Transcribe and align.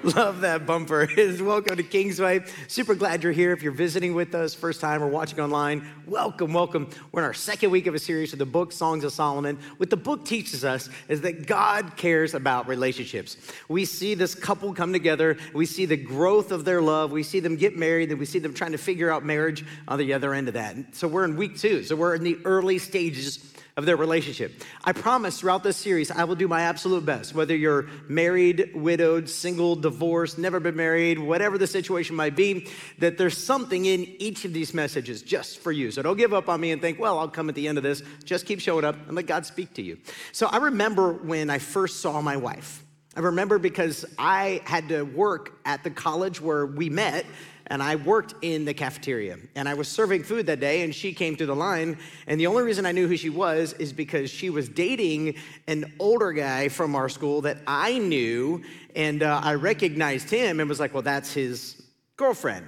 Love 0.16 0.40
that 0.40 0.64
bumper. 0.64 1.06
welcome 1.40 1.76
to 1.76 1.82
Kingsway. 1.82 2.42
Super 2.68 2.94
glad 2.94 3.22
you're 3.22 3.32
here. 3.32 3.52
If 3.52 3.62
you're 3.62 3.70
visiting 3.70 4.14
with 4.14 4.34
us, 4.34 4.54
first 4.54 4.80
time 4.80 5.02
or 5.02 5.08
watching 5.08 5.40
online, 5.40 5.86
welcome, 6.06 6.54
welcome. 6.54 6.88
We're 7.12 7.20
in 7.20 7.26
our 7.26 7.34
second 7.34 7.70
week 7.70 7.86
of 7.86 7.94
a 7.94 7.98
series 7.98 8.32
of 8.32 8.38
the 8.38 8.46
book 8.46 8.72
Songs 8.72 9.04
of 9.04 9.12
Solomon. 9.12 9.58
What 9.76 9.90
the 9.90 9.98
book 9.98 10.24
teaches 10.24 10.64
us 10.64 10.88
is 11.08 11.20
that 11.20 11.46
God 11.46 11.98
cares 11.98 12.32
about 12.32 12.66
relationships. 12.66 13.36
We 13.68 13.84
see 13.84 14.14
this 14.14 14.34
couple 14.34 14.72
come 14.72 14.94
together, 14.94 15.36
we 15.52 15.66
see 15.66 15.84
the 15.84 15.98
growth 15.98 16.50
of 16.50 16.64
their 16.64 16.80
love, 16.80 17.12
we 17.12 17.22
see 17.22 17.40
them 17.40 17.56
get 17.56 17.76
married, 17.76 18.10
and 18.10 18.18
we 18.18 18.24
see 18.24 18.38
them 18.38 18.54
trying 18.54 18.72
to 18.72 18.78
figure 18.78 19.10
out 19.10 19.22
marriage 19.22 19.66
on 19.86 19.98
the 19.98 20.14
other 20.14 20.32
end 20.32 20.48
of 20.48 20.54
that. 20.54 20.76
So 20.92 21.08
we're 21.08 21.26
in 21.26 21.36
week 21.36 21.58
two. 21.58 21.82
So 21.82 21.94
we're 21.94 22.14
in 22.14 22.24
the 22.24 22.38
early 22.46 22.78
stages 22.78 23.52
of 23.80 23.86
their 23.86 23.96
relationship. 23.96 24.62
I 24.84 24.92
promise 24.92 25.40
throughout 25.40 25.62
this 25.62 25.78
series, 25.78 26.10
I 26.10 26.24
will 26.24 26.34
do 26.34 26.46
my 26.46 26.60
absolute 26.60 27.06
best, 27.06 27.34
whether 27.34 27.56
you're 27.56 27.88
married, 28.08 28.72
widowed, 28.74 29.26
single, 29.26 29.74
divorced, 29.74 30.38
never 30.38 30.60
been 30.60 30.76
married, 30.76 31.18
whatever 31.18 31.56
the 31.56 31.66
situation 31.66 32.14
might 32.14 32.36
be, 32.36 32.68
that 32.98 33.16
there's 33.16 33.38
something 33.38 33.86
in 33.86 34.04
each 34.20 34.44
of 34.44 34.52
these 34.52 34.74
messages 34.74 35.22
just 35.22 35.60
for 35.60 35.72
you. 35.72 35.90
So 35.90 36.02
don't 36.02 36.18
give 36.18 36.34
up 36.34 36.50
on 36.50 36.60
me 36.60 36.72
and 36.72 36.82
think, 36.82 37.00
well, 37.00 37.18
I'll 37.18 37.26
come 37.26 37.48
at 37.48 37.54
the 37.54 37.66
end 37.66 37.78
of 37.78 37.82
this. 37.82 38.02
Just 38.22 38.44
keep 38.44 38.60
showing 38.60 38.84
up 38.84 38.96
and 39.06 39.16
let 39.16 39.26
God 39.26 39.46
speak 39.46 39.72
to 39.74 39.82
you. 39.82 39.96
So 40.32 40.46
I 40.46 40.58
remember 40.58 41.14
when 41.14 41.48
I 41.48 41.58
first 41.58 42.00
saw 42.00 42.20
my 42.20 42.36
wife. 42.36 42.84
I 43.16 43.20
remember 43.20 43.58
because 43.58 44.04
I 44.18 44.60
had 44.66 44.90
to 44.90 45.04
work 45.04 45.58
at 45.64 45.84
the 45.84 45.90
college 45.90 46.38
where 46.38 46.66
we 46.66 46.90
met 46.90 47.24
and 47.70 47.80
I 47.80 47.94
worked 47.94 48.34
in 48.42 48.64
the 48.64 48.74
cafeteria. 48.74 49.38
And 49.54 49.68
I 49.68 49.74
was 49.74 49.86
serving 49.86 50.24
food 50.24 50.46
that 50.46 50.58
day, 50.58 50.82
and 50.82 50.92
she 50.92 51.14
came 51.14 51.36
through 51.36 51.46
the 51.46 51.56
line. 51.56 51.96
And 52.26 52.38
the 52.38 52.48
only 52.48 52.64
reason 52.64 52.84
I 52.84 52.92
knew 52.92 53.06
who 53.06 53.16
she 53.16 53.30
was 53.30 53.72
is 53.74 53.92
because 53.92 54.28
she 54.28 54.50
was 54.50 54.68
dating 54.68 55.36
an 55.68 55.92
older 56.00 56.32
guy 56.32 56.68
from 56.68 56.96
our 56.96 57.08
school 57.08 57.40
that 57.42 57.58
I 57.68 57.98
knew, 57.98 58.62
and 58.96 59.22
uh, 59.22 59.40
I 59.42 59.54
recognized 59.54 60.28
him 60.28 60.58
and 60.58 60.68
was 60.68 60.80
like, 60.80 60.92
well, 60.92 61.04
that's 61.04 61.32
his 61.32 61.80
girlfriend. 62.16 62.66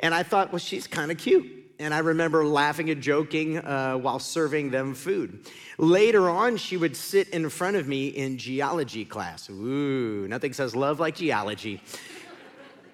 And 0.00 0.14
I 0.14 0.22
thought, 0.22 0.52
well, 0.52 0.58
she's 0.58 0.86
kind 0.86 1.10
of 1.10 1.16
cute. 1.16 1.60
And 1.78 1.94
I 1.94 1.98
remember 1.98 2.44
laughing 2.44 2.90
and 2.90 3.02
joking 3.02 3.58
uh, 3.58 3.94
while 3.94 4.18
serving 4.18 4.70
them 4.70 4.94
food. 4.94 5.46
Later 5.78 6.28
on, 6.28 6.56
she 6.56 6.76
would 6.76 6.94
sit 6.94 7.30
in 7.30 7.48
front 7.48 7.76
of 7.76 7.88
me 7.88 8.08
in 8.08 8.38
geology 8.38 9.04
class. 9.04 9.48
Ooh, 9.50 10.28
nothing 10.28 10.52
says 10.52 10.76
love 10.76 11.00
like 11.00 11.16
geology. 11.16 11.80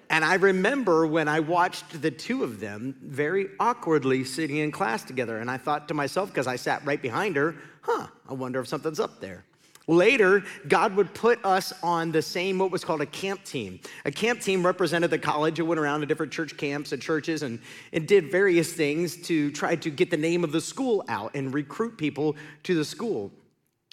And 0.09 0.25
I 0.25 0.35
remember 0.35 1.05
when 1.05 1.27
I 1.27 1.39
watched 1.39 2.01
the 2.01 2.09
two 2.09 2.43
of 2.43 2.59
them 2.59 2.95
very 3.01 3.49
awkwardly 3.59 4.23
sitting 4.23 4.57
in 4.57 4.71
class 4.71 5.03
together. 5.03 5.37
And 5.37 5.51
I 5.51 5.57
thought 5.57 5.87
to 5.89 5.93
myself, 5.93 6.29
because 6.29 6.47
I 6.47 6.55
sat 6.55 6.83
right 6.83 7.01
behind 7.01 7.35
her, 7.35 7.55
huh, 7.81 8.07
I 8.27 8.33
wonder 8.33 8.59
if 8.59 8.67
something's 8.67 8.99
up 8.99 9.19
there. 9.19 9.45
Later, 9.85 10.43
God 10.67 10.95
would 10.95 11.15
put 11.15 11.43
us 11.43 11.73
on 11.81 12.11
the 12.11 12.21
same, 12.21 12.59
what 12.59 12.69
was 12.69 12.85
called 12.85 13.01
a 13.01 13.07
camp 13.07 13.43
team. 13.43 13.79
A 14.05 14.11
camp 14.11 14.39
team 14.39 14.63
represented 14.63 15.09
the 15.09 15.17
college. 15.17 15.57
It 15.57 15.63
went 15.63 15.79
around 15.79 16.01
to 16.01 16.05
different 16.05 16.31
church 16.31 16.57
camps 16.57 16.91
and 16.91 17.01
churches 17.01 17.41
and, 17.41 17.59
and 17.91 18.07
did 18.07 18.31
various 18.31 18.71
things 18.71 19.17
to 19.23 19.51
try 19.51 19.75
to 19.75 19.89
get 19.89 20.11
the 20.11 20.17
name 20.17 20.43
of 20.43 20.51
the 20.51 20.61
school 20.61 21.03
out 21.07 21.31
and 21.33 21.51
recruit 21.53 21.97
people 21.97 22.35
to 22.63 22.75
the 22.75 22.85
school 22.85 23.31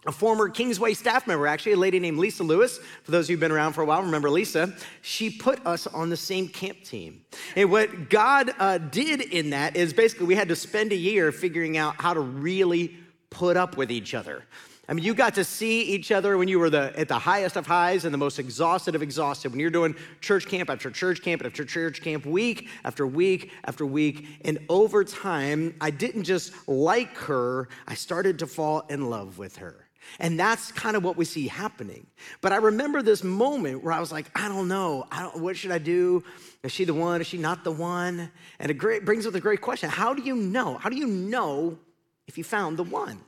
a 0.07 0.13
former 0.13 0.49
Kingsway 0.49 0.95
staff 0.95 1.27
member, 1.27 1.47
actually, 1.47 1.73
a 1.73 1.77
lady 1.77 1.99
named 1.99 2.19
Lisa 2.19 2.43
Lewis. 2.43 2.79
For 3.03 3.11
those 3.11 3.29
who've 3.29 3.41
been 3.41 3.53
around 3.53 3.73
for 3.73 3.83
a 3.83 3.85
while, 3.85 4.03
remember 4.03 4.31
Lisa. 4.31 4.73
She 5.03 5.31
put 5.31 5.65
us 5.67 5.87
on 5.87 6.11
the 6.11 6.17
same 6.17 6.49
camp 6.49 6.83
team. 6.85 7.25
And 7.57 7.71
what 7.71 8.11
God 8.11 8.53
uh, 8.59 8.79
did 8.79 9.21
in 9.21 9.51
that 9.51 9.77
is 9.77 9.93
basically 9.93 10.27
we 10.27 10.35
had 10.35 10.49
to 10.49 10.57
spend 10.57 10.93
a 10.93 10.97
year 10.97 11.33
figuring 11.33 11.77
out 11.77 11.97
how 12.01 12.15
to 12.15 12.21
really 12.21 12.97
put 13.31 13.57
up 13.57 13.77
with 13.77 13.91
each 13.91 14.15
other. 14.15 14.45
I 14.89 14.93
mean, 14.93 15.05
you 15.05 15.15
got 15.15 15.35
to 15.35 15.43
see 15.43 15.83
each 15.83 16.13
other 16.13 16.39
when 16.39 16.47
you 16.47 16.61
were 16.61 16.71
the, 16.71 16.97
at 16.97 17.09
the 17.09 17.19
highest 17.19 17.57
of 17.57 17.67
highs 17.67 18.05
and 18.05 18.15
the 18.15 18.19
most 18.19 18.39
exhausted 18.39 18.95
of 18.95 19.03
exhausted. 19.03 19.51
When 19.51 19.59
you're 19.59 19.69
doing 19.69 19.97
church 20.21 20.47
camp 20.47 20.71
after 20.71 20.93
church 20.93 21.23
camp 21.23 21.45
after 21.45 21.65
church 21.65 22.03
camp, 22.03 22.25
week 22.25 22.69
after 22.85 23.05
week 23.05 23.51
after 23.65 23.85
week. 23.85 24.27
And 24.45 24.61
over 24.69 25.03
time, 25.03 25.75
I 25.81 25.91
didn't 25.91 26.23
just 26.23 26.53
like 26.69 27.17
her, 27.19 27.69
I 27.89 27.95
started 27.95 28.39
to 28.39 28.47
fall 28.47 28.87
in 28.89 29.11
love 29.11 29.39
with 29.39 29.57
her. 29.57 29.86
And 30.19 30.39
that's 30.39 30.73
kind 30.73 30.97
of 30.97 31.05
what 31.05 31.17
we 31.17 31.25
see 31.25 31.49
happening. 31.49 32.07
But 32.41 32.53
I 32.53 32.57
remember 32.57 33.03
this 33.03 33.23
moment 33.23 33.83
where 33.83 33.93
I 33.93 34.01
was 34.01 34.13
like, 34.13 34.27
I 34.35 34.49
don't 34.49 34.69
know. 34.69 35.07
I 35.11 35.23
don't, 35.23 35.41
what 35.41 35.57
should 35.57 35.73
I 35.73 35.79
do? 35.79 36.25
Is 36.63 36.73
she 36.73 36.85
the 36.85 36.95
one? 36.95 37.21
Is 37.21 37.27
she 37.27 37.39
not 37.39 37.65
the 37.65 37.73
one? 37.73 38.31
And 38.59 38.71
it 38.71 38.75
great, 38.75 39.05
brings 39.05 39.27
up 39.27 39.35
a 39.35 39.41
great 39.41 39.61
question. 39.61 39.91
How 39.91 40.15
do 40.15 40.23
you 40.23 40.37
know? 40.37 40.79
How 40.79 40.89
do 40.89 40.97
you 40.97 41.07
know 41.07 41.79
if 42.27 42.39
you 42.39 42.45
found 42.45 42.77
the 42.77 42.85
one? 42.85 43.21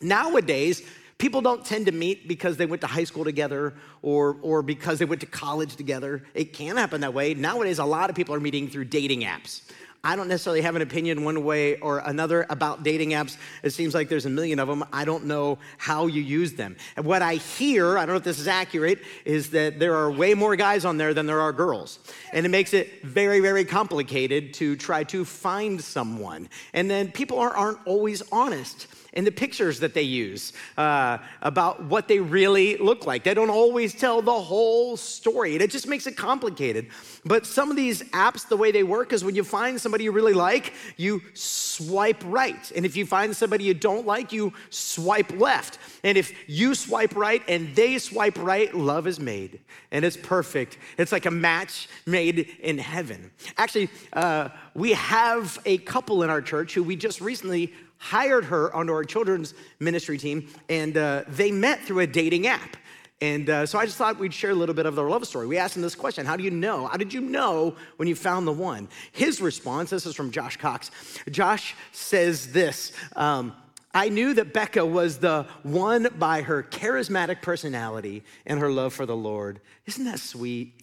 Nowadays, 0.00 0.82
people 1.18 1.40
don't 1.40 1.64
tend 1.64 1.86
to 1.86 1.92
meet 1.92 2.26
because 2.26 2.56
they 2.56 2.66
went 2.66 2.80
to 2.80 2.88
high 2.88 3.04
school 3.04 3.24
together 3.24 3.74
or, 4.02 4.36
or 4.42 4.60
because 4.62 4.98
they 4.98 5.04
went 5.04 5.20
to 5.20 5.26
college 5.26 5.76
together. 5.76 6.24
It 6.34 6.52
can 6.52 6.76
happen 6.76 7.02
that 7.02 7.14
way. 7.14 7.34
Nowadays, 7.34 7.78
a 7.78 7.84
lot 7.84 8.10
of 8.10 8.16
people 8.16 8.34
are 8.34 8.40
meeting 8.40 8.68
through 8.68 8.86
dating 8.86 9.20
apps. 9.20 9.62
I 10.04 10.16
don't 10.16 10.26
necessarily 10.26 10.62
have 10.62 10.74
an 10.74 10.82
opinion 10.82 11.22
one 11.22 11.44
way 11.44 11.78
or 11.78 11.98
another 11.98 12.44
about 12.50 12.82
dating 12.82 13.10
apps. 13.10 13.36
It 13.62 13.70
seems 13.70 13.94
like 13.94 14.08
there's 14.08 14.26
a 14.26 14.30
million 14.30 14.58
of 14.58 14.66
them. 14.66 14.84
I 14.92 15.04
don't 15.04 15.26
know 15.26 15.58
how 15.78 16.08
you 16.08 16.20
use 16.20 16.54
them. 16.54 16.76
And 16.96 17.06
what 17.06 17.22
I 17.22 17.34
hear, 17.34 17.96
I 17.96 18.00
don't 18.00 18.14
know 18.14 18.16
if 18.16 18.24
this 18.24 18.40
is 18.40 18.48
accurate, 18.48 18.98
is 19.24 19.50
that 19.50 19.78
there 19.78 19.94
are 19.94 20.10
way 20.10 20.34
more 20.34 20.56
guys 20.56 20.84
on 20.84 20.96
there 20.96 21.14
than 21.14 21.26
there 21.26 21.40
are 21.40 21.52
girls. 21.52 22.00
And 22.32 22.44
it 22.44 22.48
makes 22.48 22.74
it 22.74 23.04
very, 23.04 23.38
very 23.38 23.64
complicated 23.64 24.54
to 24.54 24.74
try 24.74 25.04
to 25.04 25.24
find 25.24 25.80
someone. 25.80 26.48
And 26.72 26.90
then 26.90 27.12
people 27.12 27.38
aren't 27.38 27.78
always 27.86 28.22
honest 28.32 28.88
in 29.12 29.24
the 29.24 29.30
pictures 29.30 29.80
that 29.80 29.94
they 29.94 30.02
use 30.02 30.52
uh, 30.76 31.18
about 31.42 31.84
what 31.84 32.08
they 32.08 32.18
really 32.18 32.76
look 32.78 33.06
like. 33.06 33.24
They 33.24 33.34
don't 33.34 33.50
always 33.50 33.94
tell 33.94 34.22
the 34.22 34.32
whole 34.32 34.96
story, 34.96 35.52
and 35.52 35.62
it 35.62 35.70
just 35.70 35.86
makes 35.86 36.06
it 36.06 36.16
complicated. 36.16 36.88
But 37.24 37.46
some 37.46 37.70
of 37.70 37.76
these 37.76 38.02
apps, 38.10 38.48
the 38.48 38.56
way 38.56 38.72
they 38.72 38.82
work 38.82 39.12
is 39.12 39.24
when 39.24 39.34
you 39.34 39.44
find 39.44 39.80
somebody 39.92 40.04
you 40.04 40.12
really 40.12 40.32
like, 40.32 40.72
you 40.96 41.20
swipe 41.34 42.22
right. 42.24 42.72
And 42.74 42.86
if 42.86 42.96
you 42.96 43.04
find 43.04 43.36
somebody 43.36 43.64
you 43.64 43.74
don't 43.74 44.06
like, 44.06 44.32
you 44.32 44.54
swipe 44.70 45.38
left. 45.38 45.78
And 46.02 46.16
if 46.16 46.32
you 46.48 46.74
swipe 46.74 47.14
right 47.14 47.42
and 47.46 47.76
they 47.76 47.98
swipe 47.98 48.38
right, 48.38 48.74
love 48.74 49.06
is 49.06 49.20
made. 49.20 49.60
And 49.90 50.02
it's 50.02 50.16
perfect. 50.16 50.78
It's 50.96 51.12
like 51.12 51.26
a 51.26 51.30
match 51.30 51.90
made 52.06 52.38
in 52.60 52.78
heaven. 52.78 53.30
Actually, 53.58 53.90
uh, 54.14 54.48
we 54.72 54.92
have 54.92 55.58
a 55.66 55.76
couple 55.76 56.22
in 56.22 56.30
our 56.30 56.40
church 56.40 56.72
who 56.72 56.82
we 56.82 56.96
just 56.96 57.20
recently 57.20 57.74
hired 57.98 58.46
her 58.46 58.74
onto 58.74 58.94
our 58.94 59.04
children's 59.04 59.52
ministry 59.78 60.16
team, 60.16 60.48
and 60.70 60.96
uh, 60.96 61.22
they 61.28 61.52
met 61.52 61.80
through 61.82 62.00
a 62.00 62.06
dating 62.06 62.46
app. 62.46 62.78
And 63.22 63.48
uh, 63.48 63.66
so 63.66 63.78
I 63.78 63.86
just 63.86 63.96
thought 63.98 64.18
we'd 64.18 64.34
share 64.34 64.50
a 64.50 64.54
little 64.54 64.74
bit 64.74 64.84
of 64.84 64.96
their 64.96 65.08
love 65.08 65.24
story. 65.28 65.46
We 65.46 65.56
asked 65.56 65.76
him 65.76 65.82
this 65.82 65.94
question 65.94 66.26
How 66.26 66.36
do 66.36 66.42
you 66.42 66.50
know? 66.50 66.88
How 66.88 66.96
did 66.96 67.14
you 67.14 67.20
know 67.20 67.76
when 67.96 68.08
you 68.08 68.16
found 68.16 68.48
the 68.48 68.52
one? 68.52 68.88
His 69.12 69.40
response 69.40 69.90
this 69.90 70.06
is 70.06 70.16
from 70.16 70.32
Josh 70.32 70.56
Cox. 70.56 70.90
Josh 71.30 71.76
says 71.92 72.50
this 72.52 72.92
um, 73.14 73.54
I 73.94 74.08
knew 74.08 74.34
that 74.34 74.52
Becca 74.52 74.84
was 74.84 75.18
the 75.18 75.46
one 75.62 76.08
by 76.18 76.42
her 76.42 76.64
charismatic 76.64 77.42
personality 77.42 78.24
and 78.44 78.58
her 78.58 78.72
love 78.72 78.92
for 78.92 79.06
the 79.06 79.16
Lord. 79.16 79.60
Isn't 79.86 80.04
that 80.06 80.18
sweet? 80.18 80.74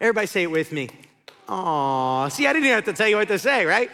Everybody 0.00 0.28
say 0.28 0.44
it 0.44 0.52
with 0.52 0.70
me. 0.70 0.90
Aw, 1.48 2.28
see, 2.28 2.46
I 2.46 2.52
didn't 2.52 2.66
even 2.66 2.76
have 2.76 2.84
to 2.84 2.92
tell 2.92 3.08
you 3.08 3.16
what 3.16 3.26
to 3.26 3.40
say, 3.40 3.66
right? 3.66 3.90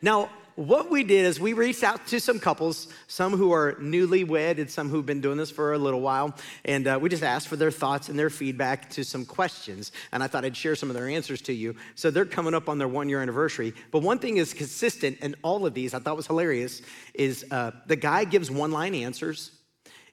Now, 0.00 0.30
what 0.58 0.90
we 0.90 1.04
did 1.04 1.24
is 1.24 1.38
we 1.38 1.52
reached 1.52 1.84
out 1.84 2.04
to 2.08 2.18
some 2.18 2.40
couples, 2.40 2.88
some 3.06 3.32
who 3.36 3.52
are 3.52 3.74
newlywed 3.74 4.58
and 4.58 4.68
some 4.68 4.88
who've 4.88 5.06
been 5.06 5.20
doing 5.20 5.38
this 5.38 5.52
for 5.52 5.72
a 5.72 5.78
little 5.78 6.00
while, 6.00 6.34
and 6.64 6.88
uh, 6.88 6.98
we 7.00 7.08
just 7.08 7.22
asked 7.22 7.46
for 7.46 7.54
their 7.54 7.70
thoughts 7.70 8.08
and 8.08 8.18
their 8.18 8.28
feedback 8.28 8.90
to 8.90 9.04
some 9.04 9.24
questions. 9.24 9.92
And 10.10 10.20
I 10.20 10.26
thought 10.26 10.44
I'd 10.44 10.56
share 10.56 10.74
some 10.74 10.90
of 10.90 10.96
their 10.96 11.08
answers 11.08 11.40
to 11.42 11.52
you. 11.52 11.76
So 11.94 12.10
they're 12.10 12.24
coming 12.24 12.54
up 12.54 12.68
on 12.68 12.76
their 12.76 12.88
one 12.88 13.08
year 13.08 13.22
anniversary. 13.22 13.72
But 13.92 14.02
one 14.02 14.18
thing 14.18 14.38
is 14.38 14.52
consistent 14.52 15.18
in 15.20 15.36
all 15.42 15.64
of 15.64 15.74
these, 15.74 15.94
I 15.94 16.00
thought 16.00 16.16
was 16.16 16.26
hilarious, 16.26 16.82
is 17.14 17.46
uh, 17.52 17.70
the 17.86 17.94
guy 17.94 18.24
gives 18.24 18.50
one 18.50 18.72
line 18.72 18.96
answers 18.96 19.52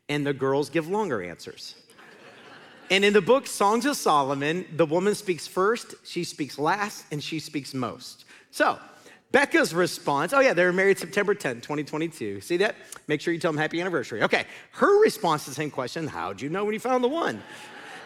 and 0.09 0.27
the 0.27 0.33
girls 0.33 0.69
give 0.69 0.87
longer 0.87 1.23
answers. 1.23 1.73
And 2.91 3.03
in 3.03 3.13
the 3.13 3.21
book 3.21 3.47
Songs 3.47 3.87
of 3.87 3.97
Solomon, 3.97 4.67
the 4.75 4.85
woman 4.85 5.15
speaks 5.15 5.47
first, 5.47 5.95
she 6.03 6.23
speaks 6.23 6.59
last, 6.59 7.03
and 7.11 7.23
she 7.23 7.39
speaks 7.39 7.73
most. 7.73 8.25
So, 8.51 8.77
Becca's 9.35 9.73
response, 9.73 10.31
oh 10.31 10.39
yeah, 10.39 10.53
they 10.53 10.63
were 10.63 10.71
married 10.71 10.97
September 10.97 11.35
10, 11.35 11.55
2022. 11.55 12.39
See 12.39 12.55
that? 12.55 12.77
Make 13.09 13.19
sure 13.19 13.33
you 13.33 13.39
tell 13.41 13.51
them 13.51 13.59
happy 13.59 13.81
anniversary. 13.81 14.23
Okay, 14.23 14.45
her 14.71 15.01
response 15.01 15.43
to 15.43 15.49
the 15.49 15.55
same 15.57 15.71
question, 15.71 16.07
how'd 16.07 16.39
you 16.39 16.47
know 16.47 16.63
when 16.63 16.73
you 16.73 16.79
found 16.79 17.03
the 17.03 17.09
one? 17.09 17.43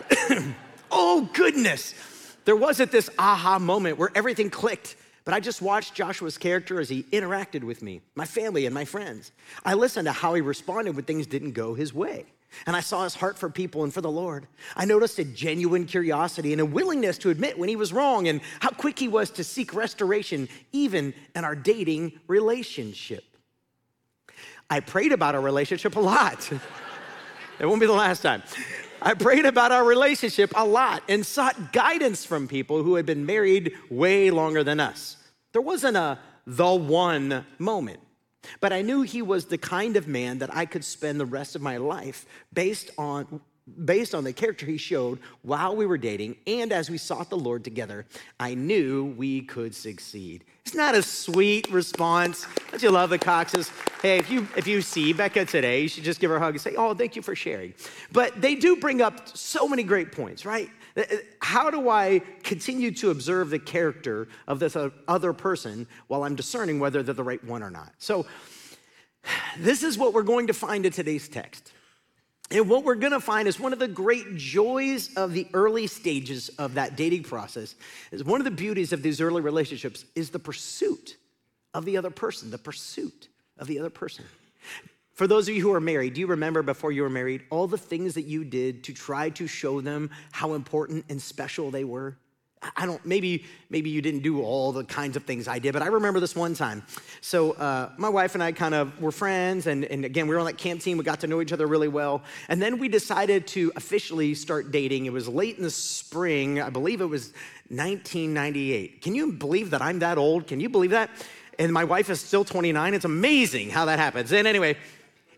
oh 0.91 1.29
goodness. 1.33 1.93
There 2.45 2.55
wasn't 2.55 2.91
this 2.91 3.11
aha 3.19 3.59
moment 3.59 3.99
where 3.99 4.09
everything 4.15 4.49
clicked, 4.49 4.95
but 5.23 5.35
I 5.35 5.39
just 5.39 5.61
watched 5.61 5.93
Joshua's 5.93 6.39
character 6.39 6.79
as 6.79 6.89
he 6.89 7.03
interacted 7.03 7.63
with 7.63 7.83
me, 7.83 8.01
my 8.15 8.25
family, 8.25 8.65
and 8.65 8.73
my 8.73 8.85
friends. 8.85 9.31
I 9.63 9.75
listened 9.75 10.07
to 10.07 10.11
how 10.11 10.33
he 10.33 10.41
responded 10.41 10.95
when 10.95 11.05
things 11.05 11.27
didn't 11.27 11.51
go 11.51 11.75
his 11.75 11.93
way. 11.93 12.25
And 12.65 12.75
I 12.75 12.79
saw 12.79 13.03
his 13.03 13.15
heart 13.15 13.37
for 13.37 13.49
people 13.49 13.83
and 13.83 13.93
for 13.93 14.01
the 14.01 14.11
Lord. 14.11 14.47
I 14.75 14.85
noticed 14.85 15.19
a 15.19 15.23
genuine 15.23 15.85
curiosity 15.85 16.51
and 16.51 16.61
a 16.61 16.65
willingness 16.65 17.17
to 17.19 17.29
admit 17.29 17.57
when 17.57 17.69
he 17.69 17.75
was 17.75 17.93
wrong 17.93 18.27
and 18.27 18.41
how 18.59 18.69
quick 18.69 18.97
he 18.97 19.07
was 19.07 19.29
to 19.31 19.43
seek 19.43 19.73
restoration, 19.73 20.49
even 20.71 21.13
in 21.35 21.43
our 21.43 21.55
dating 21.55 22.19
relationship. 22.27 23.23
I 24.69 24.79
prayed 24.79 25.11
about 25.11 25.35
our 25.35 25.41
relationship 25.41 25.95
a 25.95 25.99
lot. 25.99 26.51
it 27.59 27.65
won't 27.65 27.79
be 27.79 27.87
the 27.87 27.93
last 27.93 28.21
time. 28.21 28.43
I 29.01 29.13
prayed 29.13 29.45
about 29.45 29.71
our 29.71 29.83
relationship 29.83 30.51
a 30.55 30.65
lot 30.65 31.03
and 31.07 31.25
sought 31.25 31.71
guidance 31.71 32.25
from 32.25 32.47
people 32.47 32.83
who 32.83 32.95
had 32.95 33.05
been 33.05 33.25
married 33.25 33.73
way 33.89 34.29
longer 34.29 34.63
than 34.63 34.79
us. 34.79 35.17
There 35.53 35.61
wasn't 35.61 35.97
a 35.97 36.19
the 36.45 36.73
one 36.73 37.45
moment. 37.59 37.99
But 38.59 38.73
I 38.73 38.81
knew 38.81 39.01
he 39.01 39.21
was 39.21 39.45
the 39.45 39.57
kind 39.57 39.95
of 39.97 40.07
man 40.07 40.39
that 40.39 40.55
I 40.55 40.65
could 40.65 40.83
spend 40.83 41.19
the 41.19 41.25
rest 41.25 41.55
of 41.55 41.61
my 41.61 41.77
life 41.77 42.25
based 42.53 42.91
on 42.97 43.41
based 43.85 44.15
on 44.15 44.23
the 44.23 44.33
character 44.33 44.65
he 44.65 44.77
showed 44.77 45.19
while 45.43 45.75
we 45.75 45.85
were 45.85 45.97
dating 45.97 46.35
and 46.47 46.71
as 46.71 46.89
we 46.89 46.97
sought 46.97 47.29
the 47.29 47.37
Lord 47.37 47.63
together, 47.63 48.05
I 48.39 48.55
knew 48.55 49.13
we 49.17 49.41
could 49.41 49.75
succeed. 49.75 50.43
Isn't 50.65 50.77
that 50.77 50.95
a 50.95 51.01
sweet 51.01 51.71
response? 51.71 52.45
Don't 52.71 52.81
you 52.81 52.91
love 52.91 53.09
the 53.09 53.17
Coxes? 53.17 53.71
Hey, 54.01 54.17
if 54.17 54.29
you 54.29 54.47
if 54.55 54.67
you 54.67 54.81
see 54.81 55.13
Becca 55.13 55.45
today, 55.45 55.81
you 55.81 55.87
should 55.87 56.03
just 56.03 56.19
give 56.19 56.29
her 56.29 56.37
a 56.37 56.39
hug 56.39 56.53
and 56.53 56.61
say, 56.61 56.75
"Oh, 56.75 56.93
thank 56.93 57.15
you 57.15 57.21
for 57.21 57.35
sharing." 57.35 57.73
But 58.11 58.41
they 58.41 58.55
do 58.55 58.75
bring 58.75 59.01
up 59.01 59.35
so 59.35 59.67
many 59.67 59.83
great 59.83 60.11
points, 60.11 60.45
right? 60.45 60.69
Uh, 60.95 61.01
uh, 61.01 61.15
how 61.41 61.69
do 61.69 61.89
I 61.89 62.19
continue 62.43 62.91
to 62.91 63.11
observe 63.11 63.49
the 63.49 63.59
character 63.59 64.27
of 64.47 64.59
this 64.59 64.77
other 65.07 65.33
person 65.33 65.87
while 66.07 66.23
I'm 66.23 66.35
discerning 66.35 66.79
whether 66.79 67.03
they're 67.03 67.13
the 67.13 67.23
right 67.23 67.43
one 67.43 67.63
or 67.63 67.69
not? 67.69 67.93
So, 67.97 68.25
this 69.57 69.83
is 69.83 69.97
what 69.97 70.13
we're 70.13 70.23
going 70.23 70.47
to 70.47 70.53
find 70.53 70.85
in 70.85 70.91
today's 70.91 71.27
text. 71.27 71.71
And 72.51 72.67
what 72.67 72.83
we're 72.83 72.95
gonna 72.95 73.19
find 73.19 73.47
is 73.47 73.59
one 73.59 73.73
of 73.73 73.79
the 73.79 73.87
great 73.87 74.35
joys 74.35 75.13
of 75.15 75.33
the 75.33 75.47
early 75.53 75.85
stages 75.85 76.49
of 76.57 76.73
that 76.75 76.95
dating 76.95 77.23
process 77.23 77.75
is 78.11 78.23
one 78.23 78.41
of 78.41 78.45
the 78.45 78.51
beauties 78.51 78.91
of 78.91 79.03
these 79.03 79.21
early 79.21 79.41
relationships 79.41 80.05
is 80.15 80.31
the 80.31 80.39
pursuit 80.39 81.17
of 81.73 81.85
the 81.85 81.97
other 81.97 82.09
person, 82.09 82.49
the 82.49 82.57
pursuit 82.57 83.27
of 83.59 83.67
the 83.67 83.77
other 83.77 83.91
person. 83.91 84.25
For 85.19 85.27
those 85.27 85.49
of 85.49 85.53
you 85.53 85.61
who 85.61 85.73
are 85.73 85.81
married, 85.81 86.13
do 86.13 86.21
you 86.21 86.27
remember 86.27 86.63
before 86.63 86.93
you 86.93 87.01
were 87.01 87.09
married 87.09 87.41
all 87.49 87.67
the 87.67 87.77
things 87.77 88.13
that 88.13 88.21
you 88.21 88.45
did 88.45 88.85
to 88.85 88.93
try 88.93 89.29
to 89.31 89.47
show 89.47 89.81
them 89.81 90.11
how 90.31 90.53
important 90.53 91.03
and 91.09 91.21
special 91.21 91.71
they 91.71 91.83
were? 91.83 92.15
I 92.77 92.85
don't, 92.85 93.05
maybe, 93.05 93.43
maybe 93.69 93.89
you 93.89 94.01
didn't 94.01 94.21
do 94.21 94.41
all 94.41 94.71
the 94.71 94.85
kinds 94.85 95.17
of 95.17 95.25
things 95.25 95.49
I 95.49 95.59
did, 95.59 95.73
but 95.73 95.81
I 95.81 95.87
remember 95.87 96.21
this 96.21 96.37
one 96.37 96.53
time. 96.53 96.83
So, 97.19 97.51
uh, 97.51 97.89
my 97.97 98.07
wife 98.07 98.33
and 98.33 98.41
I 98.41 98.53
kind 98.53 98.73
of 98.73 99.01
were 99.01 99.11
friends, 99.11 99.67
and, 99.67 99.83
and 99.83 100.05
again, 100.05 100.25
we 100.25 100.35
were 100.35 100.39
on 100.39 100.45
that 100.45 100.57
camp 100.57 100.79
team. 100.79 100.97
We 100.97 101.03
got 101.03 101.19
to 101.19 101.27
know 101.27 101.41
each 101.41 101.51
other 101.51 101.67
really 101.67 101.89
well. 101.89 102.23
And 102.47 102.61
then 102.61 102.77
we 102.77 102.87
decided 102.87 103.45
to 103.47 103.73
officially 103.75 104.33
start 104.35 104.71
dating. 104.71 105.05
It 105.05 105.11
was 105.11 105.27
late 105.27 105.57
in 105.57 105.63
the 105.63 105.69
spring, 105.69 106.61
I 106.61 106.69
believe 106.69 107.01
it 107.01 107.07
was 107.07 107.33
1998. 107.67 109.01
Can 109.01 109.15
you 109.15 109.33
believe 109.33 109.71
that 109.71 109.81
I'm 109.81 109.99
that 109.99 110.17
old? 110.17 110.47
Can 110.47 110.61
you 110.61 110.69
believe 110.69 110.91
that? 110.91 111.09
And 111.57 111.73
my 111.73 111.83
wife 111.83 112.09
is 112.09 112.21
still 112.21 112.45
29. 112.45 112.93
It's 112.93 113.03
amazing 113.03 113.69
how 113.69 113.83
that 113.83 113.99
happens. 113.99 114.31
And 114.31 114.47
anyway, 114.47 114.77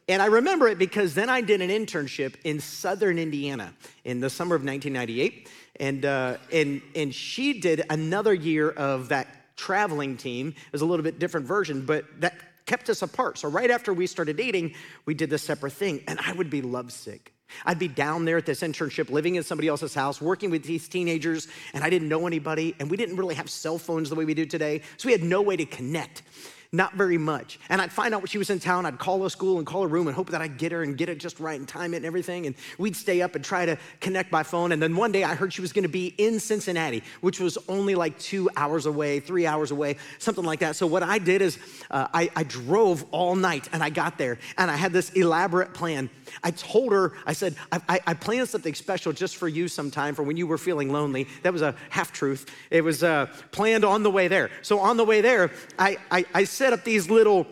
and 0.07 0.21
I 0.21 0.25
remember 0.25 0.67
it 0.67 0.77
because 0.77 1.13
then 1.13 1.29
I 1.29 1.41
did 1.41 1.61
an 1.61 1.69
internship 1.69 2.35
in 2.43 2.59
southern 2.59 3.19
Indiana 3.19 3.73
in 4.03 4.19
the 4.19 4.29
summer 4.29 4.55
of 4.55 4.63
1998. 4.63 5.49
And, 5.79 6.05
uh, 6.05 6.37
and, 6.51 6.81
and 6.95 7.13
she 7.13 7.59
did 7.59 7.83
another 7.89 8.33
year 8.33 8.69
of 8.69 9.09
that 9.09 9.55
traveling 9.55 10.17
team. 10.17 10.49
It 10.49 10.71
was 10.71 10.81
a 10.81 10.85
little 10.85 11.03
bit 11.03 11.19
different 11.19 11.47
version, 11.47 11.85
but 11.85 12.05
that 12.19 12.35
kept 12.65 12.89
us 12.89 13.01
apart. 13.01 13.37
So 13.37 13.49
right 13.49 13.71
after 13.71 13.93
we 13.93 14.07
started 14.07 14.37
dating, 14.37 14.75
we 15.05 15.13
did 15.13 15.29
this 15.29 15.43
separate 15.43 15.73
thing. 15.73 16.03
And 16.07 16.19
I 16.19 16.33
would 16.33 16.49
be 16.49 16.61
lovesick. 16.61 17.33
I'd 17.65 17.79
be 17.79 17.87
down 17.87 18.25
there 18.25 18.37
at 18.37 18.45
this 18.45 18.61
internship, 18.61 19.09
living 19.09 19.35
in 19.35 19.43
somebody 19.43 19.67
else's 19.67 19.93
house, 19.93 20.21
working 20.21 20.49
with 20.51 20.63
these 20.63 20.87
teenagers, 20.87 21.47
and 21.73 21.83
I 21.83 21.89
didn't 21.89 22.07
know 22.07 22.27
anybody, 22.27 22.75
and 22.79 22.89
we 22.89 22.97
didn't 22.97 23.17
really 23.17 23.35
have 23.35 23.49
cell 23.49 23.77
phones 23.77 24.09
the 24.09 24.15
way 24.15 24.25
we 24.25 24.33
do 24.33 24.45
today, 24.45 24.81
so 24.97 25.07
we 25.07 25.11
had 25.11 25.23
no 25.23 25.41
way 25.41 25.57
to 25.57 25.65
connect. 25.65 26.23
Not 26.73 26.93
very 26.93 27.17
much. 27.17 27.59
And 27.67 27.81
I'd 27.81 27.91
find 27.91 28.13
out 28.13 28.21
when 28.21 28.27
she 28.27 28.37
was 28.37 28.49
in 28.49 28.57
town, 28.59 28.85
I'd 28.85 28.97
call 28.97 29.25
a 29.25 29.29
school 29.29 29.57
and 29.57 29.67
call 29.67 29.83
a 29.83 29.87
room 29.87 30.07
and 30.07 30.15
hope 30.15 30.29
that 30.29 30.41
I'd 30.41 30.57
get 30.57 30.71
her 30.71 30.83
and 30.83 30.97
get 30.97 31.09
it 31.09 31.17
just 31.17 31.41
right 31.41 31.59
and 31.59 31.67
time 31.67 31.93
it 31.93 31.97
and 31.97 32.05
everything. 32.05 32.45
And 32.45 32.55
we'd 32.77 32.95
stay 32.95 33.21
up 33.21 33.35
and 33.35 33.43
try 33.43 33.65
to 33.65 33.77
connect 33.99 34.31
by 34.31 34.43
phone. 34.43 34.71
And 34.71 34.81
then 34.81 34.95
one 34.95 35.11
day 35.11 35.25
I 35.25 35.35
heard 35.35 35.51
she 35.51 35.59
was 35.59 35.73
gonna 35.73 35.89
be 35.89 36.15
in 36.17 36.39
Cincinnati, 36.39 37.03
which 37.19 37.41
was 37.41 37.57
only 37.67 37.93
like 37.93 38.17
two 38.19 38.49
hours 38.55 38.85
away, 38.85 39.19
three 39.19 39.45
hours 39.45 39.71
away, 39.71 39.97
something 40.17 40.45
like 40.45 40.61
that. 40.61 40.77
So 40.77 40.87
what 40.87 41.03
I 41.03 41.19
did 41.19 41.41
is 41.41 41.59
uh, 41.89 42.07
I, 42.13 42.29
I 42.37 42.43
drove 42.43 43.03
all 43.11 43.35
night 43.35 43.67
and 43.73 43.83
I 43.83 43.89
got 43.89 44.17
there 44.17 44.39
and 44.57 44.71
I 44.71 44.77
had 44.77 44.93
this 44.93 45.09
elaborate 45.09 45.73
plan. 45.73 46.09
I 46.41 46.51
told 46.51 46.93
her, 46.93 47.11
I 47.25 47.33
said, 47.33 47.57
I, 47.73 47.81
I, 47.89 47.99
I 48.07 48.13
planned 48.13 48.47
something 48.47 48.75
special 48.75 49.11
just 49.11 49.35
for 49.35 49.49
you 49.49 49.67
sometime 49.67 50.15
for 50.15 50.23
when 50.23 50.37
you 50.37 50.47
were 50.47 50.57
feeling 50.57 50.89
lonely. 50.89 51.27
That 51.43 51.51
was 51.51 51.63
a 51.63 51.75
half 51.89 52.13
truth. 52.13 52.49
It 52.69 52.81
was 52.81 53.03
uh, 53.03 53.27
planned 53.51 53.83
on 53.83 54.03
the 54.03 54.11
way 54.11 54.29
there. 54.29 54.49
So 54.61 54.79
on 54.79 54.95
the 54.95 55.03
way 55.03 55.19
there, 55.19 55.51
I, 55.77 55.97
I, 56.09 56.25
I 56.33 56.43
set 56.61 56.73
up 56.73 56.83
these 56.83 57.09
little 57.09 57.47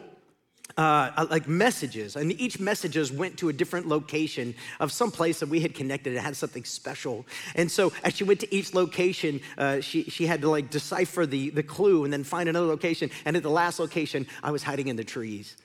uh, 0.78 0.82
uh, 1.18 1.26
like 1.32 1.48
messages, 1.48 2.16
and 2.16 2.32
each 2.40 2.60
messages 2.60 3.12
went 3.12 3.38
to 3.38 3.50
a 3.50 3.54
different 3.62 3.88
location 3.88 4.54
of 4.80 4.92
some 4.92 5.10
place 5.10 5.40
that 5.40 5.50
we 5.50 5.60
had 5.60 5.74
connected. 5.74 6.14
It 6.14 6.20
had 6.20 6.36
something 6.36 6.64
special, 6.64 7.26
and 7.56 7.72
so 7.72 7.92
as 8.04 8.16
she 8.16 8.24
went 8.24 8.40
to 8.42 8.54
each 8.54 8.76
location, 8.76 9.42
uh, 9.58 9.82
she 9.82 10.04
she 10.04 10.28
had 10.28 10.42
to 10.42 10.50
like 10.50 10.70
decipher 10.70 11.26
the 11.26 11.50
the 11.50 11.64
clue 11.64 12.04
and 12.04 12.14
then 12.14 12.24
find 12.24 12.48
another 12.48 12.68
location. 12.68 13.10
And 13.26 13.36
at 13.36 13.42
the 13.42 13.50
last 13.50 13.80
location, 13.80 14.28
I 14.44 14.52
was 14.52 14.62
hiding 14.62 14.90
in 14.90 14.96
the 14.96 15.04
trees. 15.04 15.58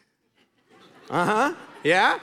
Uh 1.11 1.27
huh. 1.27 1.55
Yeah. 1.83 2.19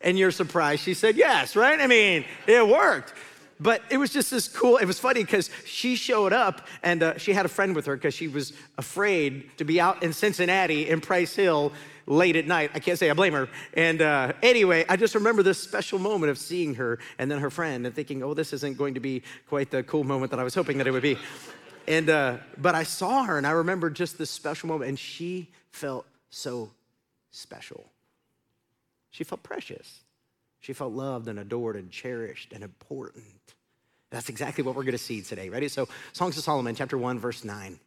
And 0.00 0.16
you're 0.16 0.30
surprised. 0.30 0.84
She 0.84 0.94
said 0.94 1.16
yes, 1.16 1.56
right? 1.56 1.80
I 1.80 1.88
mean, 1.88 2.24
it 2.46 2.66
worked. 2.66 3.14
But 3.62 3.82
it 3.90 3.96
was 3.96 4.10
just 4.10 4.30
this 4.32 4.48
cool, 4.48 4.78
it 4.78 4.86
was 4.86 4.98
funny 4.98 5.22
because 5.22 5.48
she 5.64 5.94
showed 5.94 6.32
up 6.32 6.66
and 6.82 7.02
uh, 7.02 7.18
she 7.18 7.32
had 7.32 7.46
a 7.46 7.48
friend 7.48 7.76
with 7.76 7.86
her 7.86 7.94
because 7.94 8.12
she 8.12 8.26
was 8.26 8.52
afraid 8.76 9.56
to 9.58 9.64
be 9.64 9.80
out 9.80 10.02
in 10.02 10.12
Cincinnati 10.12 10.88
in 10.88 11.00
Price 11.00 11.36
Hill 11.36 11.72
late 12.06 12.34
at 12.34 12.48
night. 12.48 12.72
I 12.74 12.80
can't 12.80 12.98
say 12.98 13.08
I 13.08 13.14
blame 13.14 13.34
her. 13.34 13.48
And 13.74 14.02
uh, 14.02 14.32
anyway, 14.42 14.84
I 14.88 14.96
just 14.96 15.14
remember 15.14 15.44
this 15.44 15.58
special 15.58 16.00
moment 16.00 16.30
of 16.30 16.38
seeing 16.38 16.74
her 16.74 16.98
and 17.18 17.30
then 17.30 17.38
her 17.38 17.50
friend 17.50 17.86
and 17.86 17.94
thinking, 17.94 18.24
oh, 18.24 18.34
this 18.34 18.52
isn't 18.52 18.76
going 18.76 18.94
to 18.94 19.00
be 19.00 19.22
quite 19.48 19.70
the 19.70 19.84
cool 19.84 20.02
moment 20.02 20.32
that 20.32 20.40
I 20.40 20.44
was 20.44 20.56
hoping 20.56 20.78
that 20.78 20.88
it 20.88 20.90
would 20.90 21.02
be. 21.02 21.16
And, 21.86 22.10
uh, 22.10 22.38
but 22.58 22.74
I 22.74 22.82
saw 22.82 23.22
her 23.24 23.38
and 23.38 23.46
I 23.46 23.52
remember 23.52 23.90
just 23.90 24.18
this 24.18 24.30
special 24.30 24.68
moment 24.68 24.88
and 24.88 24.98
she 24.98 25.50
felt 25.70 26.04
so 26.30 26.72
special. 27.30 27.86
She 29.12 29.22
felt 29.22 29.44
precious. 29.44 30.00
She 30.62 30.72
felt 30.72 30.92
loved 30.92 31.28
and 31.28 31.40
adored 31.40 31.76
and 31.76 31.90
cherished 31.90 32.52
and 32.52 32.62
important. 32.62 33.24
That's 34.10 34.28
exactly 34.28 34.62
what 34.62 34.76
we're 34.76 34.84
going 34.84 34.92
to 34.92 34.98
see 34.98 35.20
today. 35.20 35.48
Ready? 35.48 35.68
So, 35.68 35.88
Songs 36.12 36.38
of 36.38 36.44
Solomon, 36.44 36.74
chapter 36.74 36.96
1, 36.96 37.18
verse 37.18 37.44
9. 37.44 37.80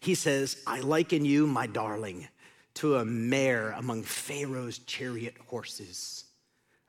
He 0.00 0.14
says, 0.14 0.62
I 0.66 0.80
liken 0.80 1.24
you, 1.24 1.46
my 1.46 1.66
darling, 1.66 2.28
to 2.74 2.96
a 2.96 3.04
mare 3.04 3.72
among 3.72 4.04
Pharaoh's 4.04 4.78
chariot 4.78 5.34
horses. 5.48 6.24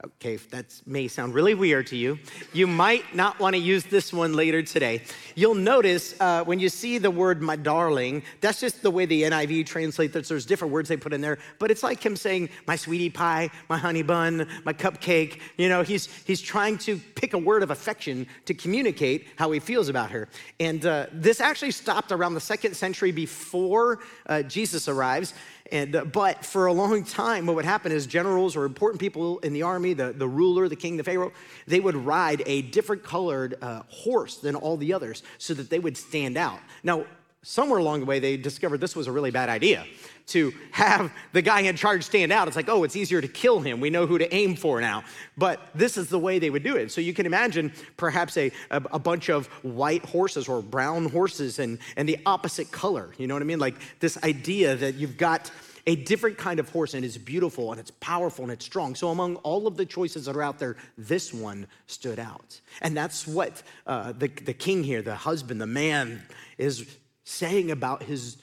Okay, 0.01 0.37
that 0.51 0.81
may 0.85 1.09
sound 1.09 1.33
really 1.33 1.53
weird 1.53 1.87
to 1.87 1.97
you. 1.97 2.19
You 2.53 2.67
might 2.67 3.13
not 3.13 3.37
want 3.37 3.53
to 3.55 3.61
use 3.61 3.83
this 3.83 4.13
one 4.13 4.31
later 4.31 4.63
today. 4.63 5.01
You'll 5.35 5.55
notice 5.55 6.15
uh, 6.21 6.45
when 6.45 6.57
you 6.57 6.69
see 6.69 6.99
the 6.99 7.11
word 7.11 7.41
my 7.41 7.57
darling, 7.57 8.23
that's 8.39 8.61
just 8.61 8.81
the 8.81 8.91
way 8.91 9.05
the 9.05 9.23
NIV 9.23 9.65
translates 9.65 10.15
it. 10.15 10.25
There's 10.25 10.45
different 10.45 10.71
words 10.71 10.87
they 10.87 10.95
put 10.95 11.11
in 11.11 11.19
there, 11.19 11.37
but 11.59 11.69
it's 11.69 11.83
like 11.83 12.01
him 12.01 12.15
saying 12.15 12.47
my 12.65 12.77
sweetie 12.77 13.09
pie, 13.09 13.49
my 13.67 13.77
honey 13.77 14.01
bun, 14.01 14.47
my 14.63 14.71
cupcake. 14.71 15.41
You 15.57 15.67
know, 15.67 15.81
he's, 15.81 16.05
he's 16.23 16.39
trying 16.39 16.77
to 16.77 16.97
pick 17.15 17.33
a 17.33 17.37
word 17.37 17.61
of 17.61 17.69
affection 17.69 18.25
to 18.45 18.53
communicate 18.53 19.27
how 19.35 19.51
he 19.51 19.59
feels 19.59 19.89
about 19.89 20.11
her. 20.11 20.29
And 20.61 20.85
uh, 20.85 21.07
this 21.11 21.41
actually 21.41 21.71
stopped 21.71 22.13
around 22.13 22.35
the 22.35 22.39
second 22.39 22.73
century 22.77 23.11
before 23.11 23.99
uh, 24.27 24.43
Jesus 24.43 24.87
arrives. 24.87 25.33
And, 25.71 25.95
uh, 25.95 26.05
but 26.05 26.45
for 26.45 26.65
a 26.65 26.73
long 26.73 27.03
time, 27.03 27.45
what 27.45 27.55
would 27.55 27.65
happen 27.65 27.91
is 27.91 28.07
generals 28.07 28.55
or 28.55 28.65
important 28.65 28.99
people 28.99 29.39
in 29.39 29.53
the 29.53 29.63
army, 29.63 29.93
the, 29.93 30.11
the 30.11 30.27
ruler, 30.27 30.67
the 30.67 30.75
king, 30.75 30.97
the 30.97 31.03
pharaoh, 31.03 31.31
they 31.67 31.79
would 31.79 31.95
ride 31.95 32.43
a 32.45 32.61
different 32.63 33.03
colored 33.03 33.55
uh, 33.61 33.83
horse 33.89 34.37
than 34.37 34.55
all 34.55 34.77
the 34.77 34.93
others 34.93 35.23
so 35.37 35.53
that 35.53 35.69
they 35.69 35.79
would 35.79 35.97
stand 35.97 36.37
out. 36.37 36.59
Now, 36.83 37.05
somewhere 37.41 37.79
along 37.79 38.01
the 38.01 38.05
way, 38.05 38.19
they 38.19 38.37
discovered 38.37 38.81
this 38.81 38.95
was 38.95 39.07
a 39.07 39.11
really 39.11 39.31
bad 39.31 39.49
idea 39.49 39.85
to 40.27 40.53
have 40.71 41.11
the 41.33 41.41
guy 41.41 41.61
in 41.61 41.75
charge 41.75 42.03
stand 42.03 42.31
out. 42.31 42.47
It's 42.47 42.55
like, 42.55 42.69
oh, 42.69 42.83
it's 42.83 42.95
easier 42.95 43.19
to 43.19 43.27
kill 43.27 43.59
him. 43.61 43.79
We 43.79 43.89
know 43.89 44.05
who 44.05 44.17
to 44.17 44.33
aim 44.33 44.55
for 44.55 44.79
now. 44.79 45.03
But 45.37 45.59
this 45.73 45.97
is 45.97 46.09
the 46.09 46.19
way 46.19 46.37
they 46.37 46.49
would 46.49 46.63
do 46.63 46.75
it. 46.75 46.91
So 46.91 47.01
you 47.01 47.13
can 47.13 47.25
imagine 47.25 47.73
perhaps 47.97 48.37
a, 48.37 48.51
a, 48.69 48.83
a, 48.91 48.99
bunch 48.99 49.29
of 49.29 49.47
white 49.63 50.05
horses 50.05 50.47
or 50.47 50.61
brown 50.61 51.09
horses 51.09 51.57
and, 51.57 51.79
and 51.95 52.07
the 52.07 52.19
opposite 52.25 52.71
color. 52.71 53.13
You 53.17 53.25
know 53.25 53.33
what 53.33 53.41
I 53.41 53.45
mean? 53.45 53.59
Like 53.59 53.75
this 53.99 54.21
idea 54.23 54.75
that 54.75 54.95
you've 54.95 55.17
got 55.17 55.49
a 55.87 55.95
different 55.95 56.37
kind 56.37 56.59
of 56.59 56.69
horse 56.69 56.93
and 56.93 57.03
it's 57.03 57.17
beautiful 57.17 57.71
and 57.71 57.79
it's 57.79 57.91
powerful 57.99 58.43
and 58.43 58.51
it's 58.51 58.65
strong. 58.65 58.93
So, 58.93 59.09
among 59.09 59.37
all 59.37 59.65
of 59.65 59.77
the 59.77 59.85
choices 59.85 60.25
that 60.25 60.35
are 60.35 60.43
out 60.43 60.59
there, 60.59 60.75
this 60.97 61.33
one 61.33 61.65
stood 61.87 62.19
out. 62.19 62.59
And 62.81 62.95
that's 62.95 63.25
what 63.25 63.63
uh, 63.87 64.11
the, 64.11 64.27
the 64.27 64.53
king 64.53 64.83
here, 64.83 65.01
the 65.01 65.15
husband, 65.15 65.59
the 65.59 65.65
man, 65.65 66.21
is 66.59 66.97
saying 67.29 67.69
about 67.69 68.01
his 68.01 68.37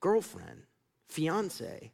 girlfriend, 0.00 0.62
fiance. 1.08 1.92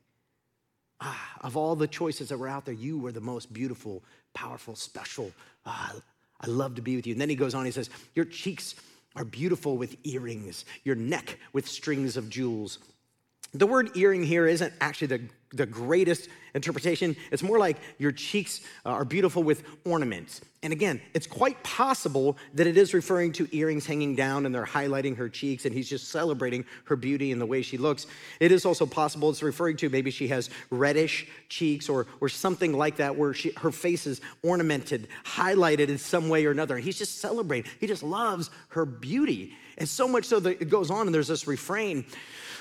Ah, 1.01 1.37
of 1.41 1.57
all 1.57 1.75
the 1.75 1.89
choices 1.89 2.29
that 2.29 2.39
were 2.39 2.49
out 2.49 2.65
there, 2.65 2.75
you 2.75 2.97
were 2.97 3.13
the 3.13 3.21
most 3.21 3.53
beautiful, 3.53 4.03
powerful, 4.33 4.77
special. 4.77 5.33
Ah, 5.67 5.95
I 6.41 6.47
love 6.47 6.77
to 6.77 6.83
be 6.83 6.97
with 6.97 7.07
you. 7.07 7.13
And 7.15 7.21
then 7.21 7.29
he 7.29 7.35
goes 7.35 7.55
on, 7.55 7.67
he 7.67 7.73
says, 7.73 7.91
Your 8.15 8.25
cheeks 8.25 8.77
are 9.17 9.25
beautiful 9.25 9.77
with 9.77 9.97
earrings, 10.05 10.65
your 10.85 10.95
neck 10.95 11.39
with 11.53 11.67
strings 11.67 12.17
of 12.17 12.31
jewels. 12.31 12.79
The 13.53 13.67
word 13.67 13.97
earring 13.97 14.23
here 14.23 14.47
isn't 14.47 14.73
actually 14.81 15.09
the, 15.09 15.21
the 15.57 15.67
greatest 15.67 16.29
interpretation. 16.55 17.17
It's 17.31 17.43
more 17.43 17.59
like 17.59 17.77
your 17.99 18.13
cheeks 18.13 18.61
uh, 18.85 18.91
are 18.91 19.05
beautiful 19.05 19.43
with 19.43 19.63
ornaments. 19.85 20.41
And 20.63 20.73
again, 20.73 21.01
it's 21.15 21.27
quite 21.27 21.63
possible 21.63 22.37
that 22.55 22.67
it 22.67 22.77
is 22.77 22.93
referring 22.93 23.31
to 23.33 23.49
earrings 23.57 23.87
hanging 23.87 24.17
down 24.17 24.47
and 24.47 24.55
they're 24.55 24.65
highlighting 24.65 25.17
her 25.17 25.29
cheeks 25.29 25.65
and 25.65 25.73
he's 25.75 25.89
just 25.89 26.09
celebrating 26.09 26.65
her 26.87 26.97
beauty 26.97 27.31
and 27.31 27.41
the 27.41 27.47
way 27.47 27.63
she 27.63 27.77
looks. 27.77 28.07
It 28.41 28.51
is 28.51 28.65
also 28.65 28.87
possible 28.87 29.31
it's 29.31 29.43
referring 29.43 29.77
to 29.77 29.91
maybe 29.91 30.11
she 30.11 30.27
has 30.29 30.51
reddish 30.71 31.29
cheeks 31.49 31.89
or, 31.89 32.07
or 32.21 32.29
something 32.29 32.73
like 32.73 32.97
that 32.97 33.17
where 33.17 33.33
she, 33.33 33.53
her 33.59 33.71
face 33.71 34.07
is 34.07 34.21
ornamented, 34.43 35.09
highlighted 35.25 35.89
in 35.89 35.99
some 35.99 36.29
way 36.29 36.45
or 36.47 36.51
another. 36.51 36.75
And 36.77 36.85
he's 36.85 36.99
just 36.99 37.19
celebrating. 37.21 37.71
He 37.79 37.87
just 37.87 38.03
loves 38.03 38.51
her 38.71 38.85
beauty. 38.85 39.55
And 39.79 39.89
so 39.89 40.09
much 40.09 40.25
so 40.25 40.41
that 40.41 40.61
it 40.61 40.71
goes 40.71 40.91
on 40.91 41.07
and 41.07 41.15
there's 41.15 41.29
this 41.29 41.47
refrain 41.47 42.07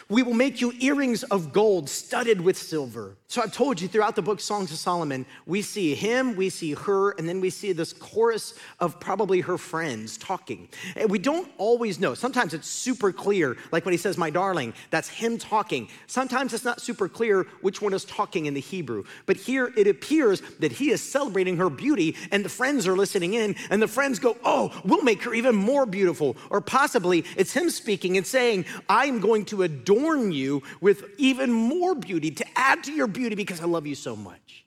we 0.09 0.21
will 0.21 0.33
make 0.33 0.61
you 0.61 0.71
earrings 0.79 1.23
of 1.23 1.51
gold 1.51 1.89
studded 1.89 2.39
with 2.41 2.57
silver. 2.57 3.15
So 3.27 3.41
I've 3.41 3.51
told 3.51 3.81
you 3.81 3.87
throughout 3.87 4.15
the 4.15 4.21
book 4.21 4.39
Songs 4.39 4.71
of 4.71 4.77
Solomon, 4.77 5.25
we 5.47 5.61
see 5.61 5.95
him, 5.95 6.35
we 6.35 6.49
see 6.49 6.73
her, 6.73 7.11
and 7.11 7.27
then 7.27 7.41
we 7.41 7.49
see 7.49 7.71
this 7.71 7.91
chorus 7.91 8.53
of 8.79 8.99
probably 8.99 9.41
her 9.41 9.57
friends 9.57 10.17
talking. 10.17 10.69
And 10.95 11.09
we 11.09 11.17
don't 11.17 11.51
always 11.57 11.99
know. 11.99 12.13
Sometimes 12.13 12.53
it's 12.53 12.67
super 12.67 13.11
clear, 13.11 13.57
like 13.71 13.83
when 13.83 13.93
he 13.93 13.97
says, 13.97 14.17
My 14.17 14.29
darling, 14.29 14.73
that's 14.91 15.09
him 15.09 15.39
talking. 15.39 15.89
Sometimes 16.05 16.53
it's 16.53 16.63
not 16.63 16.81
super 16.81 17.09
clear 17.09 17.47
which 17.61 17.81
one 17.81 17.93
is 17.93 18.05
talking 18.05 18.45
in 18.45 18.53
the 18.53 18.61
Hebrew. 18.61 19.05
But 19.25 19.37
here 19.37 19.73
it 19.75 19.87
appears 19.87 20.41
that 20.59 20.71
he 20.71 20.91
is 20.91 21.01
celebrating 21.01 21.57
her 21.57 21.69
beauty, 21.69 22.15
and 22.31 22.45
the 22.45 22.49
friends 22.49 22.87
are 22.87 22.95
listening 22.95 23.33
in, 23.33 23.55
and 23.71 23.81
the 23.81 23.87
friends 23.87 24.19
go, 24.19 24.37
Oh, 24.43 24.71
we'll 24.85 25.03
make 25.03 25.23
her 25.23 25.33
even 25.33 25.55
more 25.55 25.87
beautiful. 25.87 26.37
Or 26.51 26.61
possibly 26.61 27.25
it's 27.35 27.53
him 27.53 27.71
speaking 27.71 28.17
and 28.17 28.25
saying, 28.25 28.65
I'm 28.87 29.19
going 29.19 29.45
to 29.45 29.63
adore 29.63 29.94
adorn 29.95 30.31
you 30.31 30.63
with 30.81 31.03
even 31.17 31.51
more 31.51 31.95
beauty, 31.95 32.31
to 32.31 32.45
add 32.55 32.83
to 32.83 32.91
your 32.91 33.07
beauty 33.07 33.35
because 33.35 33.61
I 33.61 33.65
love 33.65 33.87
you 33.87 33.95
so 33.95 34.15
much. 34.15 34.65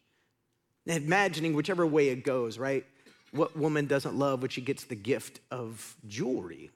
Imagining 0.87 1.54
whichever 1.54 1.87
way 1.87 2.08
it 2.08 2.25
goes, 2.25 2.58
right? 2.58 2.85
What 3.32 3.56
woman 3.56 3.87
doesn't 3.87 4.18
love 4.18 4.40
when 4.40 4.50
she 4.50 4.61
gets 4.61 4.85
the 4.85 4.94
gift 4.94 5.40
of 5.50 5.97
jewelry? 6.06 6.70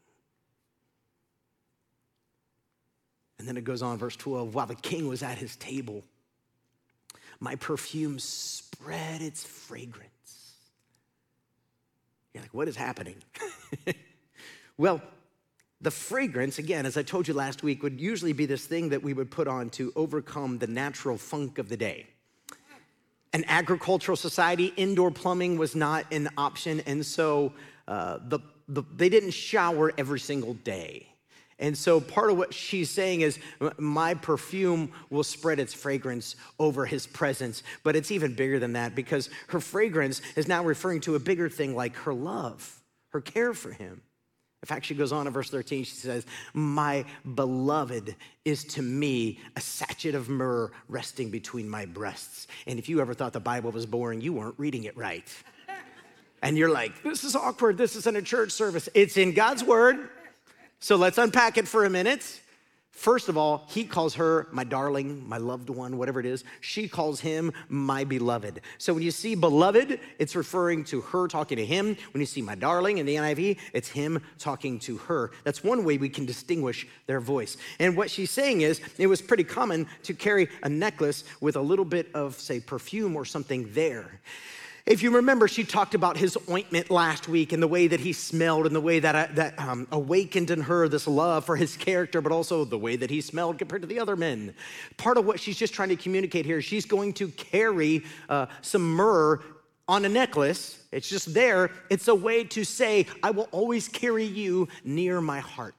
And 3.39 3.49
then 3.49 3.57
it 3.57 3.65
goes 3.65 3.83
on, 3.83 3.99
verse 3.99 4.17
12 4.17 4.55
while 4.55 4.67
the 4.67 4.75
king 4.75 5.09
was 5.09 5.23
at 5.23 5.39
his 5.39 5.57
table, 5.57 6.05
my 7.41 7.57
perfume 7.57 8.19
spread 8.19 9.23
its 9.23 9.45
fragrance. 9.45 10.09
You're 12.33 12.43
like, 12.43 12.55
what 12.55 12.69
is 12.69 12.77
happening? 12.77 13.17
well, 14.77 15.03
the 15.83 15.91
fragrance, 15.91 16.59
again, 16.59 16.87
as 16.87 16.97
I 16.97 17.03
told 17.03 17.27
you 17.27 17.35
last 17.35 17.65
week, 17.65 17.83
would 17.83 18.01
usually 18.01 18.33
be 18.33 18.47
this 18.47 18.65
thing 18.67 18.89
that 18.91 19.03
we 19.03 19.13
would 19.13 19.31
put 19.31 19.49
on 19.49 19.69
to 19.71 19.93
overcome 19.97 20.59
the 20.59 20.69
natural 20.69 21.19
funk 21.19 21.59
of 21.59 21.69
the 21.69 21.77
day. 21.77 22.07
An 23.33 23.45
agricultural 23.49 24.17
society, 24.17 24.73
indoor 24.77 25.11
plumbing 25.11 25.59
was 25.59 25.75
not 25.75 26.05
an 26.13 26.29
option, 26.37 26.81
and 26.87 27.05
so 27.05 27.53
uh, 27.89 28.19
the, 28.29 28.39
the, 28.69 28.85
they 28.95 29.09
didn't 29.09 29.33
shower 29.33 29.93
every 29.99 30.21
single 30.21 30.55
day. 30.55 31.09
And 31.59 31.77
so 31.77 32.01
part 32.01 32.31
of 32.31 32.37
what 32.37 32.55
she's 32.55 32.91
saying 32.91 33.21
is, 33.21 33.39
my 33.79 34.15
perfume 34.15 34.93
will 35.11 35.23
spread 35.25 35.61
its 35.61 35.75
fragrance 35.75 36.37
over 36.59 36.87
his 36.87 37.07
presence. 37.07 37.63
But 37.85 37.95
it's 37.95 38.11
even 38.11 38.35
bigger 38.35 38.59
than 38.59 38.73
that 38.73 38.95
because 38.95 39.31
her 39.49 39.61
fragrance 39.61 40.23
is 40.35 40.49
now 40.49 40.65
referring 40.65 41.01
to 41.03 41.15
a 41.15 41.21
bigger 41.21 41.49
thing 41.49 41.77
like 41.77 41.95
her 41.97 42.15
love, 42.15 42.81
her 43.11 43.21
care 43.21 43.55
for 43.55 43.71
him. 43.71 44.03
In 44.63 44.67
fact, 44.67 44.87
she 44.87 44.95
goes 44.95 45.11
on 45.11 45.27
in 45.27 45.33
verse 45.33 45.51
13, 45.51 45.83
she 45.83 45.95
says, 45.97 46.25
My 46.55 47.05
beloved 47.35 48.15
is 48.45 48.65
to 48.67 48.83
me 48.83 49.41
a 49.57 49.61
sachet 49.61 50.15
of 50.15 50.29
myrrh 50.29 50.71
resting 50.89 51.31
between 51.31 51.69
my 51.69 51.85
breasts. 51.85 52.47
And 52.69 52.79
if 52.79 52.89
you 52.89 53.01
ever 53.01 53.13
thought 53.13 53.33
the 53.33 53.41
Bible 53.41 53.73
was 53.73 53.87
boring, 53.87 54.21
you 54.21 54.33
weren't 54.33 54.55
reading 54.59 54.85
it 54.85 54.97
right. 54.97 55.27
And 56.43 56.57
you're 56.57 56.71
like, 56.71 57.03
This 57.03 57.25
is 57.25 57.35
awkward. 57.35 57.77
This 57.77 57.97
isn't 57.97 58.17
a 58.17 58.23
church 58.23 58.53
service. 58.53 58.89
It's 58.95 59.17
in 59.17 59.33
God's 59.33 59.65
word. 59.65 60.09
So 60.79 60.95
let's 60.95 61.19
unpack 61.19 61.59
it 61.59 61.67
for 61.67 61.85
a 61.85 61.91
minute. 61.91 62.41
First 62.93 63.31
of 63.31 63.39
all, 63.39 63.67
he 63.71 63.85
calls 63.85 64.15
her 64.15 64.47
my 64.53 64.65
darling, 64.65 65.27
my 65.27 65.39
loved 65.39 65.71
one, 65.71 65.97
whatever 65.97 66.21
it 66.21 66.27
is. 66.27 66.45
She 66.61 66.89
calls 66.89 67.21
him 67.21 67.51
my 67.71 68.05
beloved. 68.05 68.61
So 68.77 68.93
when 68.93 69.03
you 69.03 69.11
see 69.11 69.35
beloved, 69.35 69.99
it's 70.19 70.37
referring 70.37 70.85
to 70.85 71.01
her 71.01 71.27
talking 71.27 71.57
to 71.57 71.65
him. 71.65 71.97
When 72.13 72.21
you 72.21 72.27
see 72.27 72.43
my 72.43 72.55
darling 72.55 72.99
in 72.99 73.07
the 73.07 73.17
NIV, 73.17 73.59
it's 73.73 73.89
him 73.89 74.23
talking 74.39 74.79
to 74.81 74.99
her. 74.99 75.33
That's 75.43 75.65
one 75.65 75.85
way 75.85 75.97
we 75.97 76.11
can 76.11 76.27
distinguish 76.27 76.87
their 77.07 77.21
voice. 77.21 77.57
And 77.79 77.97
what 77.97 78.11
she's 78.11 78.31
saying 78.31 78.61
is, 78.61 78.81
it 78.99 79.07
was 79.07 79.23
pretty 79.23 79.45
common 79.45 79.89
to 80.03 80.13
carry 80.13 80.49
a 80.63 80.69
necklace 80.69 81.25
with 81.41 81.57
a 81.57 81.63
little 81.63 81.87
bit 81.87 82.15
of, 82.15 82.39
say, 82.39 82.61
perfume 82.61 83.17
or 83.17 83.25
something 83.25 83.73
there. 83.73 84.21
If 84.85 85.01
you 85.01 85.15
remember, 85.15 85.47
she 85.47 85.63
talked 85.63 85.95
about 85.95 86.17
his 86.17 86.37
ointment 86.51 86.91
last 86.91 87.29
week 87.29 87.53
and 87.53 87.63
the 87.63 87.69
way 87.69 87.87
that 87.87 88.01
he 88.01 88.13
smelled 88.13 88.67
and 88.67 88.75
the 88.75 88.81
way 88.81 88.99
that, 88.99 89.15
uh, 89.15 89.33
that 89.35 89.57
um, 89.59 89.87
awakened 89.93 90.51
in 90.51 90.63
her 90.63 90.89
this 90.89 91.07
love 91.07 91.45
for 91.45 91.55
his 91.55 91.77
character, 91.77 92.21
but 92.21 92.33
also 92.33 92.65
the 92.65 92.79
way 92.79 92.97
that 92.97 93.09
he 93.09 93.21
smelled 93.21 93.59
compared 93.59 93.83
to 93.83 93.89
the 93.89 94.01
other 94.01 94.17
men. 94.17 94.55
Part 94.97 95.19
of 95.19 95.25
what 95.25 95.39
she's 95.39 95.57
just 95.57 95.73
trying 95.73 95.91
to 95.91 95.97
communicate 95.97 96.45
here, 96.45 96.61
she's 96.61 96.85
going 96.85 97.13
to 97.15 97.29
carry 97.29 98.03
uh, 98.29 98.47
some 98.61 98.83
myrrh 98.83 99.41
on 99.87 100.05
a 100.05 100.09
necklace. 100.09 100.83
It's 100.91 101.09
just 101.09 101.33
there. 101.33 101.71
It's 101.89 102.09
a 102.09 102.15
way 102.15 102.43
to 102.45 102.65
say, 102.65 103.07
I 103.23 103.31
will 103.31 103.49
always 103.53 103.87
carry 103.87 104.25
you 104.25 104.67
near 104.83 105.21
my 105.21 105.39
heart. 105.39 105.77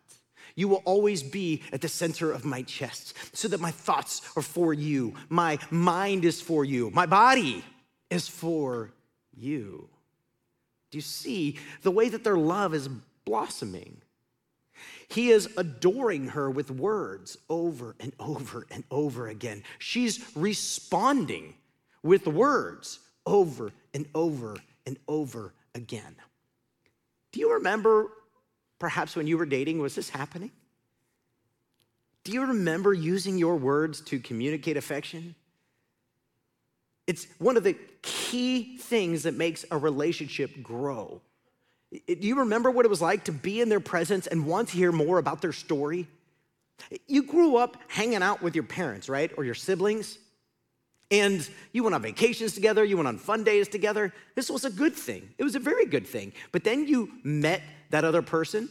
You 0.56 0.70
will 0.70 0.84
always 0.86 1.24
be 1.24 1.64
at 1.74 1.82
the 1.82 1.90
center 1.90 2.32
of 2.32 2.46
my 2.46 2.62
chest 2.62 3.18
so 3.36 3.50
that 3.50 3.60
my 3.60 3.72
thoughts 3.72 4.22
are 4.38 4.44
for 4.44 4.74
you. 4.74 5.16
My 5.28 5.58
mind 5.72 6.24
is 6.24 6.40
for 6.40 6.64
you. 6.64 6.90
My 6.92 7.06
body 7.06 7.66
is 8.10 8.28
for 8.28 8.92
you. 9.36 9.90
Do 10.92 10.98
you 10.98 11.02
see 11.02 11.58
the 11.82 11.92
way 11.92 12.10
that 12.10 12.24
their 12.24 12.38
love 12.38 12.74
is 12.74 12.88
blossoming? 13.26 14.02
He 15.08 15.30
is 15.30 15.50
adoring 15.58 16.30
her 16.30 16.50
with 16.50 16.72
words 16.72 17.38
over 17.50 17.96
and 18.00 18.14
over 18.20 18.66
and 18.72 18.84
over 18.92 19.28
again. 19.28 19.64
She's 19.80 20.24
responding 20.36 21.56
with 22.02 22.28
words 22.28 23.00
over 23.26 23.72
and 23.94 24.06
over 24.14 24.58
and 24.86 24.98
over 25.08 25.54
again. 25.74 26.16
Do 27.32 27.40
you 27.40 27.54
remember 27.54 28.10
perhaps 28.80 29.16
when 29.16 29.28
you 29.28 29.38
were 29.38 29.46
dating, 29.46 29.80
was 29.80 29.96
this 29.96 30.10
happening? 30.10 30.52
Do 32.24 32.32
you 32.32 32.46
remember 32.46 32.94
using 32.94 33.38
your 33.38 33.56
words 33.56 34.02
to 34.02 34.20
communicate 34.20 34.78
affection? 34.78 35.36
It's 37.08 37.28
one 37.38 37.58
of 37.58 37.64
the 37.64 37.76
key 38.02 38.78
things 38.78 39.24
that 39.24 39.34
makes 39.34 39.66
a 39.70 39.78
relationship 39.78 40.62
grow. 40.62 41.22
Do 41.92 42.28
you 42.28 42.40
remember 42.40 42.72
what 42.72 42.86
it 42.86 42.90
was 42.90 43.02
like 43.02 43.26
to 43.26 43.32
be 43.32 43.62
in 43.62 43.70
their 43.70 43.80
presence 43.80 44.26
and 44.26 44.48
want 44.48 44.70
to 44.70 44.78
hear 44.78 44.92
more 44.92 45.18
about 45.18 45.42
their 45.42 45.54
story? 45.54 46.08
You 47.08 47.24
grew 47.24 47.58
up 47.58 47.78
hanging 47.88 48.24
out 48.24 48.42
with 48.42 48.56
your 48.56 48.64
parents, 48.64 49.10
right? 49.10 49.32
Or 49.38 49.44
your 49.44 49.54
siblings. 49.54 50.18
And 51.12 51.48
you 51.72 51.84
went 51.84 51.94
on 51.94 52.02
vacations 52.02 52.54
together, 52.54 52.84
you 52.84 52.98
went 52.98 53.08
on 53.08 53.20
fun 53.20 53.44
days 53.44 53.68
together. 53.68 54.12
This 54.34 54.50
was 54.50 54.66
a 54.66 54.72
good 54.72 54.94
thing. 54.94 55.30
It 55.38 55.44
was 55.44 55.56
a 55.56 55.60
very 55.60 55.86
good 55.86 56.08
thing. 56.08 56.34
But 56.52 56.64
then 56.64 56.88
you 56.88 57.12
met 57.24 57.62
that 57.92 58.04
other 58.04 58.24
person 58.24 58.70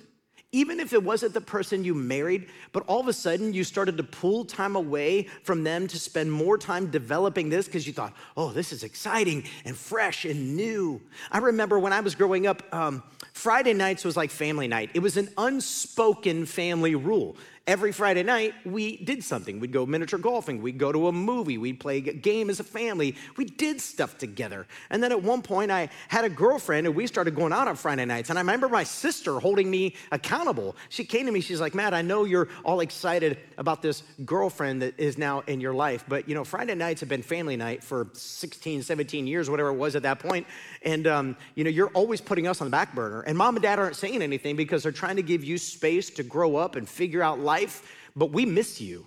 even 0.52 0.80
if 0.80 0.92
it 0.92 1.02
wasn't 1.02 1.32
the 1.32 1.40
person 1.40 1.82
you 1.82 1.94
married, 1.94 2.46
but 2.72 2.84
all 2.86 3.00
of 3.00 3.08
a 3.08 3.12
sudden 3.12 3.54
you 3.54 3.64
started 3.64 3.96
to 3.96 4.02
pull 4.02 4.44
time 4.44 4.76
away 4.76 5.22
from 5.42 5.64
them 5.64 5.88
to 5.88 5.98
spend 5.98 6.30
more 6.30 6.58
time 6.58 6.90
developing 6.90 7.48
this 7.48 7.66
because 7.66 7.86
you 7.86 7.92
thought, 7.94 8.12
oh, 8.36 8.50
this 8.50 8.70
is 8.70 8.84
exciting 8.84 9.44
and 9.64 9.74
fresh 9.74 10.26
and 10.26 10.54
new. 10.54 11.00
I 11.30 11.38
remember 11.38 11.78
when 11.78 11.94
I 11.94 12.00
was 12.00 12.14
growing 12.14 12.46
up, 12.46 12.62
um, 12.74 13.02
Friday 13.32 13.72
nights 13.72 14.04
was 14.04 14.14
like 14.14 14.30
family 14.30 14.68
night. 14.68 14.90
It 14.92 15.00
was 15.00 15.16
an 15.16 15.30
unspoken 15.38 16.44
family 16.44 16.94
rule 16.94 17.34
every 17.66 17.92
Friday 17.92 18.24
night, 18.24 18.54
we 18.64 18.96
did 18.96 19.22
something. 19.22 19.60
We'd 19.60 19.72
go 19.72 19.86
miniature 19.86 20.18
golfing, 20.18 20.62
we'd 20.62 20.78
go 20.78 20.90
to 20.90 21.06
a 21.06 21.12
movie, 21.12 21.58
we'd 21.58 21.78
play 21.78 21.98
a 21.98 22.00
game 22.00 22.50
as 22.50 22.58
a 22.58 22.64
family. 22.64 23.14
We 23.36 23.44
did 23.44 23.80
stuff 23.80 24.18
together. 24.18 24.66
And 24.90 25.02
then 25.02 25.12
at 25.12 25.22
one 25.22 25.42
point, 25.42 25.70
I 25.70 25.88
had 26.08 26.24
a 26.24 26.28
girlfriend 26.28 26.86
and 26.86 26.96
we 26.96 27.06
started 27.06 27.34
going 27.34 27.52
out 27.52 27.68
on 27.68 27.76
Friday 27.76 28.04
nights. 28.04 28.30
And 28.30 28.38
I 28.38 28.42
remember 28.42 28.68
my 28.68 28.84
sister 28.84 29.38
holding 29.38 29.70
me 29.70 29.94
accountable. 30.10 30.76
She 30.88 31.04
came 31.04 31.26
to 31.26 31.32
me, 31.32 31.40
she's 31.40 31.60
like, 31.60 31.74
Matt, 31.74 31.94
I 31.94 32.02
know 32.02 32.24
you're 32.24 32.48
all 32.64 32.80
excited 32.80 33.38
about 33.58 33.80
this 33.80 34.02
girlfriend 34.24 34.82
that 34.82 34.98
is 34.98 35.16
now 35.16 35.40
in 35.46 35.60
your 35.60 35.74
life, 35.74 36.04
but 36.08 36.28
you 36.28 36.34
know, 36.34 36.44
Friday 36.44 36.74
nights 36.74 37.00
have 37.00 37.08
been 37.08 37.22
family 37.22 37.56
night 37.56 37.84
for 37.84 38.08
16, 38.12 38.82
17 38.82 39.26
years, 39.26 39.48
whatever 39.48 39.68
it 39.68 39.76
was 39.76 39.94
at 39.94 40.02
that 40.02 40.18
point. 40.18 40.46
And 40.82 41.06
um, 41.06 41.36
you 41.54 41.62
know, 41.62 41.70
you're 41.70 41.90
always 41.90 42.20
putting 42.20 42.48
us 42.48 42.60
on 42.60 42.66
the 42.66 42.72
back 42.72 42.94
burner. 42.94 43.20
And 43.20 43.38
mom 43.38 43.54
and 43.54 43.62
dad 43.62 43.78
aren't 43.78 43.96
saying 43.96 44.20
anything 44.22 44.56
because 44.56 44.82
they're 44.82 44.90
trying 44.90 45.16
to 45.16 45.22
give 45.22 45.44
you 45.44 45.58
space 45.58 46.10
to 46.10 46.24
grow 46.24 46.56
up 46.56 46.74
and 46.74 46.88
figure 46.88 47.22
out 47.22 47.38
life 47.38 47.51
life, 47.56 47.76
but 48.16 48.28
we 48.32 48.44
miss 48.46 48.80
you. 48.80 49.06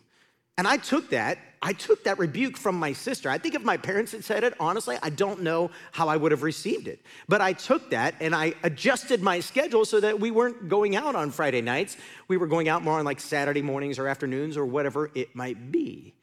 And 0.57 0.67
I 0.67 0.77
took 0.77 1.09
that, 1.09 1.37
I 1.61 1.73
took 1.73 2.05
that 2.05 2.17
rebuke 2.17 2.55
from 2.57 2.75
my 2.79 2.93
sister. 2.93 3.29
I 3.29 3.37
think 3.37 3.55
if 3.55 3.63
my 3.63 3.75
parents 3.75 4.11
had 4.13 4.23
said 4.23 4.43
it, 4.43 4.53
honestly, 4.57 4.97
I 5.01 5.09
don't 5.09 5.41
know 5.41 5.69
how 5.91 6.07
I 6.07 6.15
would 6.15 6.31
have 6.31 6.43
received 6.43 6.87
it. 6.87 6.99
But 7.27 7.41
I 7.41 7.51
took 7.53 7.89
that 7.89 8.15
and 8.21 8.33
I 8.33 8.53
adjusted 8.63 9.21
my 9.21 9.41
schedule 9.41 9.83
so 9.83 9.99
that 9.99 10.19
we 10.19 10.31
weren't 10.31 10.69
going 10.69 10.95
out 10.95 11.15
on 11.15 11.31
Friday 11.31 11.61
nights. 11.61 11.97
We 12.29 12.37
were 12.37 12.47
going 12.47 12.69
out 12.69 12.83
more 12.83 12.99
on 12.99 13.05
like 13.05 13.19
Saturday 13.19 13.61
mornings 13.61 13.99
or 13.99 14.07
afternoons 14.07 14.55
or 14.55 14.65
whatever 14.65 15.11
it 15.13 15.35
might 15.35 15.71
be. 15.71 16.13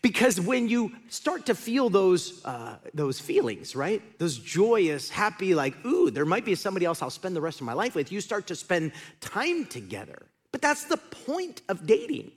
Because 0.00 0.40
when 0.40 0.68
you 0.68 0.92
start 1.08 1.46
to 1.46 1.54
feel 1.54 1.90
those, 1.90 2.44
uh, 2.44 2.76
those 2.94 3.18
feelings, 3.20 3.74
right? 3.74 4.00
Those 4.18 4.38
joyous, 4.38 5.10
happy, 5.10 5.54
like, 5.54 5.74
ooh, 5.84 6.10
there 6.10 6.24
might 6.24 6.44
be 6.44 6.54
somebody 6.54 6.86
else 6.86 7.02
I'll 7.02 7.10
spend 7.10 7.34
the 7.34 7.40
rest 7.40 7.60
of 7.60 7.66
my 7.66 7.72
life 7.72 7.94
with, 7.94 8.12
you 8.12 8.20
start 8.20 8.46
to 8.46 8.54
spend 8.54 8.92
time 9.20 9.66
together. 9.66 10.20
But 10.56 10.62
that's 10.62 10.84
the 10.84 10.96
point 10.96 11.60
of 11.68 11.86
dating. 11.86 12.32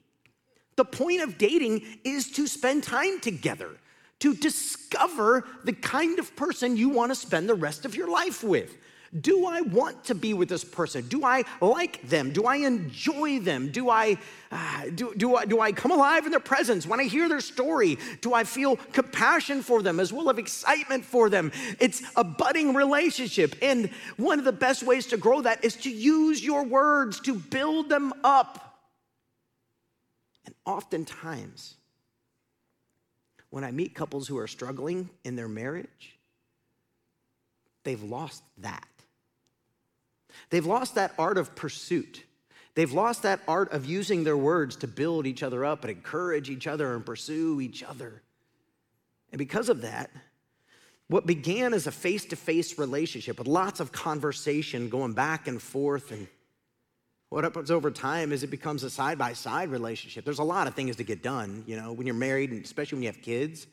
The 0.75 0.83
point 0.83 1.21
of 1.21 1.37
dating 1.37 1.85
is 2.03 2.29
to 2.31 2.47
spend 2.47 2.83
time 2.83 3.21
together, 3.21 3.69
to 4.19 4.33
discover 4.33 5.45
the 5.63 5.71
kind 5.71 6.19
of 6.19 6.35
person 6.35 6.75
you 6.75 6.89
want 6.89 7.11
to 7.11 7.15
spend 7.15 7.47
the 7.47 7.55
rest 7.55 7.85
of 7.85 7.95
your 7.95 8.09
life 8.09 8.43
with. 8.43 8.75
Do 9.17 9.47
I 9.47 9.61
want 9.61 10.03
to 10.05 10.15
be 10.15 10.35
with 10.35 10.49
this 10.49 10.63
person? 10.63 11.07
Do 11.07 11.25
I 11.25 11.43
like 11.61 12.07
them? 12.07 12.31
Do 12.31 12.43
I 12.43 12.57
enjoy 12.57 13.39
them? 13.39 13.71
Do 13.71 13.89
I, 13.89 14.17
uh, 14.51 14.83
do, 14.93 15.15
do, 15.15 15.35
I, 15.35 15.45
do 15.45 15.59
I 15.59 15.71
come 15.71 15.89
alive 15.89 16.25
in 16.25 16.31
their 16.31 16.39
presence? 16.39 16.85
When 16.85 16.99
I 16.99 17.05
hear 17.05 17.27
their 17.27 17.41
story, 17.41 17.97
do 18.21 18.35
I 18.35 18.43
feel 18.43 18.75
compassion 18.75 19.63
for 19.63 19.81
them 19.81 19.99
as 19.99 20.13
well 20.13 20.29
as 20.29 20.37
excitement 20.37 21.03
for 21.05 21.27
them? 21.27 21.51
It's 21.79 22.03
a 22.15 22.23
budding 22.23 22.75
relationship. 22.75 23.55
And 23.63 23.89
one 24.17 24.37
of 24.37 24.45
the 24.45 24.51
best 24.51 24.83
ways 24.83 25.07
to 25.07 25.17
grow 25.17 25.41
that 25.41 25.65
is 25.65 25.75
to 25.77 25.89
use 25.89 26.43
your 26.43 26.63
words 26.63 27.19
to 27.21 27.33
build 27.33 27.89
them 27.89 28.13
up. 28.23 28.79
And 30.45 30.53
oftentimes, 30.65 31.77
when 33.49 33.63
I 33.63 33.71
meet 33.71 33.95
couples 33.95 34.27
who 34.27 34.37
are 34.37 34.47
struggling 34.47 35.09
in 35.23 35.35
their 35.35 35.47
marriage, 35.47 36.19
they've 37.83 38.03
lost 38.03 38.43
that. 38.59 38.87
They've 40.49 40.65
lost 40.65 40.95
that 40.95 41.13
art 41.17 41.37
of 41.37 41.55
pursuit. 41.55 42.23
They've 42.75 42.91
lost 42.91 43.23
that 43.23 43.41
art 43.47 43.71
of 43.71 43.85
using 43.85 44.23
their 44.23 44.37
words 44.37 44.75
to 44.77 44.87
build 44.87 45.27
each 45.27 45.43
other 45.43 45.65
up 45.65 45.83
and 45.83 45.91
encourage 45.91 46.49
each 46.49 46.67
other 46.67 46.95
and 46.95 47.05
pursue 47.05 47.59
each 47.61 47.83
other. 47.83 48.21
And 49.31 49.39
because 49.39 49.69
of 49.69 49.81
that, 49.81 50.09
what 51.07 51.25
began 51.25 51.73
as 51.73 51.87
a 51.87 51.91
face 51.91 52.25
to 52.25 52.35
face 52.35 52.77
relationship 52.77 53.39
with 53.39 53.47
lots 53.47 53.79
of 53.79 53.91
conversation 53.91 54.89
going 54.89 55.13
back 55.13 55.47
and 55.47 55.61
forth, 55.61 56.11
and 56.11 56.27
what 57.29 57.43
happens 57.43 57.71
over 57.71 57.91
time 57.91 58.31
is 58.31 58.43
it 58.43 58.51
becomes 58.51 58.83
a 58.83 58.89
side 58.89 59.17
by 59.17 59.33
side 59.33 59.69
relationship. 59.69 60.23
There's 60.23 60.39
a 60.39 60.43
lot 60.43 60.67
of 60.67 60.75
things 60.75 60.95
to 60.97 61.03
get 61.03 61.23
done, 61.23 61.63
you 61.67 61.75
know, 61.75 61.93
when 61.93 62.05
you're 62.05 62.15
married, 62.15 62.51
and 62.51 62.63
especially 62.63 62.97
when 62.97 63.03
you 63.03 63.09
have 63.09 63.21
kids. 63.21 63.67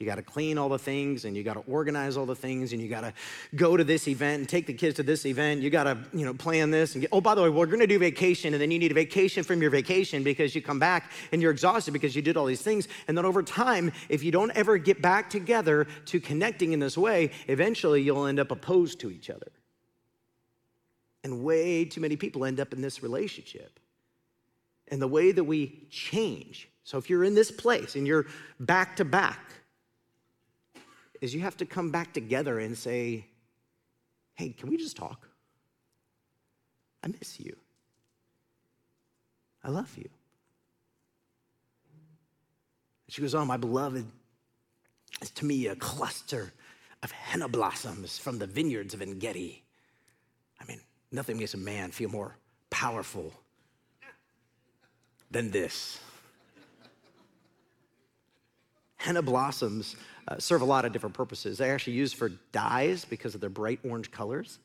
You 0.00 0.06
got 0.06 0.14
to 0.14 0.22
clean 0.22 0.56
all 0.56 0.70
the 0.70 0.78
things 0.78 1.26
and 1.26 1.36
you 1.36 1.42
got 1.42 1.54
to 1.54 1.64
organize 1.70 2.16
all 2.16 2.24
the 2.24 2.34
things 2.34 2.72
and 2.72 2.80
you 2.80 2.88
got 2.88 3.02
to 3.02 3.12
go 3.54 3.76
to 3.76 3.84
this 3.84 4.08
event 4.08 4.40
and 4.40 4.48
take 4.48 4.66
the 4.66 4.72
kids 4.72 4.96
to 4.96 5.02
this 5.02 5.26
event. 5.26 5.60
You 5.60 5.68
got 5.68 5.84
to, 5.84 5.98
you 6.14 6.24
know, 6.24 6.32
plan 6.32 6.70
this 6.70 6.94
and 6.94 7.02
get, 7.02 7.10
oh, 7.12 7.20
by 7.20 7.34
the 7.34 7.42
way, 7.42 7.50
we're 7.50 7.66
going 7.66 7.80
to 7.80 7.86
do 7.86 7.98
vacation 7.98 8.54
and 8.54 8.62
then 8.62 8.70
you 8.70 8.78
need 8.78 8.92
a 8.92 8.94
vacation 8.94 9.44
from 9.44 9.60
your 9.60 9.70
vacation 9.70 10.22
because 10.22 10.54
you 10.54 10.62
come 10.62 10.78
back 10.78 11.12
and 11.32 11.42
you're 11.42 11.50
exhausted 11.50 11.92
because 11.92 12.16
you 12.16 12.22
did 12.22 12.38
all 12.38 12.46
these 12.46 12.62
things. 12.62 12.88
And 13.08 13.18
then 13.18 13.26
over 13.26 13.42
time, 13.42 13.92
if 14.08 14.24
you 14.24 14.32
don't 14.32 14.50
ever 14.52 14.78
get 14.78 15.02
back 15.02 15.28
together 15.28 15.86
to 16.06 16.18
connecting 16.18 16.72
in 16.72 16.80
this 16.80 16.96
way, 16.96 17.30
eventually 17.46 18.00
you'll 18.00 18.24
end 18.24 18.40
up 18.40 18.50
opposed 18.50 19.00
to 19.00 19.10
each 19.10 19.28
other. 19.28 19.52
And 21.24 21.44
way 21.44 21.84
too 21.84 22.00
many 22.00 22.16
people 22.16 22.46
end 22.46 22.58
up 22.58 22.72
in 22.72 22.80
this 22.80 23.02
relationship. 23.02 23.78
And 24.88 25.02
the 25.02 25.08
way 25.08 25.30
that 25.30 25.44
we 25.44 25.86
change, 25.90 26.70
so 26.84 26.96
if 26.96 27.10
you're 27.10 27.22
in 27.22 27.34
this 27.34 27.50
place 27.50 27.96
and 27.96 28.06
you're 28.06 28.24
back 28.58 28.96
to 28.96 29.04
back, 29.04 29.59
is 31.20 31.34
you 31.34 31.40
have 31.40 31.56
to 31.58 31.66
come 31.66 31.90
back 31.90 32.12
together 32.12 32.58
and 32.58 32.76
say, 32.76 33.26
hey, 34.34 34.50
can 34.50 34.70
we 34.70 34.76
just 34.76 34.96
talk? 34.96 35.28
I 37.02 37.08
miss 37.08 37.40
you. 37.40 37.56
I 39.62 39.70
love 39.70 39.92
you. 39.96 40.08
She 43.08 43.20
goes, 43.20 43.34
Oh, 43.34 43.44
my 43.44 43.56
beloved 43.56 44.06
is 45.20 45.30
to 45.32 45.44
me 45.44 45.66
a 45.66 45.76
cluster 45.76 46.52
of 47.02 47.10
henna 47.10 47.48
blossoms 47.48 48.18
from 48.18 48.38
the 48.38 48.46
vineyards 48.46 48.94
of 48.94 49.02
En 49.02 49.18
Gedi. 49.18 49.62
I 50.60 50.64
mean, 50.66 50.80
nothing 51.10 51.38
makes 51.38 51.54
a 51.54 51.58
man 51.58 51.90
feel 51.90 52.08
more 52.08 52.36
powerful 52.70 53.32
than 55.30 55.50
this. 55.50 56.00
Henna 58.96 59.22
blossoms 59.22 59.96
uh, 60.30 60.38
serve 60.38 60.62
a 60.62 60.64
lot 60.64 60.84
of 60.84 60.92
different 60.92 61.14
purposes. 61.14 61.58
They're 61.58 61.74
actually 61.74 61.94
used 61.94 62.16
for 62.16 62.30
dyes 62.52 63.04
because 63.04 63.34
of 63.34 63.40
their 63.40 63.50
bright 63.50 63.80
orange 63.84 64.10
colors. 64.10 64.60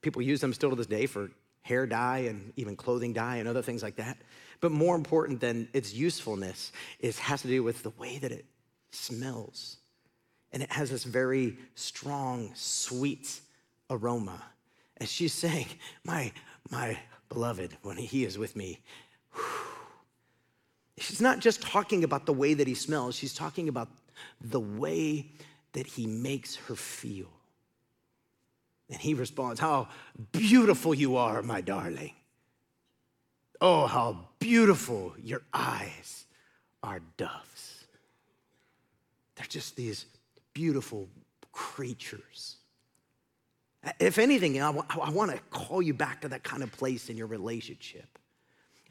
People 0.00 0.22
use 0.22 0.40
them 0.40 0.54
still 0.54 0.70
to 0.70 0.76
this 0.76 0.86
day 0.86 1.06
for 1.06 1.30
hair 1.60 1.86
dye 1.86 2.18
and 2.20 2.52
even 2.56 2.74
clothing 2.76 3.12
dye 3.12 3.36
and 3.36 3.46
other 3.46 3.62
things 3.62 3.82
like 3.82 3.96
that. 3.96 4.16
But 4.60 4.72
more 4.72 4.96
important 4.96 5.40
than 5.40 5.68
its 5.72 5.92
usefulness 5.92 6.72
is 6.98 7.18
has 7.18 7.42
to 7.42 7.48
do 7.48 7.62
with 7.62 7.82
the 7.82 7.90
way 7.90 8.18
that 8.18 8.32
it 8.32 8.46
smells. 8.90 9.76
And 10.52 10.62
it 10.62 10.72
has 10.72 10.90
this 10.90 11.04
very 11.04 11.56
strong, 11.74 12.50
sweet 12.54 13.40
aroma. 13.90 14.42
And 14.96 15.08
she's 15.08 15.32
saying, 15.32 15.66
My, 16.04 16.32
my 16.70 16.98
beloved, 17.28 17.76
when 17.82 17.96
he 17.96 18.24
is 18.24 18.38
with 18.38 18.56
me, 18.56 18.80
she's 20.98 21.20
not 21.20 21.38
just 21.38 21.62
talking 21.62 22.04
about 22.04 22.26
the 22.26 22.32
way 22.32 22.54
that 22.54 22.66
he 22.66 22.74
smells, 22.74 23.14
she's 23.14 23.34
talking 23.34 23.68
about 23.68 23.88
the 24.40 24.60
way 24.60 25.30
that 25.72 25.86
he 25.86 26.06
makes 26.06 26.56
her 26.56 26.74
feel. 26.74 27.28
And 28.90 29.00
he 29.00 29.14
responds, 29.14 29.58
How 29.60 29.88
beautiful 30.32 30.94
you 30.94 31.16
are, 31.16 31.42
my 31.42 31.60
darling. 31.60 32.12
Oh, 33.60 33.86
how 33.86 34.28
beautiful 34.38 35.14
your 35.22 35.42
eyes 35.54 36.26
are 36.82 37.00
doves. 37.16 37.84
They're 39.36 39.46
just 39.48 39.76
these 39.76 40.06
beautiful 40.52 41.08
creatures. 41.52 42.56
If 43.98 44.18
anything, 44.18 44.60
I, 44.60 44.66
w- 44.66 44.84
I 44.90 45.10
want 45.10 45.30
to 45.30 45.38
call 45.50 45.80
you 45.82 45.94
back 45.94 46.20
to 46.22 46.28
that 46.28 46.44
kind 46.44 46.62
of 46.62 46.70
place 46.72 47.08
in 47.08 47.16
your 47.16 47.26
relationship. 47.26 48.18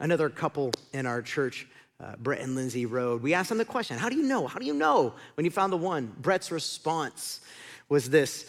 Another 0.00 0.28
couple 0.28 0.72
in 0.92 1.06
our 1.06 1.22
church 1.22 1.66
uh, 2.02 2.14
Brett 2.18 2.40
and 2.40 2.54
Lindsay 2.54 2.86
Road. 2.86 3.22
We 3.22 3.34
asked 3.34 3.48
them 3.48 3.58
the 3.58 3.64
question 3.64 3.98
How 3.98 4.08
do 4.08 4.16
you 4.16 4.24
know? 4.24 4.46
How 4.46 4.58
do 4.58 4.66
you 4.66 4.74
know 4.74 5.14
when 5.34 5.44
you 5.44 5.50
found 5.50 5.72
the 5.72 5.76
one? 5.76 6.14
Brett's 6.20 6.50
response 6.50 7.40
was 7.88 8.10
this 8.10 8.46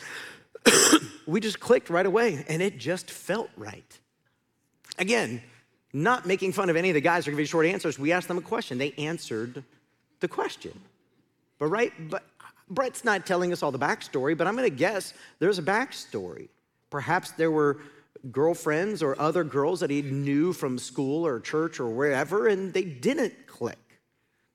We 1.27 1.39
just 1.39 1.59
clicked 1.59 1.89
right 1.89 2.05
away 2.05 2.45
and 2.47 2.61
it 2.61 2.77
just 2.77 3.11
felt 3.11 3.49
right. 3.55 3.99
Again, 4.97 5.41
not 5.93 6.25
making 6.25 6.53
fun 6.53 6.69
of 6.69 6.75
any 6.75 6.89
of 6.89 6.95
the 6.95 7.01
guys 7.01 7.25
who 7.25 7.29
are 7.29 7.33
giving 7.33 7.45
short 7.45 7.65
answers. 7.65 7.99
We 7.99 8.11
asked 8.11 8.27
them 8.27 8.37
a 8.37 8.41
question. 8.41 8.77
They 8.77 8.93
answered 8.93 9.63
the 10.19 10.27
question. 10.27 10.79
But 11.59 11.67
right, 11.67 11.93
but 12.09 12.23
Brett's 12.69 13.03
not 13.03 13.25
telling 13.25 13.51
us 13.51 13.61
all 13.61 13.71
the 13.71 13.79
backstory, 13.79 14.35
but 14.35 14.47
I'm 14.47 14.55
gonna 14.55 14.69
guess 14.69 15.13
there's 15.39 15.59
a 15.59 15.63
backstory. 15.63 16.49
Perhaps 16.89 17.31
there 17.31 17.51
were 17.51 17.77
girlfriends 18.31 19.03
or 19.03 19.19
other 19.19 19.43
girls 19.43 19.79
that 19.81 19.89
he 19.89 20.01
knew 20.01 20.53
from 20.53 20.77
school 20.77 21.25
or 21.25 21.39
church 21.39 21.79
or 21.79 21.89
wherever, 21.89 22.47
and 22.47 22.73
they 22.73 22.83
didn't 22.83 23.47
click. 23.47 23.77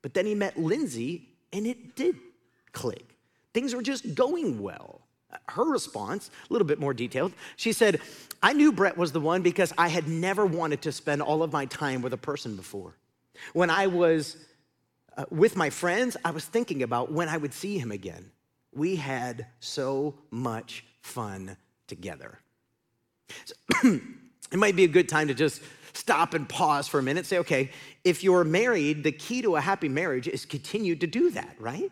But 0.01 0.13
then 0.13 0.25
he 0.25 0.35
met 0.35 0.57
Lindsay, 0.57 1.29
and 1.53 1.67
it 1.67 1.95
did 1.95 2.15
click. 2.71 3.17
Things 3.53 3.75
were 3.75 3.81
just 3.81 4.15
going 4.15 4.61
well. 4.61 5.01
Her 5.49 5.65
response, 5.65 6.31
a 6.49 6.53
little 6.53 6.67
bit 6.67 6.79
more 6.79 6.93
detailed, 6.93 7.33
she 7.55 7.73
said, 7.73 8.01
I 8.41 8.53
knew 8.53 8.71
Brett 8.71 8.97
was 8.97 9.11
the 9.11 9.19
one 9.19 9.41
because 9.41 9.73
I 9.77 9.89
had 9.89 10.07
never 10.07 10.45
wanted 10.45 10.81
to 10.83 10.91
spend 10.91 11.21
all 11.21 11.43
of 11.43 11.51
my 11.51 11.65
time 11.65 12.01
with 12.01 12.13
a 12.13 12.17
person 12.17 12.55
before. 12.55 12.95
When 13.53 13.69
I 13.69 13.87
was 13.87 14.37
uh, 15.17 15.25
with 15.29 15.55
my 15.55 15.69
friends, 15.69 16.15
I 16.23 16.31
was 16.31 16.45
thinking 16.45 16.83
about 16.83 17.11
when 17.11 17.27
I 17.27 17.37
would 17.37 17.53
see 17.53 17.77
him 17.77 17.91
again. 17.91 18.31
We 18.73 18.95
had 18.95 19.47
so 19.59 20.15
much 20.31 20.85
fun 21.01 21.57
together. 21.87 22.39
It 24.51 24.57
might 24.57 24.75
be 24.75 24.83
a 24.83 24.87
good 24.87 25.07
time 25.07 25.27
to 25.27 25.33
just 25.33 25.61
stop 25.93 26.33
and 26.33 26.47
pause 26.47 26.87
for 26.87 26.99
a 26.99 27.03
minute. 27.03 27.25
Say, 27.25 27.37
okay, 27.39 27.71
if 28.03 28.23
you're 28.23 28.43
married, 28.43 29.03
the 29.03 29.11
key 29.11 29.41
to 29.43 29.55
a 29.55 29.61
happy 29.61 29.89
marriage 29.89 30.27
is 30.27 30.45
continue 30.45 30.95
to 30.95 31.07
do 31.07 31.31
that, 31.31 31.55
right? 31.59 31.91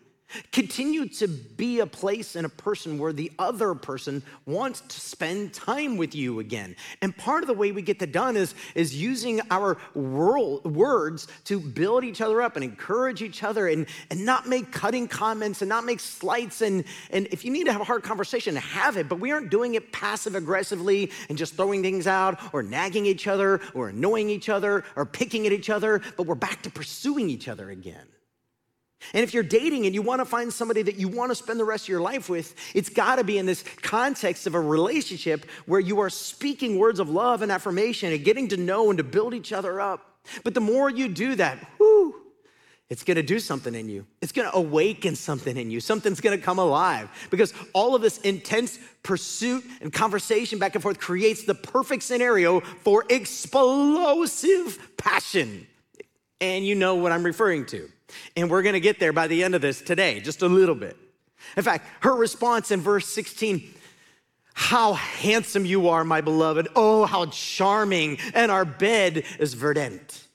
Continue 0.52 1.08
to 1.08 1.26
be 1.26 1.80
a 1.80 1.86
place 1.86 2.36
and 2.36 2.44
a 2.44 2.50
person 2.50 2.98
where 2.98 3.14
the 3.14 3.32
other 3.38 3.74
person 3.74 4.22
wants 4.44 4.82
to 4.82 5.00
spend 5.00 5.54
time 5.54 5.96
with 5.96 6.14
you 6.14 6.40
again. 6.40 6.76
And 7.00 7.16
part 7.16 7.42
of 7.42 7.46
the 7.46 7.54
way 7.54 7.72
we 7.72 7.80
get 7.80 7.98
that 8.00 8.12
done 8.12 8.36
is, 8.36 8.54
is 8.74 8.94
using 8.94 9.40
our 9.50 9.78
world, 9.94 10.64
words 10.76 11.28
to 11.44 11.58
build 11.58 12.04
each 12.04 12.20
other 12.20 12.42
up 12.42 12.56
and 12.56 12.64
encourage 12.64 13.22
each 13.22 13.42
other 13.42 13.68
and, 13.68 13.86
and 14.10 14.24
not 14.24 14.46
make 14.46 14.70
cutting 14.70 15.08
comments 15.08 15.62
and 15.62 15.68
not 15.68 15.84
make 15.84 16.00
slights. 16.00 16.60
And, 16.60 16.84
and 17.10 17.26
if 17.30 17.44
you 17.44 17.50
need 17.50 17.64
to 17.64 17.72
have 17.72 17.80
a 17.80 17.84
hard 17.84 18.02
conversation, 18.02 18.54
have 18.56 18.98
it, 18.98 19.08
but 19.08 19.20
we 19.20 19.32
aren't 19.32 19.50
doing 19.50 19.76
it 19.76 19.92
passive 19.92 20.34
aggressively 20.34 21.10
and 21.30 21.38
just 21.38 21.54
throwing 21.54 21.82
things 21.82 22.06
out 22.06 22.38
or 22.52 22.62
nagging 22.62 23.06
each 23.06 23.26
other 23.26 23.62
or 23.72 23.88
annoying 23.88 24.28
each 24.28 24.50
other 24.50 24.84
or 24.94 25.06
picking 25.06 25.46
at 25.46 25.52
each 25.52 25.70
other, 25.70 26.02
but 26.16 26.26
we're 26.26 26.34
back 26.34 26.62
to 26.62 26.70
pursuing 26.70 27.30
each 27.30 27.48
other 27.48 27.70
again. 27.70 28.06
And 29.14 29.22
if 29.22 29.32
you're 29.32 29.42
dating 29.42 29.86
and 29.86 29.94
you 29.94 30.02
want 30.02 30.20
to 30.20 30.24
find 30.24 30.52
somebody 30.52 30.82
that 30.82 30.96
you 30.96 31.08
want 31.08 31.30
to 31.30 31.34
spend 31.34 31.58
the 31.58 31.64
rest 31.64 31.84
of 31.84 31.88
your 31.88 32.00
life 32.00 32.28
with, 32.28 32.54
it's 32.74 32.88
got 32.88 33.16
to 33.16 33.24
be 33.24 33.38
in 33.38 33.46
this 33.46 33.64
context 33.82 34.46
of 34.46 34.54
a 34.54 34.60
relationship 34.60 35.46
where 35.66 35.80
you 35.80 36.00
are 36.00 36.10
speaking 36.10 36.78
words 36.78 36.98
of 37.00 37.08
love 37.08 37.42
and 37.42 37.52
affirmation 37.52 38.12
and 38.12 38.24
getting 38.24 38.48
to 38.48 38.56
know 38.56 38.90
and 38.90 38.98
to 38.98 39.04
build 39.04 39.34
each 39.34 39.52
other 39.52 39.80
up. 39.80 40.18
But 40.44 40.54
the 40.54 40.60
more 40.60 40.90
you 40.90 41.08
do 41.08 41.36
that, 41.36 41.58
whoo, 41.78 42.14
it's 42.90 43.04
gonna 43.04 43.22
do 43.22 43.38
something 43.38 43.74
in 43.74 43.88
you. 43.88 44.06
It's 44.22 44.32
gonna 44.32 44.50
awaken 44.52 45.14
something 45.14 45.56
in 45.56 45.70
you. 45.70 45.78
Something's 45.80 46.20
gonna 46.20 46.38
come 46.38 46.58
alive 46.58 47.08
because 47.30 47.52
all 47.74 47.94
of 47.94 48.02
this 48.02 48.18
intense 48.18 48.78
pursuit 49.02 49.64
and 49.80 49.92
conversation 49.92 50.58
back 50.58 50.74
and 50.74 50.82
forth 50.82 50.98
creates 50.98 51.44
the 51.44 51.54
perfect 51.54 52.02
scenario 52.02 52.60
for 52.60 53.04
explosive 53.10 54.78
passion. 54.96 55.66
And 56.40 56.66
you 56.66 56.74
know 56.74 56.94
what 56.96 57.12
I'm 57.12 57.24
referring 57.24 57.66
to. 57.66 57.90
And 58.36 58.50
we're 58.50 58.62
gonna 58.62 58.80
get 58.80 58.98
there 58.98 59.12
by 59.12 59.26
the 59.26 59.44
end 59.44 59.54
of 59.54 59.62
this 59.62 59.80
today, 59.80 60.20
just 60.20 60.42
a 60.42 60.48
little 60.48 60.74
bit. 60.74 60.96
In 61.56 61.62
fact, 61.62 61.86
her 62.00 62.14
response 62.14 62.70
in 62.70 62.80
verse 62.80 63.06
16 63.06 63.74
how 64.60 64.94
handsome 64.94 65.64
you 65.64 65.88
are, 65.88 66.02
my 66.02 66.20
beloved. 66.20 66.66
Oh, 66.74 67.06
how 67.06 67.26
charming. 67.26 68.18
And 68.34 68.50
our 68.50 68.64
bed 68.64 69.22
is 69.38 69.54
verdant. 69.54 70.26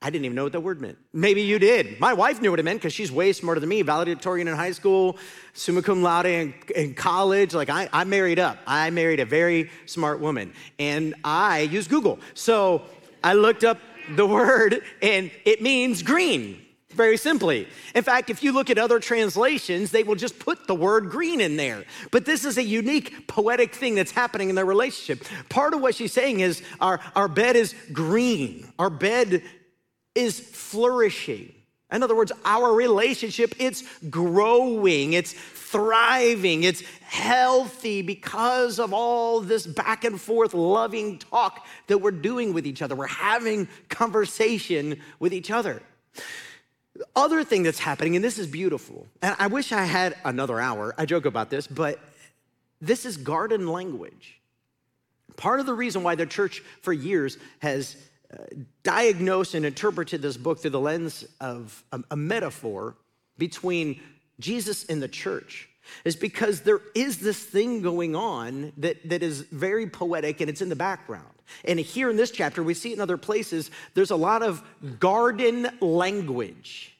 I 0.00 0.10
didn't 0.10 0.26
even 0.26 0.36
know 0.36 0.44
what 0.44 0.52
that 0.52 0.60
word 0.60 0.80
meant. 0.80 0.96
Maybe 1.12 1.42
you 1.42 1.58
did. 1.58 1.98
My 1.98 2.12
wife 2.12 2.40
knew 2.40 2.50
what 2.50 2.60
it 2.60 2.64
meant 2.64 2.78
because 2.78 2.92
she's 2.92 3.10
way 3.10 3.32
smarter 3.32 3.58
than 3.58 3.68
me. 3.68 3.82
Valedictorian 3.82 4.46
in 4.46 4.54
high 4.54 4.70
school, 4.70 5.16
summa 5.54 5.82
cum 5.82 6.04
laude 6.04 6.26
in, 6.26 6.54
in 6.76 6.94
college. 6.94 7.52
Like 7.52 7.68
I, 7.68 7.88
I 7.92 8.04
married 8.04 8.38
up. 8.38 8.58
I 8.64 8.90
married 8.90 9.18
a 9.18 9.24
very 9.24 9.72
smart 9.86 10.20
woman, 10.20 10.52
and 10.78 11.14
I 11.24 11.62
use 11.62 11.88
Google. 11.88 12.20
So 12.34 12.82
I 13.24 13.34
looked 13.34 13.64
up 13.64 13.78
the 14.14 14.26
word, 14.38 14.84
and 15.02 15.32
it 15.44 15.60
means 15.60 16.04
green. 16.04 16.64
Very 16.94 17.16
simply. 17.16 17.68
In 17.94 18.04
fact, 18.04 18.28
if 18.30 18.42
you 18.42 18.52
look 18.52 18.68
at 18.70 18.78
other 18.78 19.00
translations, 19.00 19.90
they 19.90 20.02
will 20.02 20.14
just 20.14 20.38
put 20.38 20.66
the 20.66 20.74
word 20.74 21.10
green 21.10 21.40
in 21.40 21.56
there. 21.56 21.84
But 22.10 22.24
this 22.24 22.44
is 22.44 22.58
a 22.58 22.62
unique 22.62 23.26
poetic 23.26 23.74
thing 23.74 23.94
that's 23.94 24.12
happening 24.12 24.50
in 24.50 24.54
their 24.54 24.66
relationship. 24.66 25.26
Part 25.48 25.74
of 25.74 25.80
what 25.80 25.94
she's 25.94 26.12
saying 26.12 26.40
is 26.40 26.62
our, 26.80 27.00
our 27.14 27.28
bed 27.28 27.56
is 27.56 27.74
green. 27.92 28.70
Our 28.78 28.90
bed 28.90 29.42
is 30.14 30.38
flourishing. 30.38 31.52
In 31.90 32.02
other 32.02 32.16
words, 32.16 32.32
our 32.44 32.72
relationship, 32.72 33.54
it's 33.58 33.84
growing, 34.08 35.12
it's 35.12 35.32
thriving, 35.32 36.64
it's 36.64 36.82
healthy 37.02 38.02
because 38.02 38.78
of 38.78 38.92
all 38.94 39.40
this 39.40 39.66
back 39.66 40.04
and 40.04 40.20
forth 40.20 40.54
loving 40.54 41.18
talk 41.18 41.66
that 41.88 41.98
we're 41.98 42.10
doing 42.10 42.54
with 42.54 42.66
each 42.66 42.82
other. 42.82 42.94
We're 42.94 43.06
having 43.06 43.68
conversation 43.88 45.00
with 45.18 45.34
each 45.34 45.50
other. 45.50 45.82
The 47.02 47.08
other 47.16 47.42
thing 47.42 47.64
that's 47.64 47.80
happening, 47.80 48.14
and 48.14 48.24
this 48.24 48.38
is 48.38 48.46
beautiful, 48.46 49.08
and 49.22 49.34
I 49.36 49.48
wish 49.48 49.72
I 49.72 49.82
had 49.82 50.14
another 50.24 50.60
hour. 50.60 50.94
I 50.96 51.04
joke 51.04 51.24
about 51.24 51.50
this, 51.50 51.66
but 51.66 51.98
this 52.80 53.04
is 53.04 53.16
garden 53.16 53.66
language. 53.66 54.40
Part 55.34 55.58
of 55.58 55.66
the 55.66 55.74
reason 55.74 56.04
why 56.04 56.14
the 56.14 56.26
church 56.26 56.62
for 56.82 56.92
years 56.92 57.38
has 57.58 57.96
uh, 58.32 58.44
diagnosed 58.84 59.54
and 59.54 59.66
interpreted 59.66 60.22
this 60.22 60.36
book 60.36 60.60
through 60.60 60.70
the 60.70 60.80
lens 60.80 61.24
of 61.40 61.82
a, 61.90 62.04
a 62.12 62.16
metaphor 62.16 62.94
between 63.36 64.00
Jesus 64.38 64.84
and 64.84 65.02
the 65.02 65.08
church 65.08 65.68
is 66.04 66.14
because 66.14 66.60
there 66.60 66.82
is 66.94 67.18
this 67.18 67.42
thing 67.42 67.82
going 67.82 68.14
on 68.14 68.72
that, 68.76 69.08
that 69.08 69.24
is 69.24 69.40
very 69.40 69.88
poetic 69.88 70.40
and 70.40 70.48
it's 70.48 70.62
in 70.62 70.68
the 70.68 70.76
background. 70.76 71.26
And 71.64 71.80
here 71.80 72.10
in 72.10 72.16
this 72.16 72.30
chapter, 72.30 72.62
we 72.62 72.74
see 72.74 72.90
it 72.90 72.94
in 72.94 73.00
other 73.00 73.16
places, 73.16 73.72
there's 73.94 74.12
a 74.12 74.16
lot 74.16 74.44
of 74.44 74.62
garden 75.00 75.68
language. 75.80 76.91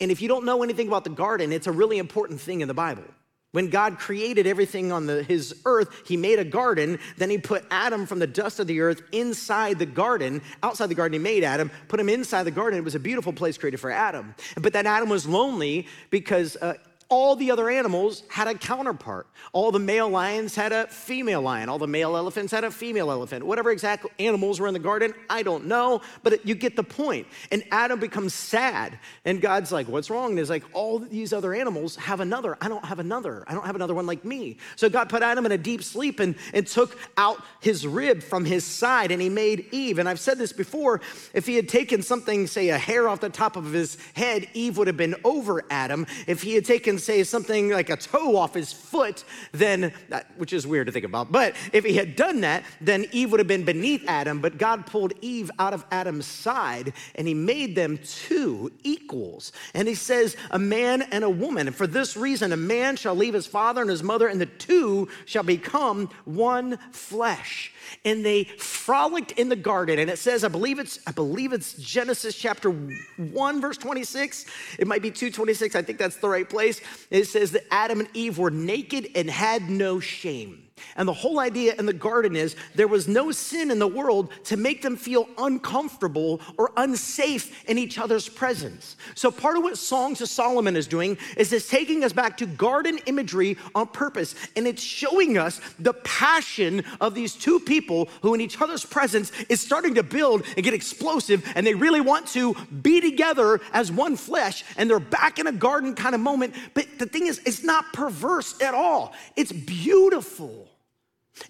And 0.00 0.10
if 0.10 0.22
you 0.22 0.28
don't 0.28 0.44
know 0.44 0.62
anything 0.62 0.88
about 0.88 1.04
the 1.04 1.10
garden, 1.10 1.52
it's 1.52 1.66
a 1.66 1.72
really 1.72 1.98
important 1.98 2.40
thing 2.40 2.60
in 2.60 2.68
the 2.68 2.74
Bible. 2.74 3.04
When 3.52 3.68
God 3.68 3.98
created 3.98 4.46
everything 4.46 4.92
on 4.92 5.06
the, 5.06 5.24
his 5.24 5.60
earth, 5.64 6.06
he 6.06 6.16
made 6.16 6.38
a 6.38 6.44
garden. 6.44 7.00
Then 7.16 7.30
he 7.30 7.38
put 7.38 7.64
Adam 7.70 8.06
from 8.06 8.20
the 8.20 8.26
dust 8.26 8.60
of 8.60 8.68
the 8.68 8.80
earth 8.80 9.02
inside 9.10 9.80
the 9.80 9.86
garden. 9.86 10.40
Outside 10.62 10.86
the 10.86 10.94
garden, 10.94 11.14
he 11.14 11.18
made 11.18 11.42
Adam, 11.42 11.70
put 11.88 11.98
him 11.98 12.08
inside 12.08 12.44
the 12.44 12.52
garden. 12.52 12.78
It 12.78 12.84
was 12.84 12.94
a 12.94 13.00
beautiful 13.00 13.32
place 13.32 13.58
created 13.58 13.80
for 13.80 13.90
Adam. 13.90 14.36
But 14.60 14.72
then 14.72 14.86
Adam 14.86 15.08
was 15.08 15.26
lonely 15.26 15.88
because 16.10 16.56
uh, 16.56 16.74
all 17.10 17.34
the 17.34 17.50
other 17.50 17.68
animals 17.68 18.22
had 18.28 18.46
a 18.46 18.54
counterpart. 18.54 19.26
All 19.52 19.72
the 19.72 19.80
male 19.80 20.08
lions 20.08 20.54
had 20.54 20.70
a 20.70 20.86
female 20.86 21.42
lion. 21.42 21.68
All 21.68 21.78
the 21.78 21.88
male 21.88 22.16
elephants 22.16 22.52
had 22.52 22.62
a 22.62 22.70
female 22.70 23.10
elephant. 23.10 23.44
Whatever 23.44 23.72
exact 23.72 24.06
animals 24.20 24.60
were 24.60 24.68
in 24.68 24.74
the 24.74 24.80
garden, 24.80 25.12
I 25.28 25.42
don't 25.42 25.66
know, 25.66 26.02
but 26.22 26.46
you 26.46 26.54
get 26.54 26.76
the 26.76 26.84
point. 26.84 27.26
And 27.50 27.64
Adam 27.72 27.98
becomes 27.98 28.32
sad. 28.32 28.96
And 29.24 29.40
God's 29.40 29.72
like, 29.72 29.88
What's 29.88 30.08
wrong? 30.08 30.30
And 30.30 30.38
he's 30.38 30.50
like, 30.50 30.62
All 30.72 31.00
these 31.00 31.32
other 31.32 31.52
animals 31.52 31.96
have 31.96 32.20
another. 32.20 32.56
I 32.60 32.68
don't 32.68 32.84
have 32.84 33.00
another. 33.00 33.42
I 33.48 33.54
don't 33.54 33.66
have 33.66 33.74
another 33.74 33.94
one 33.94 34.06
like 34.06 34.24
me. 34.24 34.58
So 34.76 34.88
God 34.88 35.08
put 35.08 35.24
Adam 35.24 35.44
in 35.44 35.50
a 35.52 35.58
deep 35.58 35.82
sleep 35.82 36.20
and, 36.20 36.36
and 36.54 36.64
took 36.64 36.96
out 37.16 37.42
his 37.60 37.88
rib 37.88 38.22
from 38.22 38.44
his 38.44 38.64
side 38.64 39.10
and 39.10 39.20
he 39.20 39.28
made 39.28 39.66
Eve. 39.72 39.98
And 39.98 40.08
I've 40.08 40.20
said 40.20 40.38
this 40.38 40.52
before 40.52 41.00
if 41.34 41.46
he 41.46 41.56
had 41.56 41.68
taken 41.68 42.02
something, 42.02 42.46
say 42.46 42.68
a 42.68 42.78
hair 42.78 43.08
off 43.08 43.18
the 43.18 43.30
top 43.30 43.56
of 43.56 43.72
his 43.72 43.98
head, 44.14 44.46
Eve 44.54 44.78
would 44.78 44.86
have 44.86 44.96
been 44.96 45.16
over 45.24 45.64
Adam. 45.70 46.06
If 46.28 46.42
he 46.42 46.54
had 46.54 46.64
taken 46.64 46.99
say 47.00 47.24
something 47.24 47.70
like 47.70 47.90
a 47.90 47.96
toe 47.96 48.36
off 48.36 48.54
his 48.54 48.72
foot, 48.72 49.24
then, 49.52 49.92
that, 50.08 50.30
which 50.36 50.52
is 50.52 50.66
weird 50.66 50.86
to 50.86 50.92
think 50.92 51.04
about, 51.04 51.32
but 51.32 51.56
if 51.72 51.84
he 51.84 51.94
had 51.94 52.14
done 52.14 52.42
that, 52.42 52.64
then 52.80 53.06
Eve 53.10 53.32
would 53.32 53.40
have 53.40 53.48
been 53.48 53.64
beneath 53.64 54.04
Adam, 54.06 54.40
but 54.40 54.58
God 54.58 54.86
pulled 54.86 55.12
Eve 55.20 55.50
out 55.58 55.74
of 55.74 55.84
Adam's 55.90 56.26
side 56.26 56.92
and 57.14 57.26
he 57.26 57.34
made 57.34 57.74
them 57.74 57.98
two 58.04 58.70
equals. 58.84 59.52
And 59.74 59.88
he 59.88 59.94
says, 59.94 60.36
a 60.50 60.58
man 60.58 61.02
and 61.02 61.24
a 61.24 61.30
woman. 61.30 61.66
And 61.66 61.74
for 61.74 61.86
this 61.86 62.16
reason, 62.16 62.52
a 62.52 62.56
man 62.56 62.96
shall 62.96 63.14
leave 63.14 63.34
his 63.34 63.46
father 63.46 63.80
and 63.80 63.90
his 63.90 64.02
mother, 64.02 64.28
and 64.28 64.40
the 64.40 64.46
two 64.46 65.08
shall 65.24 65.42
become 65.42 66.08
one 66.24 66.78
flesh 66.92 67.72
and 68.04 68.24
they 68.24 68.44
frolicked 68.44 69.32
in 69.32 69.48
the 69.48 69.56
garden. 69.56 69.98
And 69.98 70.10
it 70.10 70.18
says, 70.18 70.44
I 70.44 70.48
believe 70.48 70.78
it's, 70.78 70.98
I 71.06 71.12
believe 71.12 71.52
it's 71.52 71.74
Genesis 71.74 72.34
chapter 72.34 72.70
1, 72.70 73.60
verse 73.60 73.76
26. 73.76 74.46
It 74.78 74.86
might 74.86 75.02
be 75.02 75.10
226. 75.10 75.74
I 75.74 75.82
think 75.82 75.98
that's 75.98 76.16
the 76.16 76.28
right 76.28 76.48
place. 76.48 76.80
It 77.10 77.24
says 77.24 77.52
that 77.52 77.64
Adam 77.70 78.00
and 78.00 78.08
Eve 78.14 78.38
were 78.38 78.50
naked 78.50 79.08
and 79.14 79.30
had 79.30 79.68
no 79.68 80.00
shame. 80.00 80.69
And 80.96 81.08
the 81.08 81.12
whole 81.12 81.40
idea 81.40 81.74
in 81.78 81.86
the 81.86 81.92
garden 81.92 82.36
is 82.36 82.56
there 82.74 82.88
was 82.88 83.08
no 83.08 83.30
sin 83.30 83.70
in 83.70 83.78
the 83.78 83.88
world 83.88 84.30
to 84.44 84.56
make 84.56 84.82
them 84.82 84.96
feel 84.96 85.28
uncomfortable 85.38 86.40
or 86.56 86.72
unsafe 86.76 87.68
in 87.68 87.78
each 87.78 87.98
other's 87.98 88.28
presence. 88.28 88.96
So, 89.14 89.30
part 89.30 89.56
of 89.56 89.62
what 89.62 89.78
Songs 89.78 90.20
of 90.20 90.28
Solomon 90.28 90.76
is 90.76 90.86
doing 90.86 91.18
is 91.36 91.52
it's 91.52 91.68
taking 91.68 92.04
us 92.04 92.12
back 92.12 92.36
to 92.38 92.46
garden 92.46 92.98
imagery 93.06 93.56
on 93.74 93.86
purpose. 93.88 94.34
And 94.56 94.66
it's 94.66 94.82
showing 94.82 95.38
us 95.38 95.60
the 95.78 95.94
passion 95.94 96.84
of 97.00 97.14
these 97.14 97.34
two 97.34 97.60
people 97.60 98.08
who, 98.22 98.34
in 98.34 98.40
each 98.40 98.60
other's 98.60 98.84
presence, 98.84 99.32
is 99.48 99.60
starting 99.60 99.94
to 99.94 100.02
build 100.02 100.44
and 100.56 100.64
get 100.64 100.74
explosive. 100.74 101.44
And 101.54 101.66
they 101.66 101.74
really 101.74 102.00
want 102.00 102.26
to 102.28 102.54
be 102.82 103.00
together 103.00 103.60
as 103.72 103.90
one 103.92 104.16
flesh. 104.16 104.64
And 104.76 104.88
they're 104.88 105.00
back 105.00 105.38
in 105.38 105.46
a 105.46 105.52
garden 105.52 105.94
kind 105.94 106.14
of 106.14 106.20
moment. 106.20 106.54
But 106.74 106.86
the 106.98 107.06
thing 107.06 107.26
is, 107.26 107.40
it's 107.44 107.62
not 107.62 107.92
perverse 107.92 108.60
at 108.60 108.74
all, 108.74 109.12
it's 109.36 109.52
beautiful. 109.52 110.69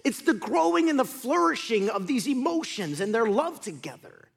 It's 0.03 0.21
the 0.21 0.33
growing 0.33 0.89
and 0.89 0.97
the 0.97 1.05
flourishing 1.05 1.89
of 1.89 2.07
these 2.07 2.27
emotions 2.27 2.99
and 3.01 3.13
their 3.13 3.25
love 3.25 3.61
together. 3.61 4.27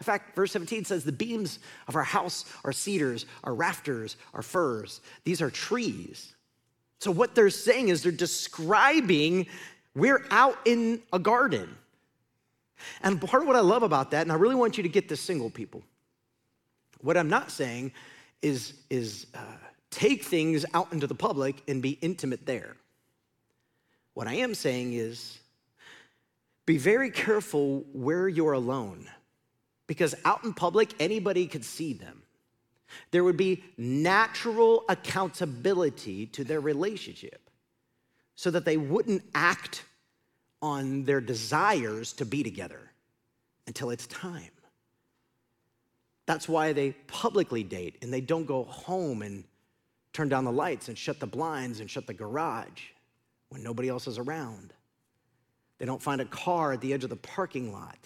In 0.00 0.04
fact, 0.04 0.34
verse 0.34 0.52
17 0.52 0.84
says, 0.84 1.04
The 1.04 1.12
beams 1.12 1.58
of 1.86 1.96
our 1.96 2.02
house 2.02 2.44
are 2.64 2.72
cedars, 2.72 3.26
our 3.44 3.54
rafters 3.54 4.16
are 4.32 4.42
firs. 4.42 5.00
These 5.24 5.42
are 5.42 5.50
trees. 5.50 6.34
So, 7.00 7.10
what 7.10 7.34
they're 7.34 7.50
saying 7.50 7.88
is 7.88 8.02
they're 8.02 8.12
describing 8.12 9.46
we're 9.94 10.24
out 10.30 10.56
in 10.64 11.02
a 11.12 11.18
garden. 11.18 11.76
And 13.02 13.20
part 13.20 13.42
of 13.42 13.46
what 13.46 13.56
I 13.56 13.60
love 13.60 13.82
about 13.82 14.12
that, 14.12 14.22
and 14.22 14.32
I 14.32 14.36
really 14.36 14.54
want 14.54 14.76
you 14.76 14.82
to 14.82 14.88
get 14.88 15.08
this 15.08 15.20
single 15.20 15.50
people, 15.50 15.82
what 17.00 17.16
I'm 17.16 17.28
not 17.28 17.50
saying 17.50 17.92
is, 18.40 18.74
is 18.88 19.26
uh, 19.34 19.40
take 19.90 20.24
things 20.24 20.64
out 20.72 20.92
into 20.92 21.06
the 21.06 21.14
public 21.14 21.62
and 21.68 21.82
be 21.82 21.98
intimate 22.00 22.46
there. 22.46 22.76
What 24.20 24.28
I 24.28 24.34
am 24.34 24.54
saying 24.54 24.92
is 24.92 25.38
be 26.66 26.76
very 26.76 27.10
careful 27.10 27.86
where 27.94 28.28
you're 28.28 28.52
alone 28.52 29.08
because 29.86 30.14
out 30.26 30.44
in 30.44 30.52
public, 30.52 30.92
anybody 31.00 31.46
could 31.46 31.64
see 31.64 31.94
them. 31.94 32.22
There 33.12 33.24
would 33.24 33.38
be 33.38 33.64
natural 33.78 34.84
accountability 34.90 36.26
to 36.26 36.44
their 36.44 36.60
relationship 36.60 37.48
so 38.34 38.50
that 38.50 38.66
they 38.66 38.76
wouldn't 38.76 39.22
act 39.34 39.86
on 40.60 41.04
their 41.04 41.22
desires 41.22 42.12
to 42.12 42.26
be 42.26 42.42
together 42.42 42.90
until 43.66 43.88
it's 43.88 44.06
time. 44.08 44.52
That's 46.26 46.46
why 46.46 46.74
they 46.74 46.90
publicly 47.06 47.62
date 47.62 47.96
and 48.02 48.12
they 48.12 48.20
don't 48.20 48.44
go 48.44 48.64
home 48.64 49.22
and 49.22 49.44
turn 50.12 50.28
down 50.28 50.44
the 50.44 50.52
lights 50.52 50.88
and 50.88 50.98
shut 50.98 51.20
the 51.20 51.26
blinds 51.26 51.80
and 51.80 51.88
shut 51.88 52.06
the 52.06 52.12
garage 52.12 52.82
when 53.50 53.62
nobody 53.62 53.88
else 53.88 54.06
is 54.06 54.18
around. 54.18 54.72
They 55.78 55.86
don't 55.86 56.02
find 56.02 56.20
a 56.20 56.24
car 56.24 56.72
at 56.72 56.80
the 56.80 56.92
edge 56.92 57.04
of 57.04 57.10
the 57.10 57.16
parking 57.16 57.72
lot. 57.72 57.98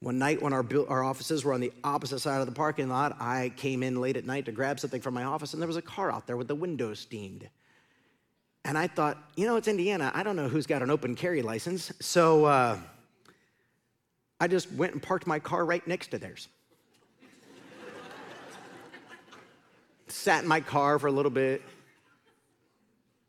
One 0.00 0.18
night 0.18 0.42
when 0.42 0.52
our, 0.52 0.66
our 0.88 1.04
offices 1.04 1.44
were 1.44 1.52
on 1.52 1.60
the 1.60 1.72
opposite 1.84 2.18
side 2.18 2.40
of 2.40 2.46
the 2.46 2.52
parking 2.52 2.88
lot, 2.88 3.16
I 3.20 3.52
came 3.56 3.84
in 3.84 4.00
late 4.00 4.16
at 4.16 4.26
night 4.26 4.46
to 4.46 4.52
grab 4.52 4.80
something 4.80 5.00
from 5.00 5.14
my 5.14 5.24
office, 5.24 5.52
and 5.52 5.62
there 5.62 5.68
was 5.68 5.76
a 5.76 5.82
car 5.82 6.10
out 6.10 6.26
there 6.26 6.36
with 6.36 6.48
the 6.48 6.54
windows 6.54 6.98
steamed. 6.98 7.48
And 8.64 8.78
I 8.78 8.86
thought, 8.86 9.18
you 9.36 9.46
know, 9.46 9.56
it's 9.56 9.68
Indiana. 9.68 10.10
I 10.14 10.22
don't 10.22 10.36
know 10.36 10.48
who's 10.48 10.66
got 10.66 10.82
an 10.82 10.90
open 10.90 11.14
carry 11.14 11.42
license. 11.42 11.92
So 12.00 12.44
uh, 12.44 12.78
I 14.40 14.48
just 14.48 14.72
went 14.72 14.92
and 14.92 15.02
parked 15.02 15.26
my 15.26 15.38
car 15.38 15.64
right 15.64 15.86
next 15.86 16.08
to 16.08 16.18
theirs. 16.18 16.48
Sat 20.08 20.42
in 20.42 20.48
my 20.48 20.60
car 20.60 20.98
for 20.98 21.08
a 21.08 21.12
little 21.12 21.30
bit, 21.30 21.62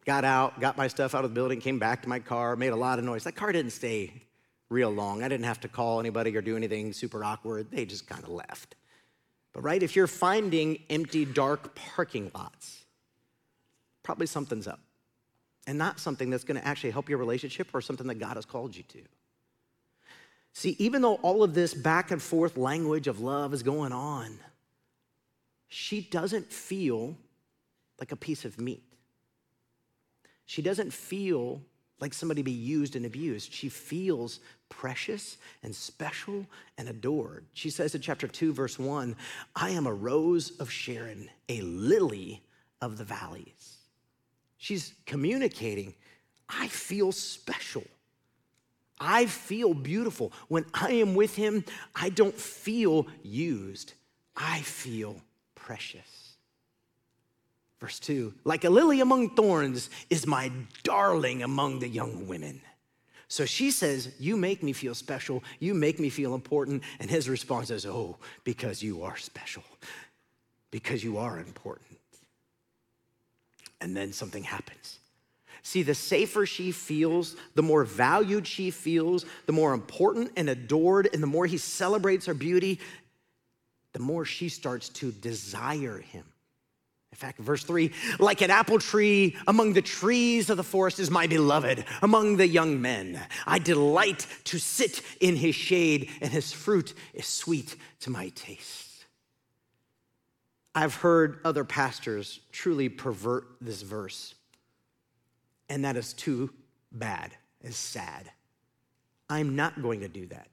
got 0.06 0.26
out, 0.26 0.60
got 0.60 0.78
my 0.78 0.88
stuff 0.88 1.16
out 1.16 1.24
of 1.24 1.32
the 1.32 1.36
building, 1.36 1.60
came 1.60 1.80
back 1.80 2.02
to 2.04 2.10
my 2.10 2.20
car, 2.20 2.56
made 2.56 2.70
a 2.70 2.76
lot 2.76 3.00
of 3.00 3.06
noise. 3.06 3.24
That 3.24 3.36
car 3.36 3.52
didn't 3.52 3.72
stay 3.72 4.14
real 4.70 4.90
long. 4.90 5.24
I 5.24 5.28
didn't 5.28 5.46
have 5.46 5.62
to 5.62 5.68
call 5.68 6.00
anybody 6.00 6.36
or 6.36 6.42
do 6.42 6.58
anything 6.58 6.94
super 6.94 7.24
awkward. 7.24 7.72
They 7.72 7.86
just 7.86 8.08
kind 8.08 8.24
of 8.24 8.30
left. 8.30 8.76
But, 9.54 9.62
right, 9.62 9.82
if 9.82 9.96
you're 9.96 10.08
finding 10.08 10.80
empty, 10.90 11.26
dark 11.26 11.76
parking 11.76 12.32
lots, 12.34 12.86
probably 14.02 14.26
something's 14.26 14.68
up. 14.68 14.80
And 15.68 15.78
not 15.78 16.00
something 16.00 16.30
that's 16.30 16.44
going 16.44 16.60
to 16.60 16.68
actually 16.68 16.92
help 16.92 17.08
your 17.08 17.20
relationship 17.20 17.70
or 17.74 17.82
something 17.82 18.08
that 18.08 18.16
God 18.16 18.36
has 18.36 18.46
called 18.46 18.76
you 18.76 18.84
to. 18.84 19.02
See, 20.54 20.76
even 20.78 21.02
though 21.02 21.16
all 21.16 21.44
of 21.44 21.54
this 21.54 21.74
back 21.74 22.12
and 22.12 22.22
forth 22.22 22.58
language 22.58 23.08
of 23.08 23.20
love 23.20 23.54
is 23.54 23.64
going 23.64 23.92
on, 23.92 24.38
she 25.68 26.02
doesn't 26.02 26.52
feel 26.52 27.16
like 28.00 28.12
a 28.12 28.16
piece 28.16 28.46
of 28.46 28.60
meat. 28.60 28.84
She 30.46 30.62
doesn't 30.62 30.94
feel 30.94 31.62
like 32.00 32.14
somebody 32.14 32.42
to 32.42 32.46
be 32.46 32.52
used 32.52 32.96
and 32.96 33.06
abused. 33.06 33.54
She 33.54 33.70
feels 33.70 34.40
precious 34.70 35.38
and 35.62 35.74
special 35.74 36.46
and 36.78 36.90
adored. 36.90 37.46
She 37.54 37.70
says 37.70 37.96
in 37.96 38.02
chapter 38.02 38.28
2, 38.28 38.54
verse 38.54 38.78
1 38.78 39.16
I 39.56 39.70
am 39.70 39.88
a 39.88 39.94
rose 39.94 40.52
of 40.60 40.70
Sharon, 40.70 41.30
a 41.48 41.62
lily 41.62 42.42
of 42.82 42.98
the 42.98 43.06
valleys. 43.06 43.78
She's 44.58 44.94
communicating, 45.06 45.94
I 46.50 46.68
feel 46.68 47.12
special. 47.12 47.84
I 49.00 49.26
feel 49.26 49.74
beautiful. 49.74 50.32
When 50.48 50.66
I 50.74 50.94
am 50.94 51.16
with 51.16 51.36
him, 51.36 51.66
I 51.96 52.10
don't 52.10 52.36
feel 52.36 53.08
used, 53.22 53.94
I 54.36 54.60
feel 54.60 55.22
precious. 55.56 56.23
Verse 57.84 58.00
2 58.00 58.34
Like 58.46 58.64
a 58.64 58.70
lily 58.70 59.02
among 59.02 59.32
thorns 59.32 59.90
is 60.10 60.26
my 60.26 60.50
darling 60.84 61.44
among 61.44 61.80
the 61.80 61.90
young 61.90 62.30
women. 62.30 62.62
So 63.28 63.44
she 63.44 63.72
says, 63.72 64.16
You 64.20 64.38
make 64.38 64.64
me 64.64 64.72
feel 64.72 64.96
special. 64.96 65.44
You 65.60 65.74
make 65.74 66.00
me 66.00 66.10
feel 66.10 66.34
important. 66.34 66.84
And 67.02 67.12
his 67.12 67.28
response 67.28 67.72
is, 67.72 67.86
Oh, 67.86 68.20
because 68.46 68.82
you 68.82 69.04
are 69.04 69.18
special, 69.18 69.64
because 70.72 71.04
you 71.04 71.18
are 71.18 71.38
important. 71.38 72.00
And 73.82 73.98
then 73.98 74.14
something 74.14 74.44
happens. 74.44 75.00
See, 75.62 75.84
the 75.84 75.94
safer 75.94 76.46
she 76.46 76.72
feels, 76.72 77.36
the 77.56 77.64
more 77.64 77.84
valued 77.84 78.48
she 78.48 78.72
feels, 78.72 79.26
the 79.46 79.52
more 79.52 79.74
important 79.74 80.32
and 80.38 80.50
adored, 80.50 81.10
and 81.12 81.22
the 81.22 81.28
more 81.28 81.46
he 81.46 81.58
celebrates 81.58 82.28
her 82.28 82.34
beauty, 82.34 82.80
the 83.92 84.00
more 84.00 84.24
she 84.24 84.48
starts 84.48 84.88
to 84.88 85.12
desire 85.12 85.98
him. 85.98 86.24
In 87.14 87.18
fact, 87.18 87.38
verse 87.38 87.64
three, 87.64 87.92
like 88.18 88.42
an 88.42 88.50
apple 88.50 88.80
tree 88.80 89.38
among 89.46 89.74
the 89.74 89.84
trees 89.84 90.50
of 90.50 90.58
the 90.58 90.64
forest 90.64 90.98
is 90.98 91.12
my 91.12 91.28
beloved 91.28 91.86
among 92.02 92.38
the 92.38 92.48
young 92.48 92.82
men. 92.82 93.22
I 93.46 93.60
delight 93.60 94.26
to 94.46 94.58
sit 94.58 95.04
in 95.20 95.36
his 95.36 95.54
shade, 95.54 96.10
and 96.22 96.32
his 96.32 96.52
fruit 96.52 96.96
is 97.14 97.28
sweet 97.28 97.76
to 98.00 98.10
my 98.10 98.30
taste. 98.30 99.06
I've 100.74 100.96
heard 100.96 101.38
other 101.46 101.64
pastors 101.64 102.40
truly 102.52 102.90
pervert 102.90 103.46
this 103.62 103.84
verse, 103.84 104.34
and 105.70 105.86
that 105.86 105.96
is 105.96 106.14
too 106.14 106.50
bad, 106.92 107.32
is 107.62 107.76
sad. 107.76 108.32
I'm 109.30 109.56
not 109.56 109.84
going 109.84 110.00
to 110.00 110.08
do 110.08 110.26
that 110.26 110.48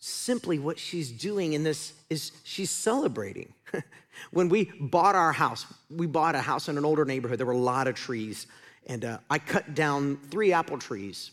simply 0.00 0.58
what 0.58 0.78
she's 0.78 1.10
doing 1.10 1.52
in 1.52 1.64
this 1.64 1.92
is 2.08 2.32
she's 2.44 2.70
celebrating. 2.70 3.52
when 4.30 4.48
we 4.48 4.70
bought 4.80 5.14
our 5.14 5.32
house, 5.32 5.66
we 5.90 6.06
bought 6.06 6.34
a 6.34 6.40
house 6.40 6.68
in 6.68 6.78
an 6.78 6.84
older 6.84 7.04
neighborhood. 7.04 7.38
There 7.38 7.46
were 7.46 7.52
a 7.52 7.58
lot 7.58 7.88
of 7.88 7.94
trees. 7.94 8.46
And 8.86 9.04
uh, 9.04 9.18
I 9.28 9.38
cut 9.38 9.74
down 9.74 10.18
three 10.30 10.52
apple 10.52 10.78
trees 10.78 11.32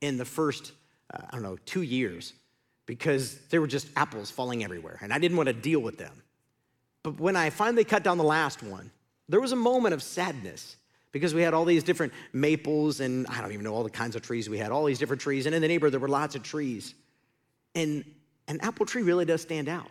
in 0.00 0.16
the 0.16 0.24
first, 0.24 0.72
uh, 1.12 1.22
I 1.28 1.32
don't 1.32 1.42
know, 1.42 1.56
two 1.66 1.82
years 1.82 2.32
because 2.86 3.38
there 3.50 3.60
were 3.60 3.66
just 3.66 3.88
apples 3.96 4.30
falling 4.30 4.64
everywhere. 4.64 4.98
And 5.02 5.12
I 5.12 5.18
didn't 5.18 5.36
want 5.36 5.48
to 5.48 5.52
deal 5.52 5.80
with 5.80 5.98
them. 5.98 6.22
But 7.02 7.20
when 7.20 7.36
I 7.36 7.50
finally 7.50 7.84
cut 7.84 8.02
down 8.02 8.18
the 8.18 8.24
last 8.24 8.62
one, 8.62 8.90
there 9.28 9.40
was 9.40 9.52
a 9.52 9.56
moment 9.56 9.94
of 9.94 10.02
sadness 10.02 10.76
because 11.12 11.34
we 11.34 11.42
had 11.42 11.54
all 11.54 11.64
these 11.64 11.82
different 11.82 12.12
maples 12.32 13.00
and 13.00 13.26
I 13.28 13.40
don't 13.40 13.52
even 13.52 13.64
know 13.64 13.74
all 13.74 13.84
the 13.84 13.90
kinds 13.90 14.16
of 14.16 14.22
trees 14.22 14.48
we 14.48 14.58
had, 14.58 14.70
all 14.70 14.84
these 14.84 14.98
different 14.98 15.22
trees. 15.22 15.46
And 15.46 15.54
in 15.54 15.62
the 15.62 15.68
neighborhood, 15.68 15.92
there 15.92 16.00
were 16.00 16.08
lots 16.08 16.34
of 16.34 16.42
trees. 16.42 16.94
And 17.76 18.04
an 18.48 18.58
apple 18.62 18.86
tree 18.86 19.02
really 19.02 19.24
does 19.24 19.42
stand 19.42 19.68
out. 19.68 19.88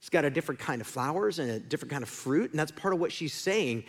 It's 0.00 0.10
got 0.10 0.24
a 0.24 0.30
different 0.30 0.60
kind 0.60 0.80
of 0.80 0.86
flowers 0.88 1.38
and 1.38 1.48
a 1.50 1.60
different 1.60 1.92
kind 1.92 2.02
of 2.02 2.08
fruit, 2.08 2.50
and 2.50 2.58
that's 2.58 2.72
part 2.72 2.92
of 2.92 2.98
what 3.00 3.12
she's 3.12 3.32
saying. 3.32 3.84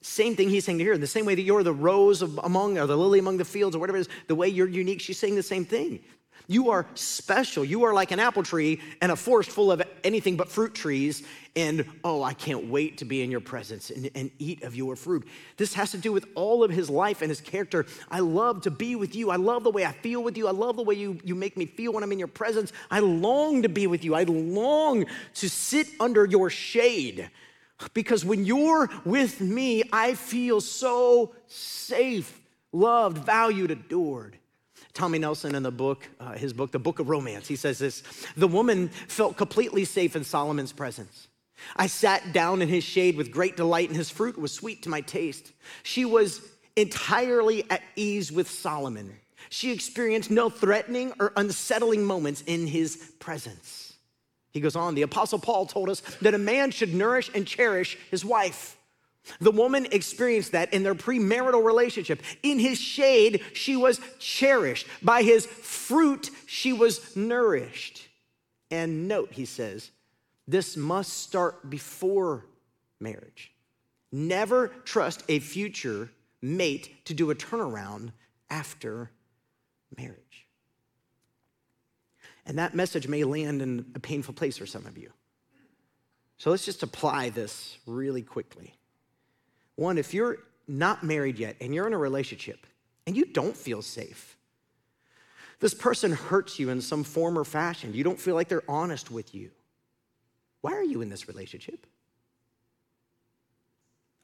Same 0.00 0.34
thing 0.34 0.48
he's 0.48 0.64
saying 0.64 0.80
here. 0.80 0.98
The 0.98 1.06
same 1.06 1.24
way 1.24 1.36
that 1.36 1.42
you're 1.42 1.62
the 1.62 1.72
rose 1.72 2.20
among, 2.20 2.76
or 2.78 2.86
the 2.88 2.96
lily 2.96 3.20
among 3.20 3.36
the 3.36 3.44
fields, 3.44 3.76
or 3.76 3.78
whatever 3.78 3.98
it 3.98 4.00
is, 4.00 4.08
the 4.26 4.34
way 4.34 4.48
you're 4.48 4.68
unique, 4.68 5.00
she's 5.00 5.18
saying 5.18 5.36
the 5.36 5.42
same 5.42 5.64
thing. 5.64 6.00
You 6.46 6.70
are 6.70 6.86
special. 6.94 7.64
You 7.64 7.84
are 7.84 7.94
like 7.94 8.10
an 8.10 8.20
apple 8.20 8.42
tree 8.42 8.80
and 9.00 9.12
a 9.12 9.16
forest 9.16 9.50
full 9.50 9.70
of 9.70 9.82
anything 10.04 10.36
but 10.36 10.48
fruit 10.48 10.74
trees. 10.74 11.22
And 11.54 11.84
oh, 12.02 12.22
I 12.22 12.32
can't 12.32 12.66
wait 12.68 12.98
to 12.98 13.04
be 13.04 13.22
in 13.22 13.30
your 13.30 13.40
presence 13.40 13.90
and, 13.90 14.10
and, 14.14 14.30
eat 14.38 14.62
of 14.62 14.74
your 14.74 14.96
fruit. 14.96 15.28
This 15.58 15.74
has 15.74 15.90
to 15.90 15.98
do 15.98 16.10
with 16.10 16.26
all 16.34 16.64
of 16.64 16.70
his 16.70 16.88
life 16.88 17.20
and 17.20 17.28
his 17.28 17.42
character. 17.42 17.84
I 18.10 18.20
love 18.20 18.62
to 18.62 18.70
be 18.70 18.96
with 18.96 19.14
you. 19.14 19.30
I 19.30 19.36
love 19.36 19.62
the 19.62 19.70
way 19.70 19.84
I 19.84 19.92
feel 19.92 20.22
with 20.22 20.38
you. 20.38 20.48
I 20.48 20.52
love 20.52 20.76
the 20.76 20.82
way 20.82 20.94
you, 20.94 21.18
you 21.22 21.34
make 21.34 21.56
me 21.56 21.66
feel 21.66 21.92
when 21.92 22.02
I'm 22.02 22.12
in 22.12 22.18
your 22.18 22.28
presence. 22.28 22.72
I 22.90 23.00
long 23.00 23.62
to 23.62 23.68
be 23.68 23.86
with 23.86 24.02
you. 24.02 24.14
I 24.14 24.24
long 24.24 25.04
to 25.34 25.48
sit 25.48 25.88
under 26.00 26.24
your 26.24 26.48
shade. 26.48 27.30
Because 27.94 28.24
when 28.24 28.44
you're 28.44 28.88
with 29.04 29.40
me, 29.40 29.82
I 29.92 30.14
feel 30.14 30.60
so 30.60 31.34
safe, 31.46 32.40
loved, 32.72 33.18
valued, 33.18 33.70
adored. 33.70 34.38
Tommy 34.94 35.18
Nelson 35.18 35.54
in 35.54 35.62
the 35.62 35.70
book, 35.70 36.08
uh, 36.20 36.32
his 36.32 36.52
book, 36.52 36.70
The 36.70 36.78
Book 36.78 36.98
of 36.98 37.08
Romance, 37.08 37.48
he 37.48 37.56
says 37.56 37.78
this 37.78 38.02
The 38.36 38.48
woman 38.48 38.88
felt 39.08 39.36
completely 39.36 39.84
safe 39.84 40.16
in 40.16 40.24
Solomon's 40.24 40.72
presence. 40.72 41.28
I 41.76 41.86
sat 41.86 42.32
down 42.32 42.60
in 42.60 42.68
his 42.68 42.84
shade 42.84 43.16
with 43.16 43.30
great 43.30 43.56
delight, 43.56 43.88
and 43.88 43.96
his 43.96 44.10
fruit 44.10 44.38
was 44.38 44.52
sweet 44.52 44.82
to 44.82 44.88
my 44.88 45.00
taste. 45.00 45.52
She 45.82 46.04
was 46.04 46.40
entirely 46.76 47.70
at 47.70 47.82
ease 47.96 48.32
with 48.32 48.50
Solomon. 48.50 49.14
She 49.48 49.72
experienced 49.72 50.30
no 50.30 50.50
threatening 50.50 51.12
or 51.20 51.32
unsettling 51.36 52.04
moments 52.04 52.42
in 52.46 52.66
his 52.66 52.96
presence. 53.18 53.94
He 54.52 54.60
goes 54.60 54.76
on, 54.76 54.94
the 54.94 55.02
Apostle 55.02 55.38
Paul 55.38 55.66
told 55.66 55.88
us 55.88 56.00
that 56.20 56.34
a 56.34 56.38
man 56.38 56.70
should 56.70 56.94
nourish 56.94 57.30
and 57.34 57.46
cherish 57.46 57.96
his 58.10 58.24
wife. 58.24 58.76
The 59.40 59.50
woman 59.50 59.86
experienced 59.92 60.52
that 60.52 60.74
in 60.74 60.82
their 60.82 60.94
premarital 60.94 61.64
relationship. 61.64 62.22
In 62.42 62.58
his 62.58 62.78
shade, 62.78 63.42
she 63.52 63.76
was 63.76 64.00
cherished. 64.18 64.86
By 65.02 65.22
his 65.22 65.46
fruit, 65.46 66.30
she 66.46 66.72
was 66.72 67.14
nourished. 67.16 68.08
And 68.70 69.06
note, 69.06 69.32
he 69.32 69.44
says, 69.44 69.90
this 70.48 70.76
must 70.76 71.12
start 71.12 71.70
before 71.70 72.46
marriage. 72.98 73.52
Never 74.10 74.68
trust 74.84 75.22
a 75.28 75.38
future 75.38 76.10
mate 76.40 77.04
to 77.06 77.14
do 77.14 77.30
a 77.30 77.34
turnaround 77.34 78.10
after 78.50 79.10
marriage. 79.96 80.46
And 82.44 82.58
that 82.58 82.74
message 82.74 83.06
may 83.06 83.22
land 83.24 83.62
in 83.62 83.86
a 83.94 84.00
painful 84.00 84.34
place 84.34 84.58
for 84.58 84.66
some 84.66 84.86
of 84.86 84.98
you. 84.98 85.12
So 86.38 86.50
let's 86.50 86.64
just 86.64 86.82
apply 86.82 87.30
this 87.30 87.78
really 87.86 88.22
quickly. 88.22 88.74
One, 89.76 89.98
if 89.98 90.14
you're 90.14 90.38
not 90.68 91.02
married 91.02 91.38
yet 91.38 91.56
and 91.60 91.74
you're 91.74 91.86
in 91.86 91.92
a 91.92 91.98
relationship 91.98 92.66
and 93.06 93.16
you 93.16 93.24
don't 93.24 93.56
feel 93.56 93.82
safe, 93.82 94.36
this 95.60 95.74
person 95.74 96.12
hurts 96.12 96.58
you 96.58 96.70
in 96.70 96.80
some 96.80 97.04
form 97.04 97.38
or 97.38 97.44
fashion, 97.44 97.94
you 97.94 98.04
don't 98.04 98.18
feel 98.18 98.34
like 98.34 98.48
they're 98.48 98.68
honest 98.68 99.10
with 99.10 99.34
you. 99.34 99.50
Why 100.60 100.72
are 100.72 100.84
you 100.84 101.02
in 101.02 101.08
this 101.08 101.28
relationship? 101.28 101.86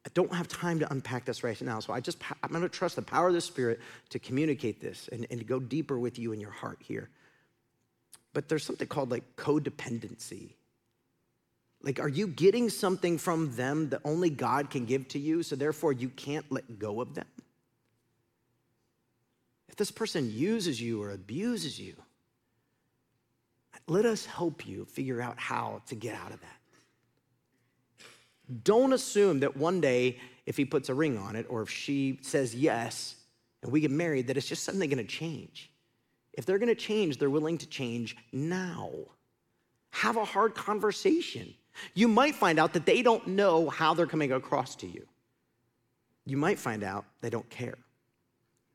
I 0.06 0.10
don't 0.14 0.32
have 0.32 0.48
time 0.48 0.78
to 0.78 0.90
unpack 0.90 1.24
this 1.24 1.44
right 1.44 1.60
now, 1.60 1.80
so 1.80 1.92
I 1.92 2.00
just 2.00 2.18
I'm 2.42 2.50
going 2.50 2.62
to 2.62 2.68
trust 2.68 2.96
the 2.96 3.02
power 3.02 3.28
of 3.28 3.34
the 3.34 3.40
Spirit 3.40 3.80
to 4.10 4.18
communicate 4.18 4.80
this 4.80 5.08
and, 5.12 5.26
and 5.30 5.40
to 5.40 5.44
go 5.44 5.60
deeper 5.60 5.98
with 5.98 6.18
you 6.18 6.32
in 6.32 6.40
your 6.40 6.50
heart 6.50 6.78
here. 6.80 7.08
But 8.32 8.48
there's 8.48 8.64
something 8.64 8.88
called 8.88 9.10
like 9.10 9.36
codependency 9.36 10.54
like, 11.82 12.00
are 12.00 12.08
you 12.08 12.26
getting 12.26 12.70
something 12.70 13.18
from 13.18 13.54
them 13.54 13.88
that 13.90 14.00
only 14.04 14.30
God 14.30 14.68
can 14.70 14.84
give 14.84 15.06
to 15.08 15.18
you, 15.18 15.42
so 15.42 15.54
therefore 15.54 15.92
you 15.92 16.08
can't 16.08 16.50
let 16.50 16.78
go 16.78 17.00
of 17.00 17.14
them? 17.14 17.26
If 19.68 19.76
this 19.76 19.90
person 19.90 20.32
uses 20.32 20.80
you 20.80 21.00
or 21.02 21.12
abuses 21.12 21.78
you, 21.78 21.94
let 23.86 24.04
us 24.04 24.26
help 24.26 24.66
you 24.66 24.84
figure 24.86 25.22
out 25.22 25.38
how 25.38 25.82
to 25.86 25.94
get 25.94 26.14
out 26.14 26.32
of 26.32 26.40
that. 26.40 26.58
Don't 28.64 28.92
assume 28.92 29.40
that 29.40 29.56
one 29.56 29.80
day, 29.80 30.18
if 30.46 30.56
he 30.56 30.64
puts 30.64 30.88
a 30.88 30.94
ring 30.94 31.16
on 31.16 31.36
it 31.36 31.46
or 31.48 31.62
if 31.62 31.70
she 31.70 32.18
says 32.22 32.54
yes 32.54 33.14
and 33.62 33.70
we 33.70 33.80
get 33.80 33.90
married, 33.90 34.26
that 34.26 34.36
it's 34.36 34.48
just 34.48 34.64
suddenly 34.64 34.86
gonna 34.86 35.04
change. 35.04 35.70
If 36.32 36.44
they're 36.44 36.58
gonna 36.58 36.74
change, 36.74 37.18
they're 37.18 37.30
willing 37.30 37.58
to 37.58 37.66
change 37.66 38.16
now. 38.32 38.90
Have 39.90 40.16
a 40.16 40.24
hard 40.24 40.54
conversation. 40.54 41.54
You 41.94 42.08
might 42.08 42.34
find 42.34 42.58
out 42.58 42.72
that 42.74 42.86
they 42.86 43.02
don't 43.02 43.26
know 43.26 43.68
how 43.68 43.94
they're 43.94 44.06
coming 44.06 44.32
across 44.32 44.76
to 44.76 44.86
you. 44.86 45.06
You 46.24 46.36
might 46.36 46.58
find 46.58 46.82
out 46.82 47.04
they 47.20 47.30
don't 47.30 47.48
care. 47.48 47.78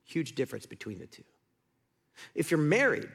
Huge 0.06 0.36
difference 0.36 0.66
between 0.66 1.00
the 1.00 1.08
two. 1.08 1.24
If 2.36 2.52
you're 2.52 2.60
married, 2.60 3.10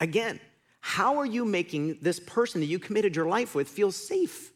again, 0.00 0.40
how 0.80 1.18
are 1.18 1.26
you 1.26 1.44
making 1.44 1.98
this 2.00 2.18
person 2.20 2.60
that 2.60 2.66
you 2.66 2.78
committed 2.78 3.14
your 3.14 3.26
life 3.26 3.54
with 3.54 3.68
feel 3.68 3.92
safe? 3.92 4.52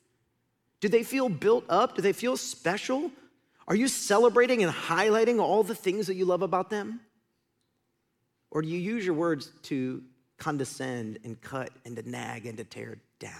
Do 0.80 0.88
they 0.88 1.02
feel 1.02 1.28
built 1.28 1.64
up? 1.68 1.96
Do 1.96 2.02
they 2.02 2.12
feel 2.12 2.36
special? 2.36 3.10
Are 3.66 3.74
you 3.74 3.88
celebrating 3.88 4.62
and 4.62 4.72
highlighting 4.72 5.40
all 5.40 5.62
the 5.62 5.74
things 5.74 6.06
that 6.06 6.14
you 6.14 6.24
love 6.24 6.42
about 6.42 6.70
them? 6.70 7.00
Or 8.50 8.62
do 8.62 8.68
you 8.68 8.78
use 8.78 9.04
your 9.04 9.14
words 9.14 9.50
to 9.64 10.02
condescend 10.38 11.18
and 11.24 11.40
cut 11.40 11.70
and 11.84 11.96
to 11.96 12.08
nag 12.08 12.46
and 12.46 12.56
to 12.58 12.64
tear 12.64 12.98
down? 13.18 13.32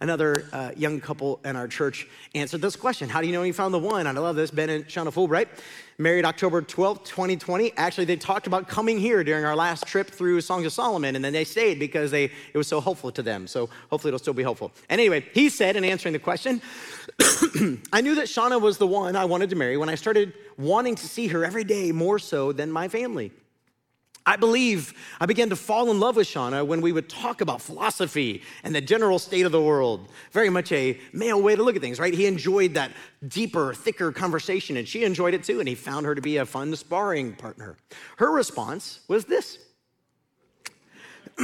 Another 0.00 0.44
uh, 0.52 0.70
young 0.76 1.00
couple 1.00 1.40
in 1.44 1.56
our 1.56 1.66
church 1.66 2.06
answered 2.34 2.60
this 2.60 2.76
question 2.76 3.08
How 3.08 3.20
do 3.20 3.26
you 3.26 3.32
know 3.32 3.42
you 3.42 3.52
found 3.52 3.74
the 3.74 3.78
one? 3.78 4.06
I 4.06 4.12
love 4.12 4.36
this. 4.36 4.50
Ben 4.50 4.70
and 4.70 4.86
Shauna 4.86 5.12
Fulbright, 5.12 5.48
married 5.98 6.24
October 6.24 6.62
12th, 6.62 7.04
2020. 7.04 7.72
Actually, 7.76 8.04
they 8.04 8.16
talked 8.16 8.46
about 8.46 8.68
coming 8.68 8.98
here 8.98 9.24
during 9.24 9.44
our 9.44 9.56
last 9.56 9.86
trip 9.86 10.08
through 10.08 10.40
Songs 10.40 10.66
of 10.66 10.72
Solomon, 10.72 11.16
and 11.16 11.24
then 11.24 11.32
they 11.32 11.44
stayed 11.44 11.78
because 11.78 12.10
they, 12.10 12.24
it 12.24 12.56
was 12.56 12.68
so 12.68 12.80
helpful 12.80 13.10
to 13.12 13.22
them. 13.22 13.46
So 13.46 13.68
hopefully 13.90 14.10
it'll 14.10 14.20
still 14.20 14.34
be 14.34 14.42
helpful. 14.42 14.72
And 14.88 15.00
anyway, 15.00 15.26
he 15.34 15.48
said 15.48 15.76
in 15.76 15.84
answering 15.84 16.12
the 16.12 16.18
question, 16.18 16.62
I 17.92 18.00
knew 18.00 18.14
that 18.14 18.26
Shauna 18.26 18.60
was 18.60 18.78
the 18.78 18.86
one 18.86 19.16
I 19.16 19.24
wanted 19.24 19.50
to 19.50 19.56
marry 19.56 19.76
when 19.76 19.88
I 19.88 19.96
started 19.96 20.32
wanting 20.56 20.94
to 20.94 21.06
see 21.06 21.28
her 21.28 21.44
every 21.44 21.64
day 21.64 21.92
more 21.92 22.18
so 22.18 22.52
than 22.52 22.70
my 22.70 22.88
family. 22.88 23.32
I 24.28 24.36
believe 24.36 24.92
I 25.18 25.24
began 25.24 25.48
to 25.48 25.56
fall 25.56 25.90
in 25.90 26.00
love 26.00 26.16
with 26.16 26.26
Shauna 26.26 26.66
when 26.66 26.82
we 26.82 26.92
would 26.92 27.08
talk 27.08 27.40
about 27.40 27.62
philosophy 27.62 28.42
and 28.62 28.74
the 28.74 28.80
general 28.82 29.18
state 29.18 29.46
of 29.46 29.52
the 29.52 29.62
world. 29.62 30.06
Very 30.32 30.50
much 30.50 30.70
a 30.70 31.00
male 31.14 31.40
way 31.40 31.56
to 31.56 31.62
look 31.62 31.76
at 31.76 31.80
things, 31.80 31.98
right? 31.98 32.12
He 32.12 32.26
enjoyed 32.26 32.74
that 32.74 32.92
deeper, 33.26 33.72
thicker 33.72 34.12
conversation, 34.12 34.76
and 34.76 34.86
she 34.86 35.02
enjoyed 35.04 35.32
it 35.32 35.44
too, 35.44 35.60
and 35.60 35.68
he 35.68 35.74
found 35.74 36.04
her 36.04 36.14
to 36.14 36.20
be 36.20 36.36
a 36.36 36.44
fun 36.44 36.76
sparring 36.76 37.36
partner. 37.36 37.78
Her 38.18 38.30
response 38.30 39.00
was 39.08 39.24
this 39.24 39.60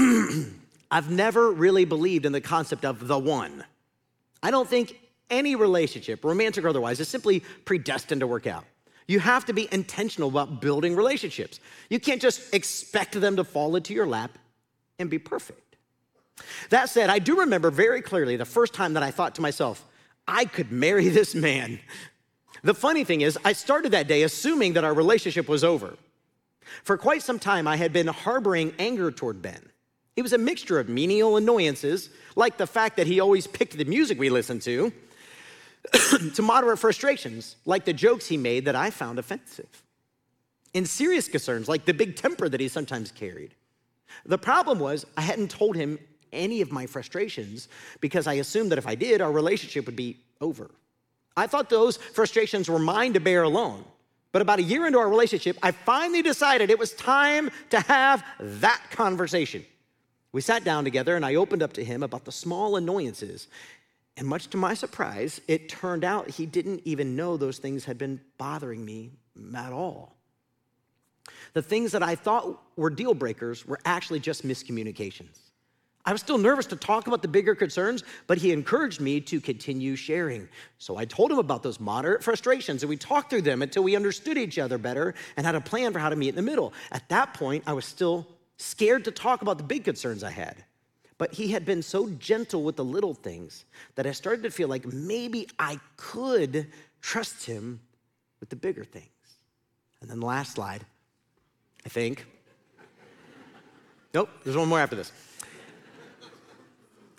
I've 0.90 1.11
never 1.11 1.53
really 1.53 1.87
believed 1.87 2.27
in 2.27 2.33
the 2.33 2.42
concept 2.42 2.85
of 2.85 3.09
the 3.09 3.18
one. 3.18 3.64
I 4.42 4.51
don't 4.51 4.68
think 4.68 5.01
any 5.31 5.57
relationship, 5.57 6.23
romantic 6.23 6.62
or 6.62 6.68
otherwise, 6.68 7.01
is 7.01 7.09
simply 7.09 7.40
predestined 7.64 8.20
to 8.20 8.27
work 8.27 8.47
out. 8.47 8.66
You 9.06 9.20
have 9.20 9.44
to 9.46 9.52
be 9.52 9.68
intentional 9.70 10.28
about 10.28 10.60
building 10.60 10.96
relationships. 10.96 11.60
You 11.90 12.00
can't 12.00 12.22
just 12.22 12.54
expect 12.54 13.20
them 13.20 13.36
to 13.36 13.44
fall 13.44 13.76
into 13.76 13.92
your 13.92 14.06
lap 14.06 14.38
and 14.98 15.10
be 15.10 15.18
perfect. 15.18 15.76
That 16.70 16.88
said, 16.88 17.10
I 17.10 17.18
do 17.18 17.40
remember 17.40 17.70
very 17.70 18.00
clearly 18.02 18.36
the 18.36 18.44
first 18.44 18.74
time 18.74 18.94
that 18.94 19.02
I 19.02 19.10
thought 19.10 19.34
to 19.36 19.42
myself, 19.42 19.84
I 20.26 20.46
could 20.46 20.72
marry 20.72 21.08
this 21.08 21.34
man. 21.34 21.80
The 22.62 22.74
funny 22.74 23.04
thing 23.04 23.20
is, 23.20 23.38
I 23.44 23.52
started 23.52 23.92
that 23.92 24.08
day 24.08 24.22
assuming 24.22 24.72
that 24.72 24.84
our 24.84 24.94
relationship 24.94 25.48
was 25.48 25.62
over. 25.62 25.96
For 26.82 26.96
quite 26.96 27.22
some 27.22 27.38
time, 27.38 27.68
I 27.68 27.76
had 27.76 27.92
been 27.92 28.06
harboring 28.06 28.72
anger 28.78 29.10
toward 29.10 29.42
Ben. 29.42 29.68
It 30.16 30.22
was 30.22 30.32
a 30.32 30.38
mixture 30.38 30.78
of 30.78 30.88
menial 30.88 31.36
annoyances, 31.36 32.08
like 32.36 32.56
the 32.56 32.66
fact 32.66 32.96
that 32.96 33.06
he 33.06 33.20
always 33.20 33.46
picked 33.46 33.76
the 33.76 33.84
music 33.84 34.18
we 34.18 34.30
listened 34.30 34.62
to, 34.62 34.92
to 36.35 36.42
moderate 36.42 36.79
frustrations, 36.79 37.57
like 37.64 37.85
the 37.85 37.92
jokes 37.92 38.27
he 38.27 38.37
made 38.37 38.64
that 38.64 38.77
I 38.77 38.90
found 38.90 39.18
offensive, 39.18 39.83
in 40.73 40.87
serious 40.87 41.29
concerns, 41.29 41.68
like 41.68 41.85
the 41.85 41.94
big 41.94 42.16
temper 42.16 42.49
that 42.49 42.61
he 42.61 42.68
sometimes 42.68 43.11
carried. 43.11 43.55
The 44.27 44.38
problem 44.38 44.79
was, 44.79 45.05
I 45.16 45.23
hadn't 45.23 45.51
told 45.51 45.77
him 45.77 45.99
any 46.33 46.61
of 46.61 46.73
my 46.73 46.87
frustrations 46.87 47.68
because 48.01 48.27
I 48.27 48.35
assumed 48.35 48.73
that 48.73 48.79
if 48.79 48.87
I 48.87 48.94
did, 48.94 49.20
our 49.20 49.31
relationship 49.31 49.87
would 49.87 49.97
be 49.97 50.18
over. 50.40 50.70
I 51.37 51.47
thought 51.47 51.68
those 51.70 51.97
frustrations 51.97 52.68
were 52.68 52.79
mine 52.79 53.12
to 53.14 53.20
bear 53.20 53.42
alone. 53.42 53.85
But 54.33 54.42
about 54.42 54.59
a 54.59 54.62
year 54.62 54.87
into 54.87 54.99
our 54.99 55.09
relationship, 55.09 55.57
I 55.62 55.70
finally 55.70 56.23
decided 56.23 56.70
it 56.70 56.79
was 56.79 56.92
time 56.94 57.51
to 57.70 57.79
have 57.81 58.25
that 58.40 58.83
conversation. 58.90 59.64
We 60.33 60.40
sat 60.40 60.64
down 60.64 60.83
together 60.83 61.14
and 61.14 61.25
I 61.25 61.37
opened 61.37 61.62
up 61.62 61.73
to 61.75 61.85
him 61.85 62.03
about 62.03 62.25
the 62.25 62.33
small 62.33 62.75
annoyances 62.75 63.47
and 64.16 64.29
much 64.29 64.48
to 64.48 64.57
my 64.57 64.74
surprise, 64.74 65.40
it 65.48 65.68
turned 65.68 66.05
out 66.05 66.31
he 66.31 66.46
didn't 66.46 66.83
even 66.85 67.16
know 67.16 67.37
those 67.37 67.59
things 67.59 67.85
had 67.85 67.98
been 67.98 68.20
bothering 68.38 68.85
me 68.85 69.11
at 69.57 69.72
all. 69.72 70.16
The 71.53 71.62
things 71.62 71.92
that 71.92 72.03
I 72.03 72.14
thought 72.14 72.61
were 72.77 72.90
deal 72.90 73.14
breakers 73.14 73.66
were 73.66 73.81
actually 73.85 74.20
just 74.20 74.46
miscommunications. 74.46 75.38
I 76.07 76.12
was 76.12 76.20
still 76.20 76.37
nervous 76.37 76.66
to 76.66 76.77
talk 76.77 77.07
about 77.07 77.22
the 77.22 77.29
bigger 77.29 77.55
concerns, 77.55 78.05
but 78.27 78.37
he 78.37 78.53
encouraged 78.53 79.00
me 79.00 79.20
to 79.22 79.40
continue 79.40 79.96
sharing. 79.96 80.48
So 80.79 80.98
I 80.98 81.07
told 81.07 81.33
him 81.33 81.38
about 81.38 81.62
those 81.62 81.81
moderate 81.81 82.22
frustrations 82.22 82.83
and 82.83 82.90
we 82.90 82.96
talked 82.96 83.31
through 83.31 83.42
them 83.42 83.62
until 83.62 83.83
we 83.83 83.96
understood 83.96 84.37
each 84.37 84.59
other 84.59 84.77
better 84.77 85.14
and 85.37 85.46
had 85.46 85.55
a 85.55 85.62
plan 85.62 85.92
for 85.92 85.98
how 85.98 86.11
to 86.11 86.16
meet 86.16 86.29
in 86.29 86.35
the 86.35 86.42
middle. 86.42 86.74
At 86.92 87.09
that 87.09 87.33
point, 87.33 87.64
I 87.66 87.72
was 87.72 87.87
still 87.87 88.27
scared 88.59 89.05
to 89.07 89.11
talk 89.11 89.40
about 89.40 89.57
the 89.57 89.64
big 89.64 89.85
concerns 89.85 90.22
I 90.22 90.31
had. 90.31 90.62
But 91.24 91.32
he 91.32 91.48
had 91.52 91.64
been 91.64 91.80
so 91.80 92.10
gentle 92.10 92.64
with 92.64 92.76
the 92.76 92.84
little 92.84 93.14
things 93.14 93.64
that 93.94 94.06
I 94.06 94.12
started 94.12 94.42
to 94.42 94.50
feel 94.50 94.68
like 94.68 94.84
maybe 94.84 95.48
I 95.58 95.80
could 95.96 96.70
trust 97.00 97.46
him 97.46 97.80
with 98.40 98.50
the 98.50 98.56
bigger 98.56 98.84
things. 98.84 99.08
And 100.02 100.10
then 100.10 100.20
the 100.20 100.26
last 100.26 100.52
slide, 100.52 100.84
I 101.87 101.88
think. 101.88 102.26
Nope, 104.12 104.28
there's 104.44 104.54
one 104.54 104.68
more 104.68 104.80
after 104.80 104.96
this. 104.96 105.12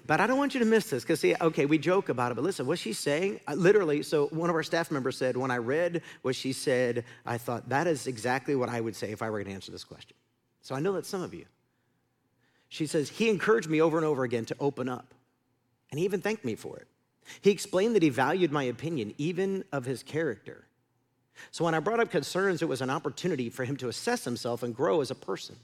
But 0.05 0.21
I 0.21 0.27
don't 0.27 0.37
want 0.37 0.53
you 0.53 0.59
to 0.59 0.67
miss 0.67 0.87
this 0.91 1.01
because, 1.01 1.19
see, 1.19 1.33
okay, 1.41 1.65
we 1.65 1.79
joke 1.79 2.09
about 2.09 2.31
it, 2.31 2.35
but 2.35 2.43
listen, 2.43 2.67
what 2.67 2.77
she's 2.77 2.99
saying, 2.99 3.39
uh, 3.47 3.55
literally, 3.55 4.03
so 4.03 4.27
one 4.27 4.51
of 4.51 4.55
our 4.55 4.61
staff 4.61 4.91
members 4.91 5.17
said, 5.17 5.35
when 5.35 5.49
I 5.49 5.57
read 5.57 6.03
what 6.21 6.35
she 6.35 6.53
said, 6.53 7.05
I 7.25 7.39
thought 7.39 7.69
that 7.69 7.87
is 7.87 8.05
exactly 8.05 8.55
what 8.55 8.69
I 8.69 8.81
would 8.81 8.95
say 8.95 9.09
if 9.09 9.23
I 9.23 9.31
were 9.31 9.39
going 9.39 9.47
to 9.47 9.53
answer 9.53 9.71
this 9.71 9.83
question. 9.83 10.15
So 10.61 10.75
I 10.75 10.79
know 10.79 10.93
that 10.93 11.07
some 11.07 11.23
of 11.23 11.33
you, 11.33 11.45
she 12.75 12.87
says, 12.87 13.09
He 13.09 13.29
encouraged 13.29 13.69
me 13.69 13.81
over 13.81 13.97
and 13.97 14.05
over 14.05 14.23
again 14.23 14.43
to 14.45 14.55
open 14.59 14.89
up. 14.89 15.13
And 15.89 15.99
he 15.99 16.05
even 16.05 16.21
thanked 16.21 16.43
me 16.43 16.55
for 16.55 16.77
it. 16.77 16.87
He 17.41 17.49
explained 17.49 17.95
that 17.95 18.03
he 18.03 18.09
valued 18.09 18.51
my 18.51 18.63
opinion, 18.63 19.13
even 19.17 19.63
of 19.71 19.85
his 19.85 20.03
character. 20.03 20.65
So 21.51 21.63
when 21.63 21.73
I 21.73 21.79
brought 21.79 22.01
up 22.01 22.11
concerns, 22.11 22.61
it 22.61 22.67
was 22.67 22.81
an 22.81 22.89
opportunity 22.89 23.49
for 23.49 23.63
him 23.63 23.77
to 23.77 23.87
assess 23.87 24.25
himself 24.25 24.61
and 24.61 24.75
grow 24.75 25.01
as 25.01 25.09
a 25.09 25.15
person. 25.15 25.55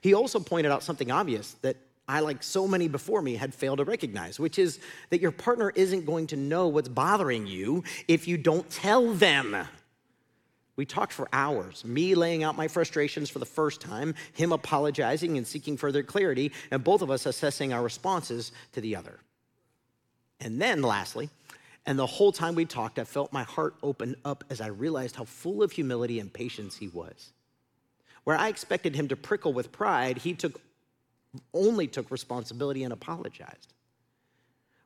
He 0.00 0.14
also 0.14 0.40
pointed 0.40 0.72
out 0.72 0.82
something 0.82 1.12
obvious 1.12 1.52
that 1.62 1.76
I, 2.08 2.20
like 2.20 2.42
so 2.42 2.66
many 2.66 2.88
before 2.88 3.22
me, 3.22 3.36
had 3.36 3.54
failed 3.54 3.78
to 3.78 3.84
recognize, 3.84 4.38
which 4.38 4.58
is 4.58 4.80
that 5.10 5.20
your 5.20 5.32
partner 5.32 5.70
isn't 5.74 6.06
going 6.06 6.26
to 6.28 6.36
know 6.36 6.66
what's 6.68 6.88
bothering 6.88 7.46
you 7.46 7.84
if 8.08 8.26
you 8.26 8.36
don't 8.36 8.68
tell 8.68 9.12
them. 9.14 9.56
We 10.76 10.84
talked 10.84 11.12
for 11.12 11.28
hours, 11.32 11.84
me 11.84 12.14
laying 12.14 12.44
out 12.44 12.56
my 12.56 12.68
frustrations 12.68 13.30
for 13.30 13.38
the 13.38 13.46
first 13.46 13.80
time, 13.80 14.14
him 14.34 14.52
apologizing 14.52 15.38
and 15.38 15.46
seeking 15.46 15.76
further 15.78 16.02
clarity, 16.02 16.52
and 16.70 16.84
both 16.84 17.00
of 17.00 17.10
us 17.10 17.24
assessing 17.24 17.72
our 17.72 17.82
responses 17.82 18.52
to 18.72 18.82
the 18.82 18.94
other. 18.94 19.18
And 20.38 20.60
then, 20.60 20.82
lastly, 20.82 21.30
and 21.86 21.98
the 21.98 22.06
whole 22.06 22.32
time 22.32 22.54
we 22.54 22.66
talked, 22.66 22.98
I 22.98 23.04
felt 23.04 23.32
my 23.32 23.44
heart 23.44 23.74
open 23.82 24.16
up 24.24 24.44
as 24.50 24.60
I 24.60 24.66
realized 24.66 25.16
how 25.16 25.24
full 25.24 25.62
of 25.62 25.72
humility 25.72 26.20
and 26.20 26.30
patience 26.32 26.76
he 26.76 26.88
was. 26.88 27.32
Where 28.24 28.36
I 28.36 28.48
expected 28.48 28.96
him 28.96 29.08
to 29.08 29.16
prickle 29.16 29.52
with 29.52 29.72
pride, 29.72 30.18
he 30.18 30.34
took 30.34 30.60
only 31.52 31.86
took 31.86 32.10
responsibility 32.10 32.82
and 32.82 32.92
apologized. 32.92 33.72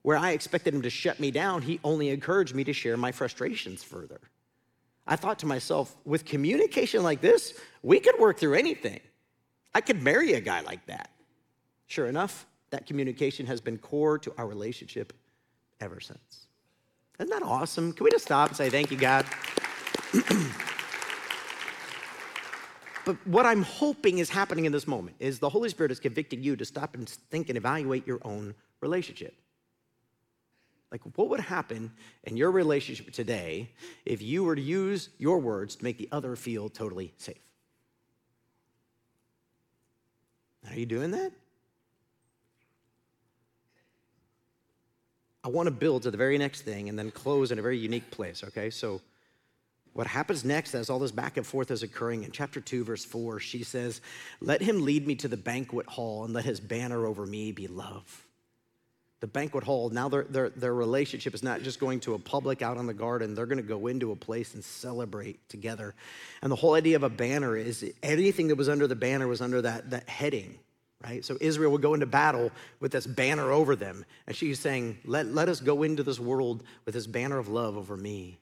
Where 0.03 0.16
I 0.16 0.33
expected 0.33 0.74
him 0.74 0.83
to 0.83 0.90
shut 0.90 1.20
me 1.20 1.31
down, 1.31 1.62
he 1.62 1.79
only 1.85 2.09
encouraged 2.09 2.55
me 2.55 2.64
to 2.64 2.72
share 2.72 2.96
my 2.96 3.12
frustrations 3.12 3.83
further. 3.83 4.20
I 5.11 5.16
thought 5.16 5.40
to 5.40 5.46
myself, 5.46 5.96
with 6.04 6.24
communication 6.24 7.02
like 7.02 7.20
this, 7.20 7.54
we 7.82 7.98
could 7.98 8.16
work 8.20 8.38
through 8.38 8.54
anything. 8.54 9.00
I 9.74 9.80
could 9.80 10.00
marry 10.00 10.34
a 10.34 10.40
guy 10.40 10.61
like 10.61 10.86
that. 10.86 11.11
Sure 11.88 12.06
enough, 12.06 12.46
that 12.70 12.86
communication 12.86 13.44
has 13.46 13.61
been 13.61 13.76
core 13.76 14.20
to 14.20 14.32
our 14.38 14.46
relationship 14.46 15.12
ever 15.80 15.98
since. 15.98 16.46
Isn't 17.18 17.30
that 17.30 17.42
awesome? 17.42 17.92
Can 17.92 18.04
we 18.04 18.11
just 18.12 18.24
stop 18.24 18.50
and 18.50 18.56
say, 18.56 18.70
Thank 18.70 18.92
you, 18.92 18.96
God? 18.96 19.26
but 23.04 23.16
what 23.26 23.46
I'm 23.46 23.62
hoping 23.62 24.18
is 24.18 24.30
happening 24.30 24.64
in 24.64 24.70
this 24.70 24.86
moment 24.86 25.16
is 25.18 25.40
the 25.40 25.48
Holy 25.48 25.70
Spirit 25.70 25.90
is 25.90 25.98
convicting 25.98 26.44
you 26.44 26.54
to 26.54 26.64
stop 26.64 26.94
and 26.94 27.08
think 27.08 27.48
and 27.48 27.58
evaluate 27.58 28.06
your 28.06 28.20
own 28.22 28.54
relationship. 28.80 29.34
Like, 30.91 31.03
what 31.16 31.28
would 31.28 31.41
happen 31.41 31.93
in 32.24 32.36
your 32.36 32.51
relationship 32.51 33.12
today 33.12 33.70
if 34.05 34.20
you 34.20 34.43
were 34.43 34.57
to 34.57 34.62
use 34.62 35.11
your 35.18 35.38
words 35.38 35.76
to 35.76 35.84
make 35.84 35.99
the 35.99 36.09
other 36.11 36.34
feel 36.34 36.68
totally 36.68 37.12
safe? 37.16 37.38
Are 40.68 40.74
you 40.74 40.86
doing 40.86 41.12
that? 41.12 41.32
I 45.43 45.49
want 45.49 45.68
to 45.68 45.70
build 45.70 46.03
to 46.03 46.11
the 46.11 46.18
very 46.18 46.36
next 46.36 46.62
thing 46.62 46.88
and 46.88 46.99
then 46.99 47.11
close 47.11 47.51
in 47.51 47.59
a 47.59 47.62
very 47.62 47.78
unique 47.78 48.11
place, 48.11 48.45
okay? 48.45 48.68
So, 48.68 49.01
what 49.93 50.07
happens 50.07 50.45
next 50.45 50.74
as 50.74 50.88
all 50.88 51.01
this 51.01 51.11
back 51.11 51.36
and 51.36 51.45
forth 51.45 51.70
is 51.70 51.82
occurring 51.82 52.22
in 52.22 52.30
chapter 52.30 52.61
2, 52.61 52.84
verse 52.84 53.05
4, 53.05 53.41
she 53.41 53.64
says, 53.64 54.01
Let 54.41 54.62
him 54.62 54.84
lead 54.84 55.07
me 55.07 55.16
to 55.16 55.28
the 55.28 55.36
banquet 55.36 55.86
hall 55.86 56.24
and 56.24 56.32
let 56.32 56.45
his 56.45 56.61
banner 56.61 57.07
over 57.07 57.26
me 57.26 57.51
be 57.51 57.66
love. 57.66 58.26
The 59.21 59.27
banquet 59.27 59.64
hall, 59.64 59.91
now 59.91 60.09
their, 60.09 60.25
their, 60.25 60.49
their 60.49 60.75
relationship 60.75 61.35
is 61.35 61.43
not 61.43 61.62
just 61.62 61.79
going 61.79 62.01
to 62.01 62.14
a 62.14 62.18
public 62.18 62.62
out 62.62 62.79
on 62.79 62.87
the 62.87 62.95
garden, 62.95 63.35
they're 63.35 63.47
going 63.47 63.59
to 63.59 63.62
go 63.62 63.87
into 63.87 64.12
a 64.12 64.16
place 64.16 64.55
and 64.55 64.64
celebrate 64.64 65.47
together. 65.49 65.95
And 66.41 66.51
the 66.51 66.57
whole 66.57 66.75
idea 66.75 66.97
of 66.97 67.03
a 67.03 67.11
banner 67.11 67.55
is 67.57 67.85
anything 68.03 68.49
that 68.49 68.57
was 68.57 68.68
under 68.68 68.87
the 68.87 68.97
banner 68.97 69.29
was 69.29 69.43
under 69.43 69.62
that, 69.62 69.91
that 69.91 70.09
heading 70.09 70.59
right? 71.05 71.25
So 71.25 71.37
Israel 71.41 71.73
would 71.73 71.83
go 71.83 71.95
into 71.95 72.07
battle 72.07 72.51
with 72.79 72.93
this 72.93 73.07
banner 73.07 73.51
over 73.51 73.75
them. 73.75 74.05
And 74.27 74.37
she's 74.37 74.61
saying, 74.61 74.99
let, 75.05 75.27
let 75.27 75.49
us 75.49 75.61
go 75.61 75.83
into 75.83 76.03
this 76.03 76.21
world 76.21 76.62
with 76.85 76.95
this 76.95 77.07
banner 77.07 77.39
of 77.39 77.49
love 77.49 77.77
over 77.77 77.97
me. 77.97 78.39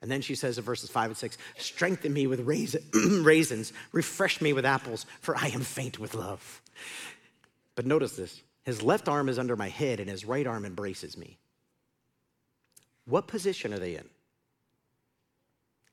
And 0.00 0.10
then 0.10 0.20
she 0.20 0.34
says 0.34 0.58
in 0.58 0.64
verses 0.64 0.90
five 0.90 1.10
and 1.10 1.16
six, 1.16 1.36
strengthen 1.56 2.12
me 2.12 2.26
with 2.26 2.40
raisins, 2.94 3.72
refresh 3.92 4.40
me 4.40 4.52
with 4.52 4.64
apples, 4.64 5.06
for 5.20 5.36
I 5.36 5.48
am 5.48 5.60
faint 5.60 5.98
with 5.98 6.14
love. 6.14 6.62
But 7.74 7.84
notice 7.84 8.12
this 8.12 8.42
his 8.68 8.82
left 8.82 9.08
arm 9.08 9.30
is 9.30 9.38
under 9.38 9.56
my 9.56 9.70
head, 9.70 9.98
and 9.98 10.10
his 10.10 10.26
right 10.26 10.46
arm 10.46 10.66
embraces 10.66 11.16
me. 11.16 11.38
What 13.06 13.26
position 13.26 13.72
are 13.72 13.78
they 13.78 13.94
in? 13.94 14.06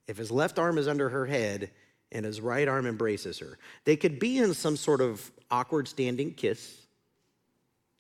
If 0.09 0.17
his 0.17 0.30
left 0.30 0.59
arm 0.59 0.78
is 0.78 0.86
under 0.86 1.07
her 1.07 1.26
head 1.26 1.71
and 2.11 2.26
his 2.26 2.41
right 2.41 2.67
arm 2.67 2.86
embraces 2.86 3.39
her. 3.39 3.57
They 3.86 3.95
could 3.95 4.19
be 4.19 4.39
in 4.39 4.53
some 4.53 4.76
sort 4.76 4.99
of 4.99 5.32
awkward 5.49 5.88
standing 5.88 6.34
kiss. 6.34 6.76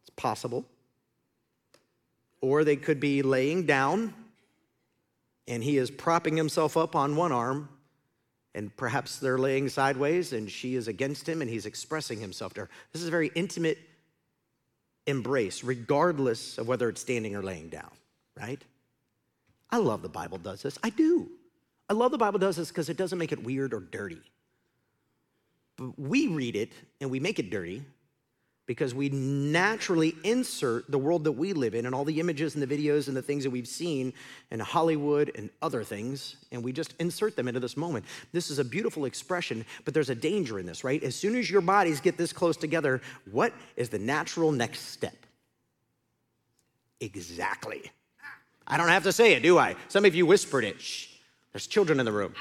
It's 0.01 0.09
possible. 0.17 0.65
Or 2.41 2.65
they 2.65 2.75
could 2.75 2.99
be 2.99 3.21
laying 3.21 3.65
down 3.65 4.13
and 5.47 5.63
he 5.63 5.77
is 5.77 5.89
propping 5.89 6.35
himself 6.35 6.75
up 6.75 6.97
on 6.97 7.15
one 7.15 7.31
arm 7.31 7.69
and 8.53 8.75
perhaps 8.75 9.19
they're 9.19 9.37
laying 9.37 9.69
sideways 9.69 10.33
and 10.33 10.51
she 10.51 10.75
is 10.75 10.89
against 10.89 11.29
him 11.29 11.41
and 11.41 11.49
he's 11.49 11.65
expressing 11.65 12.19
himself 12.19 12.53
to 12.55 12.61
her. 12.63 12.69
This 12.91 13.01
is 13.01 13.07
a 13.07 13.11
very 13.11 13.31
intimate 13.35 13.77
embrace, 15.07 15.63
regardless 15.63 16.57
of 16.57 16.67
whether 16.67 16.89
it's 16.89 17.01
standing 17.01 17.35
or 17.35 17.43
laying 17.43 17.69
down, 17.69 17.91
right? 18.39 18.61
I 19.69 19.77
love 19.77 20.01
the 20.01 20.09
Bible 20.09 20.37
does 20.37 20.61
this. 20.61 20.77
I 20.83 20.89
do. 20.89 21.29
I 21.89 21.93
love 21.93 22.11
the 22.11 22.17
Bible 22.17 22.39
does 22.39 22.55
this 22.55 22.69
because 22.69 22.89
it 22.89 22.97
doesn't 22.97 23.17
make 23.17 23.31
it 23.31 23.43
weird 23.43 23.73
or 23.73 23.79
dirty. 23.79 24.21
But 25.77 25.99
we 25.99 26.27
read 26.27 26.55
it 26.55 26.71
and 27.01 27.09
we 27.09 27.19
make 27.19 27.39
it 27.39 27.49
dirty 27.49 27.83
because 28.67 28.95
we 28.95 29.09
naturally 29.09 30.15
insert 30.23 30.89
the 30.89 30.97
world 30.97 31.23
that 31.25 31.33
we 31.33 31.53
live 31.53 31.75
in 31.75 31.85
and 31.85 31.93
all 31.93 32.03
the 32.03 32.19
images 32.19 32.55
and 32.55 32.63
the 32.63 32.67
videos 32.67 33.07
and 33.07 33.15
the 33.15 33.21
things 33.21 33.43
that 33.43 33.49
we've 33.51 33.67
seen 33.67 34.11
in 34.51 34.59
Hollywood 34.59 35.31
and 35.35 35.49
other 35.61 35.83
things, 35.83 36.37
and 36.51 36.63
we 36.63 36.71
just 36.71 36.93
insert 36.99 37.35
them 37.35 37.47
into 37.47 37.59
this 37.59 37.77
moment. 37.77 38.05
This 38.31 38.49
is 38.49 38.57
a 38.57 38.65
beautiful 38.65 39.05
expression, 39.05 39.65
but 39.83 39.93
there's 39.93 40.09
a 40.09 40.15
danger 40.15 40.57
in 40.59 40.65
this, 40.65 40.83
right? 40.83 41.01
As 41.03 41.15
soon 41.15 41.35
as 41.35 41.49
your 41.49 41.61
bodies 41.61 41.99
get 41.99 42.17
this 42.17 42.33
close 42.33 42.57
together, 42.57 43.01
what 43.31 43.53
is 43.75 43.89
the 43.89 43.99
natural 43.99 44.51
next 44.51 44.89
step? 44.89 45.15
Exactly. 47.01 47.91
I 48.67 48.77
don't 48.77 48.87
have 48.87 49.03
to 49.03 49.11
say 49.11 49.33
it, 49.33 49.43
do 49.43 49.59
I? 49.59 49.75
Some 49.89 50.05
of 50.05 50.15
you 50.15 50.25
whispered 50.25 50.63
it. 50.63 50.81
Shh. 50.81 51.07
There's 51.53 51.67
children 51.67 51.99
in 51.99 52.05
the 52.05 52.11
room. 52.11 52.33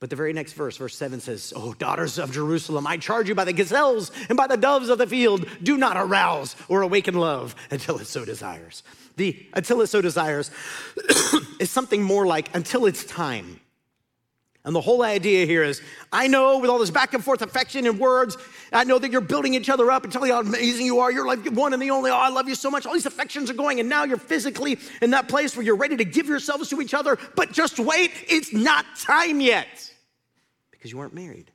But 0.00 0.08
the 0.08 0.16
very 0.16 0.32
next 0.32 0.54
verse, 0.54 0.78
verse 0.78 0.96
7 0.96 1.20
says, 1.20 1.52
Oh, 1.54 1.74
daughters 1.74 2.18
of 2.18 2.32
Jerusalem, 2.32 2.86
I 2.86 2.96
charge 2.96 3.28
you 3.28 3.34
by 3.34 3.44
the 3.44 3.52
gazelles 3.52 4.10
and 4.30 4.36
by 4.36 4.46
the 4.46 4.56
doves 4.56 4.88
of 4.88 4.96
the 4.96 5.06
field, 5.06 5.46
do 5.62 5.76
not 5.76 5.98
arouse 5.98 6.56
or 6.68 6.80
awaken 6.80 7.14
love 7.14 7.54
until 7.70 7.98
it 7.98 8.06
so 8.06 8.24
desires. 8.24 8.82
The 9.16 9.46
until 9.52 9.82
it 9.82 9.88
so 9.88 10.00
desires 10.00 10.50
is 11.60 11.70
something 11.70 12.02
more 12.02 12.26
like 12.26 12.54
until 12.54 12.86
it's 12.86 13.04
time. 13.04 13.60
And 14.64 14.74
the 14.74 14.80
whole 14.80 15.02
idea 15.02 15.44
here 15.44 15.62
is 15.62 15.82
I 16.10 16.28
know 16.28 16.58
with 16.58 16.70
all 16.70 16.78
this 16.78 16.90
back 16.90 17.12
and 17.12 17.22
forth 17.22 17.42
affection 17.42 17.86
and 17.86 17.98
words, 17.98 18.38
I 18.72 18.84
know 18.84 18.98
that 18.98 19.10
you're 19.10 19.20
building 19.20 19.52
each 19.52 19.68
other 19.68 19.90
up 19.90 20.04
and 20.04 20.12
telling 20.12 20.30
how 20.30 20.40
amazing 20.40 20.86
you 20.86 21.00
are. 21.00 21.12
You're 21.12 21.26
like 21.26 21.46
one 21.48 21.74
and 21.74 21.82
the 21.82 21.90
only. 21.90 22.10
Oh, 22.10 22.16
I 22.16 22.30
love 22.30 22.48
you 22.48 22.54
so 22.54 22.70
much. 22.70 22.86
All 22.86 22.94
these 22.94 23.04
affections 23.04 23.50
are 23.50 23.54
going, 23.54 23.80
and 23.80 23.88
now 23.88 24.04
you're 24.04 24.16
physically 24.16 24.78
in 25.02 25.10
that 25.10 25.28
place 25.28 25.56
where 25.56 25.64
you're 25.64 25.76
ready 25.76 25.98
to 25.98 26.04
give 26.06 26.26
yourselves 26.26 26.70
to 26.70 26.80
each 26.80 26.94
other. 26.94 27.18
But 27.36 27.52
just 27.52 27.78
wait, 27.78 28.12
it's 28.28 28.54
not 28.54 28.86
time 28.96 29.42
yet 29.42 29.89
because 30.80 30.90
you 30.90 30.96
weren't 30.96 31.14
married. 31.14 31.50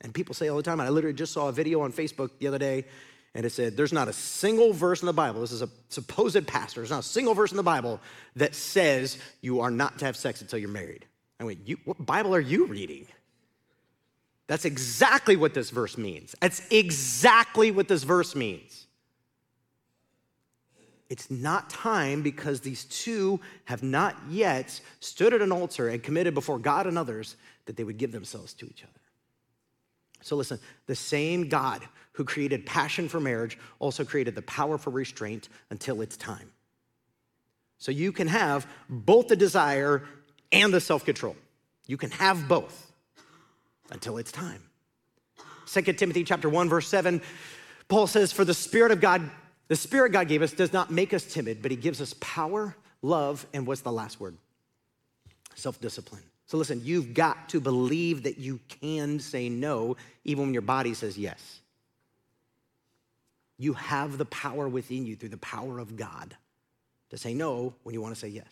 And 0.00 0.14
people 0.14 0.34
say 0.34 0.48
all 0.48 0.56
the 0.56 0.62
time, 0.62 0.80
and 0.80 0.86
I 0.86 0.90
literally 0.90 1.14
just 1.14 1.34
saw 1.34 1.48
a 1.48 1.52
video 1.52 1.82
on 1.82 1.92
Facebook 1.92 2.30
the 2.38 2.48
other 2.48 2.58
day 2.58 2.86
and 3.34 3.44
it 3.44 3.50
said, 3.50 3.76
There's 3.76 3.92
not 3.92 4.08
a 4.08 4.12
single 4.12 4.72
verse 4.72 5.02
in 5.02 5.06
the 5.06 5.12
Bible, 5.12 5.42
this 5.42 5.52
is 5.52 5.62
a 5.62 5.68
supposed 5.90 6.46
pastor, 6.46 6.80
there's 6.80 6.90
not 6.90 7.00
a 7.00 7.06
single 7.06 7.34
verse 7.34 7.50
in 7.50 7.58
the 7.58 7.62
Bible 7.62 8.00
that 8.36 8.54
says 8.54 9.18
you 9.42 9.60
are 9.60 9.70
not 9.70 9.98
to 9.98 10.06
have 10.06 10.16
sex 10.16 10.40
until 10.40 10.58
you're 10.58 10.68
married. 10.70 11.04
I 11.38 11.44
went, 11.44 11.66
you, 11.66 11.76
What 11.84 12.04
Bible 12.04 12.34
are 12.34 12.40
you 12.40 12.66
reading? 12.66 13.06
That's 14.46 14.64
exactly 14.64 15.36
what 15.36 15.54
this 15.54 15.70
verse 15.70 15.96
means. 15.98 16.34
That's 16.40 16.66
exactly 16.70 17.70
what 17.70 17.88
this 17.88 18.02
verse 18.02 18.34
means. 18.34 18.83
It's 21.10 21.30
not 21.30 21.68
time 21.68 22.22
because 22.22 22.60
these 22.60 22.84
two 22.84 23.40
have 23.64 23.82
not 23.82 24.16
yet 24.28 24.80
stood 25.00 25.34
at 25.34 25.42
an 25.42 25.52
altar 25.52 25.88
and 25.88 26.02
committed 26.02 26.34
before 26.34 26.58
God 26.58 26.86
and 26.86 26.96
others 26.96 27.36
that 27.66 27.76
they 27.76 27.84
would 27.84 27.98
give 27.98 28.12
themselves 28.12 28.54
to 28.54 28.66
each 28.66 28.82
other. 28.82 28.92
So 30.22 30.36
listen, 30.36 30.58
the 30.86 30.94
same 30.94 31.48
God 31.48 31.82
who 32.12 32.24
created 32.24 32.64
passion 32.64 33.08
for 33.08 33.20
marriage 33.20 33.58
also 33.78 34.04
created 34.04 34.34
the 34.34 34.42
power 34.42 34.78
for 34.78 34.90
restraint 34.90 35.48
until 35.70 36.00
it's 36.00 36.16
time. 36.16 36.50
So 37.78 37.92
you 37.92 38.12
can 38.12 38.28
have 38.28 38.66
both 38.88 39.28
the 39.28 39.36
desire 39.36 40.02
and 40.52 40.72
the 40.72 40.80
self 40.80 41.04
control. 41.04 41.36
You 41.86 41.98
can 41.98 42.10
have 42.12 42.48
both 42.48 42.92
until 43.90 44.16
it's 44.16 44.32
time. 44.32 44.62
2 45.66 45.82
Timothy 45.92 46.24
chapter 46.24 46.48
1 46.48 46.68
verse 46.68 46.88
7 46.88 47.20
Paul 47.88 48.06
says 48.06 48.32
for 48.32 48.44
the 48.44 48.54
spirit 48.54 48.92
of 48.92 49.00
God 49.00 49.30
the 49.68 49.76
spirit 49.76 50.12
God 50.12 50.28
gave 50.28 50.42
us 50.42 50.52
does 50.52 50.72
not 50.72 50.90
make 50.90 51.14
us 51.14 51.24
timid 51.24 51.62
but 51.62 51.70
he 51.70 51.76
gives 51.76 52.00
us 52.00 52.14
power, 52.20 52.76
love 53.02 53.46
and 53.52 53.66
what's 53.66 53.82
the 53.82 53.92
last 53.92 54.20
word? 54.20 54.36
Self-discipline. 55.54 56.22
So 56.46 56.58
listen, 56.58 56.80
you've 56.84 57.14
got 57.14 57.48
to 57.50 57.60
believe 57.60 58.24
that 58.24 58.38
you 58.38 58.60
can 58.68 59.18
say 59.18 59.48
no 59.48 59.96
even 60.24 60.44
when 60.44 60.52
your 60.52 60.62
body 60.62 60.94
says 60.94 61.16
yes. 61.16 61.60
You 63.56 63.74
have 63.74 64.18
the 64.18 64.24
power 64.26 64.68
within 64.68 65.06
you 65.06 65.16
through 65.16 65.28
the 65.30 65.36
power 65.38 65.78
of 65.78 65.96
God 65.96 66.36
to 67.10 67.16
say 67.16 67.34
no 67.34 67.74
when 67.82 67.94
you 67.94 68.02
want 68.02 68.14
to 68.14 68.20
say 68.20 68.28
yes. 68.28 68.50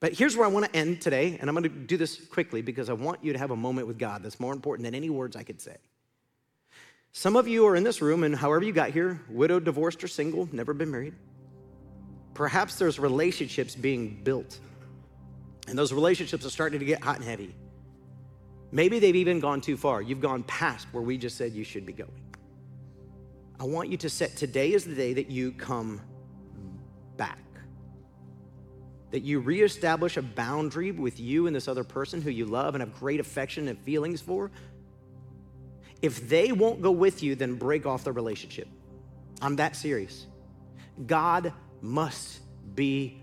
But 0.00 0.12
here's 0.12 0.36
where 0.36 0.46
I 0.46 0.50
want 0.50 0.64
to 0.66 0.76
end 0.76 1.00
today, 1.00 1.38
and 1.40 1.50
I'm 1.50 1.56
going 1.56 1.64
to 1.64 1.68
do 1.68 1.96
this 1.96 2.24
quickly 2.26 2.62
because 2.62 2.88
I 2.88 2.92
want 2.92 3.24
you 3.24 3.32
to 3.32 3.38
have 3.38 3.50
a 3.50 3.56
moment 3.56 3.88
with 3.88 3.98
God 3.98 4.22
that's 4.22 4.38
more 4.38 4.52
important 4.52 4.84
than 4.84 4.94
any 4.94 5.10
words 5.10 5.34
I 5.34 5.42
could 5.42 5.60
say. 5.60 5.76
Some 7.18 7.34
of 7.34 7.48
you 7.48 7.66
are 7.66 7.74
in 7.74 7.82
this 7.82 8.00
room, 8.00 8.22
and 8.22 8.32
however 8.36 8.64
you 8.64 8.72
got 8.72 8.90
here, 8.90 9.20
widowed, 9.28 9.64
divorced, 9.64 10.04
or 10.04 10.06
single, 10.06 10.48
never 10.52 10.72
been 10.72 10.88
married. 10.88 11.14
Perhaps 12.32 12.76
there's 12.76 13.00
relationships 13.00 13.74
being 13.74 14.22
built 14.22 14.60
and 15.66 15.76
those 15.76 15.92
relationships 15.92 16.46
are 16.46 16.50
starting 16.50 16.78
to 16.78 16.84
get 16.84 17.02
hot 17.02 17.16
and 17.16 17.24
heavy. 17.24 17.56
Maybe 18.70 19.00
they've 19.00 19.16
even 19.16 19.40
gone 19.40 19.60
too 19.60 19.76
far. 19.76 20.00
You've 20.00 20.20
gone 20.20 20.44
past 20.44 20.86
where 20.92 21.02
we 21.02 21.18
just 21.18 21.36
said 21.36 21.54
you 21.54 21.64
should 21.64 21.84
be 21.84 21.92
going. 21.92 22.20
I 23.58 23.64
want 23.64 23.88
you 23.88 23.96
to 23.96 24.08
set 24.08 24.36
today 24.36 24.72
is 24.72 24.84
the 24.84 24.94
day 24.94 25.12
that 25.14 25.28
you 25.28 25.50
come 25.50 26.00
back. 27.16 27.38
That 29.10 29.24
you 29.24 29.40
reestablish 29.40 30.16
a 30.16 30.22
boundary 30.22 30.92
with 30.92 31.18
you 31.18 31.48
and 31.48 31.56
this 31.56 31.66
other 31.66 31.82
person 31.82 32.22
who 32.22 32.30
you 32.30 32.46
love 32.46 32.76
and 32.76 32.80
have 32.80 32.94
great 32.94 33.18
affection 33.18 33.66
and 33.66 33.76
feelings 33.80 34.20
for. 34.20 34.52
If 36.00 36.28
they 36.28 36.52
won't 36.52 36.80
go 36.80 36.90
with 36.90 37.22
you, 37.22 37.34
then 37.34 37.54
break 37.54 37.86
off 37.86 38.04
the 38.04 38.12
relationship. 38.12 38.68
I'm 39.40 39.56
that 39.56 39.76
serious. 39.76 40.26
God 41.06 41.52
must 41.80 42.40
be 42.74 43.20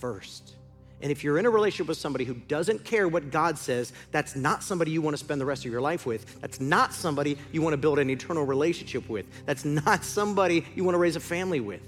first. 0.00 0.54
And 1.00 1.12
if 1.12 1.22
you're 1.22 1.38
in 1.38 1.46
a 1.46 1.50
relationship 1.50 1.86
with 1.86 1.98
somebody 1.98 2.24
who 2.24 2.34
doesn't 2.34 2.84
care 2.84 3.06
what 3.06 3.30
God 3.30 3.56
says, 3.56 3.92
that's 4.10 4.34
not 4.34 4.64
somebody 4.64 4.90
you 4.90 5.00
want 5.00 5.16
to 5.16 5.22
spend 5.22 5.40
the 5.40 5.46
rest 5.46 5.64
of 5.64 5.70
your 5.70 5.80
life 5.80 6.06
with. 6.06 6.40
That's 6.40 6.60
not 6.60 6.92
somebody 6.92 7.38
you 7.52 7.62
want 7.62 7.74
to 7.74 7.76
build 7.76 8.00
an 8.00 8.10
eternal 8.10 8.44
relationship 8.44 9.08
with. 9.08 9.26
That's 9.46 9.64
not 9.64 10.04
somebody 10.04 10.66
you 10.74 10.82
want 10.82 10.94
to 10.94 10.98
raise 10.98 11.14
a 11.14 11.20
family 11.20 11.60
with. 11.60 11.82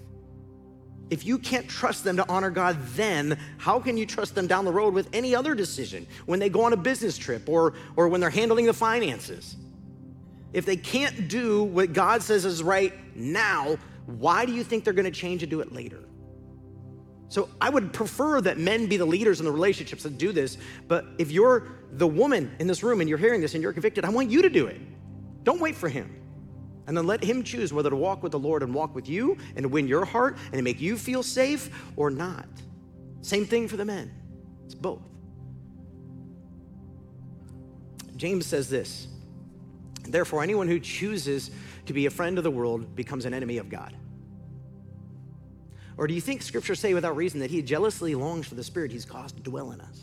If 1.11 1.27
you 1.27 1.39
can't 1.39 1.69
trust 1.69 2.05
them 2.05 2.17
to 2.19 2.29
honor 2.29 2.51
God 2.51 2.79
then, 2.95 3.37
how 3.59 3.81
can 3.81 3.97
you 3.97 4.07
trust 4.07 4.37
them 4.37 4.47
down 4.47 4.65
the 4.65 4.73
road 4.73 4.95
with 4.95 5.09
any 5.13 5.35
other 5.35 5.57
decision 5.57 6.07
when 6.27 6.39
they 6.39 6.49
go 6.49 6.63
on 6.63 6.73
a 6.73 6.77
business 6.77 7.19
trip 7.19 7.49
or, 7.49 7.75
or 7.97 8.07
when 8.07 8.21
they're 8.21 8.31
handling 8.31 8.67
the 8.67 8.73
finances? 8.73 9.57
If 10.53 10.67
they 10.67 10.77
can't 10.77 11.29
do 11.29 11.63
what 11.63 11.93
God 11.93 12.23
says 12.23 12.45
is 12.45 12.63
right 12.63 12.93
now, 13.17 13.77
why 14.07 14.45
do 14.45 14.53
you 14.53 14.65
think 14.65 14.85
they're 14.85 14.93
going 14.93 15.05
to 15.05 15.11
change 15.11 15.43
and 15.43 15.51
do 15.51 15.61
it 15.61 15.73
later? 15.73 16.05
So 17.29 17.49
I 17.61 17.71
would 17.71 17.93
prefer 17.93 18.41
that 18.41 18.59
men 18.59 18.87
be 18.87 18.97
the 18.97 19.05
leaders 19.05 19.39
in 19.39 19.47
the 19.47 19.53
relationships 19.53 20.03
that 20.03 20.19
do 20.19 20.33
this. 20.33 20.59
But 20.89 21.07
if 21.19 21.31
you're 21.31 21.69
the 21.93 22.07
woman 22.07 22.51
in 22.59 22.67
this 22.67 22.83
room 22.83 23.01
and 23.01 23.09
you're 23.09 23.19
hearing 23.19 23.41
this 23.41 23.55
and 23.55 23.63
you're 23.63 23.73
convicted, 23.73 24.05
I 24.05 24.11
want 24.11 24.31
you 24.31 24.43
to 24.43 24.51
do 24.51 24.67
it. 24.67 24.81
Don't 25.45 25.61
wait 25.61 25.77
for 25.77 25.89
him. 25.89 26.17
And 26.89 26.97
then 26.97 27.07
let 27.07 27.23
him 27.23 27.45
choose 27.45 27.73
whether 27.73 27.89
to 27.89 27.95
walk 27.95 28.25
with 28.25 28.33
the 28.33 28.39
Lord 28.39 28.65
and 28.65 28.75
walk 28.75 28.97
with 28.97 29.09
you 29.09 29.39
and 29.55 29.71
win 29.71 29.87
your 29.87 30.05
heart 30.05 30.39
and 30.53 30.65
make 30.65 30.81
you 30.81 30.97
feel 30.97 31.23
safe 31.23 31.71
or 31.95 32.11
not. 32.11 32.49
Same 33.23 33.47
thing 33.47 33.69
for 33.69 33.77
the 33.77 33.85
men. 33.85 34.11
It's 34.65 34.75
both. 34.75 35.03
James 38.17 38.45
says 38.45 38.69
this 38.69 39.07
Therefore, 40.11 40.43
anyone 40.43 40.69
who 40.69 40.81
chooses 40.81 41.51
to 41.87 41.93
be 41.93 42.07
a 42.07 42.11
friend 42.11 42.39
of 42.39 42.45
the 42.45 42.51
world 42.51 42.95
becomes 42.95 43.25
an 43.25 43.35
enemy 43.35 43.59
of 43.59 43.69
God. 43.69 43.97
Or 45.97 46.07
do 46.07 46.15
you 46.15 46.21
think 46.21 46.43
scripture 46.43 46.75
say 46.75 46.95
without 46.95 47.17
reason 47.17 47.41
that 47.41 47.51
he 47.51 47.61
jealously 47.63 48.15
longs 48.15 48.47
for 48.47 48.55
the 48.55 48.65
spirit 48.65 48.91
he's 48.91 49.05
caused 49.05 49.37
to 49.37 49.43
dwell 49.43 49.73
in 49.73 49.81
us? 49.81 50.01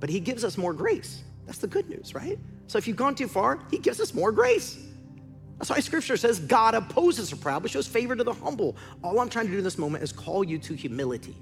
But 0.00 0.10
he 0.10 0.20
gives 0.20 0.44
us 0.44 0.56
more 0.56 0.72
grace. 0.72 1.22
That's 1.46 1.58
the 1.58 1.66
good 1.66 1.88
news, 1.88 2.14
right? 2.14 2.38
So 2.66 2.78
if 2.78 2.88
you've 2.88 2.96
gone 2.96 3.14
too 3.14 3.28
far, 3.28 3.60
he 3.70 3.78
gives 3.78 4.00
us 4.00 4.14
more 4.14 4.32
grace. 4.32 4.78
That's 5.58 5.70
why 5.70 5.80
scripture 5.80 6.16
says 6.16 6.40
God 6.40 6.74
opposes 6.74 7.30
the 7.30 7.36
proud 7.36 7.62
but 7.62 7.70
shows 7.70 7.86
favor 7.86 8.16
to 8.16 8.24
the 8.24 8.32
humble. 8.32 8.76
All 9.02 9.20
I'm 9.20 9.28
trying 9.28 9.46
to 9.46 9.52
do 9.52 9.58
in 9.58 9.64
this 9.64 9.78
moment 9.78 10.02
is 10.02 10.12
call 10.12 10.44
you 10.44 10.58
to 10.58 10.74
humility. 10.74 11.36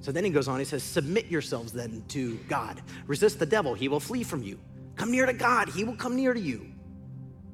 So 0.00 0.12
then 0.12 0.24
he 0.24 0.30
goes 0.30 0.48
on, 0.48 0.58
he 0.58 0.66
says, 0.66 0.82
Submit 0.82 1.26
yourselves 1.26 1.72
then 1.72 2.04
to 2.08 2.36
God. 2.48 2.82
Resist 3.06 3.38
the 3.38 3.46
devil, 3.46 3.72
he 3.72 3.88
will 3.88 4.00
flee 4.00 4.22
from 4.22 4.42
you. 4.42 4.60
Come 4.96 5.10
near 5.10 5.26
to 5.26 5.32
God, 5.32 5.68
he 5.68 5.84
will 5.84 5.96
come 5.96 6.16
near 6.16 6.34
to 6.34 6.40
you. 6.40 6.66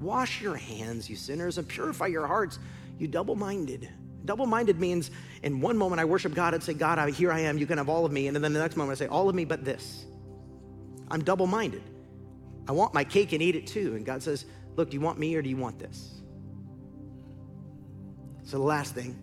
Wash 0.01 0.41
your 0.41 0.57
hands, 0.57 1.11
you 1.11 1.17
sinners, 1.17 1.59
and 1.59 1.69
purify 1.69 2.07
your 2.07 2.27
hearts, 2.27 2.59
you 2.99 3.07
double 3.07 3.37
minded. 3.37 3.89
Double 4.25 4.47
minded 4.47 4.79
means 4.79 5.11
in 5.43 5.61
one 5.61 5.77
moment 5.77 6.01
I 6.01 6.05
worship 6.05 6.35
God 6.35 6.55
and 6.55 6.63
say, 6.63 6.75
God, 6.75 6.99
I, 6.99 7.11
here 7.11 7.33
I 7.33 7.41
am, 7.41 7.59
you 7.59 7.67
can 7.67 7.79
have 7.79 7.89
all 7.89 8.05
of 8.05 8.13
me. 8.13 8.27
And 8.27 8.37
then 8.37 8.53
the 8.53 8.61
next 8.61 8.77
moment 8.77 8.99
I 8.99 9.05
say, 9.05 9.09
all 9.09 9.29
of 9.29 9.35
me 9.35 9.45
but 9.45 9.65
this. 9.65 10.05
I'm 11.11 11.25
double 11.25 11.47
minded. 11.47 11.83
I 12.69 12.73
want 12.73 12.95
my 12.95 13.05
cake 13.05 13.33
and 13.33 13.43
eat 13.43 13.57
it 13.57 13.67
too. 13.67 13.95
And 13.97 14.05
God 14.07 14.23
says, 14.23 14.45
Look, 14.77 14.91
do 14.91 14.95
you 14.95 15.01
want 15.01 15.19
me 15.19 15.35
or 15.35 15.43
do 15.43 15.49
you 15.49 15.57
want 15.57 15.79
this? 15.79 16.21
So 18.45 18.59
the 18.59 18.65
last 18.65 18.95
thing, 18.95 19.19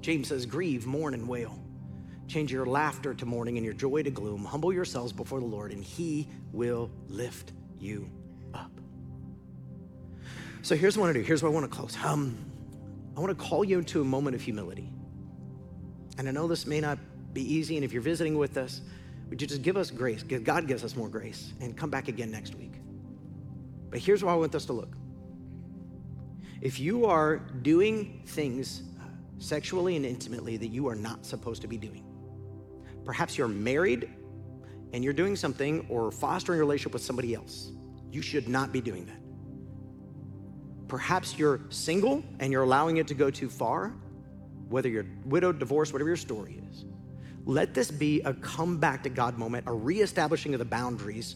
James 0.00 0.28
says, 0.28 0.46
Grieve, 0.46 0.86
mourn, 0.86 1.14
and 1.14 1.26
wail. 1.26 1.59
Change 2.30 2.52
your 2.52 2.64
laughter 2.64 3.12
to 3.12 3.26
mourning 3.26 3.56
and 3.56 3.64
your 3.64 3.74
joy 3.74 4.04
to 4.04 4.10
gloom. 4.10 4.44
Humble 4.44 4.72
yourselves 4.72 5.12
before 5.12 5.40
the 5.40 5.46
Lord, 5.46 5.72
and 5.72 5.82
He 5.82 6.28
will 6.52 6.88
lift 7.08 7.52
you 7.80 8.08
up. 8.54 8.70
So 10.62 10.76
here's 10.76 10.96
what 10.96 11.02
I 11.02 11.06
want 11.06 11.14
to 11.16 11.20
do. 11.22 11.26
Here's 11.26 11.42
what 11.42 11.48
I 11.48 11.52
want 11.52 11.68
to 11.68 11.76
close. 11.76 11.96
Um, 12.04 12.38
I 13.16 13.20
want 13.20 13.36
to 13.36 13.44
call 13.44 13.64
you 13.64 13.80
into 13.80 14.00
a 14.00 14.04
moment 14.04 14.36
of 14.36 14.42
humility. 14.42 14.88
And 16.18 16.28
I 16.28 16.30
know 16.30 16.46
this 16.46 16.66
may 16.66 16.80
not 16.80 17.00
be 17.32 17.42
easy, 17.42 17.74
and 17.74 17.84
if 17.84 17.92
you're 17.92 18.00
visiting 18.00 18.38
with 18.38 18.56
us, 18.56 18.80
would 19.28 19.42
you 19.42 19.48
just 19.48 19.62
give 19.62 19.76
us 19.76 19.90
grace? 19.90 20.22
God 20.22 20.68
gives 20.68 20.84
us 20.84 20.94
more 20.94 21.08
grace, 21.08 21.52
and 21.60 21.76
come 21.76 21.90
back 21.90 22.06
again 22.06 22.30
next 22.30 22.54
week. 22.54 22.74
But 23.90 23.98
here's 23.98 24.22
why 24.22 24.34
I 24.34 24.36
want 24.36 24.54
us 24.54 24.66
to 24.66 24.72
look. 24.72 24.94
If 26.60 26.78
you 26.78 27.06
are 27.06 27.38
doing 27.38 28.22
things 28.26 28.84
sexually 29.38 29.96
and 29.96 30.06
intimately 30.06 30.56
that 30.58 30.68
you 30.68 30.86
are 30.86 30.94
not 30.94 31.26
supposed 31.26 31.62
to 31.62 31.66
be 31.66 31.76
doing, 31.76 32.04
perhaps 33.10 33.36
you're 33.36 33.48
married 33.48 34.08
and 34.92 35.02
you're 35.02 35.12
doing 35.12 35.34
something 35.34 35.84
or 35.88 36.12
fostering 36.12 36.60
a 36.60 36.62
relationship 36.62 36.92
with 36.92 37.02
somebody 37.02 37.34
else, 37.34 37.72
you 38.12 38.22
should 38.22 38.48
not 38.48 38.70
be 38.70 38.80
doing 38.80 39.04
that. 39.06 39.20
Perhaps 40.86 41.36
you're 41.36 41.60
single 41.70 42.22
and 42.38 42.52
you're 42.52 42.62
allowing 42.62 42.98
it 42.98 43.08
to 43.08 43.14
go 43.14 43.28
too 43.28 43.48
far, 43.48 43.92
whether 44.68 44.88
you're 44.88 45.06
widowed, 45.24 45.58
divorced, 45.58 45.92
whatever 45.92 46.08
your 46.08 46.16
story 46.16 46.62
is. 46.70 46.84
Let 47.46 47.74
this 47.74 47.90
be 47.90 48.20
a 48.20 48.32
come 48.32 48.78
back 48.78 49.02
to 49.02 49.08
God 49.08 49.36
moment, 49.36 49.64
a 49.66 49.72
reestablishing 49.72 50.54
of 50.54 50.60
the 50.60 50.64
boundaries 50.64 51.34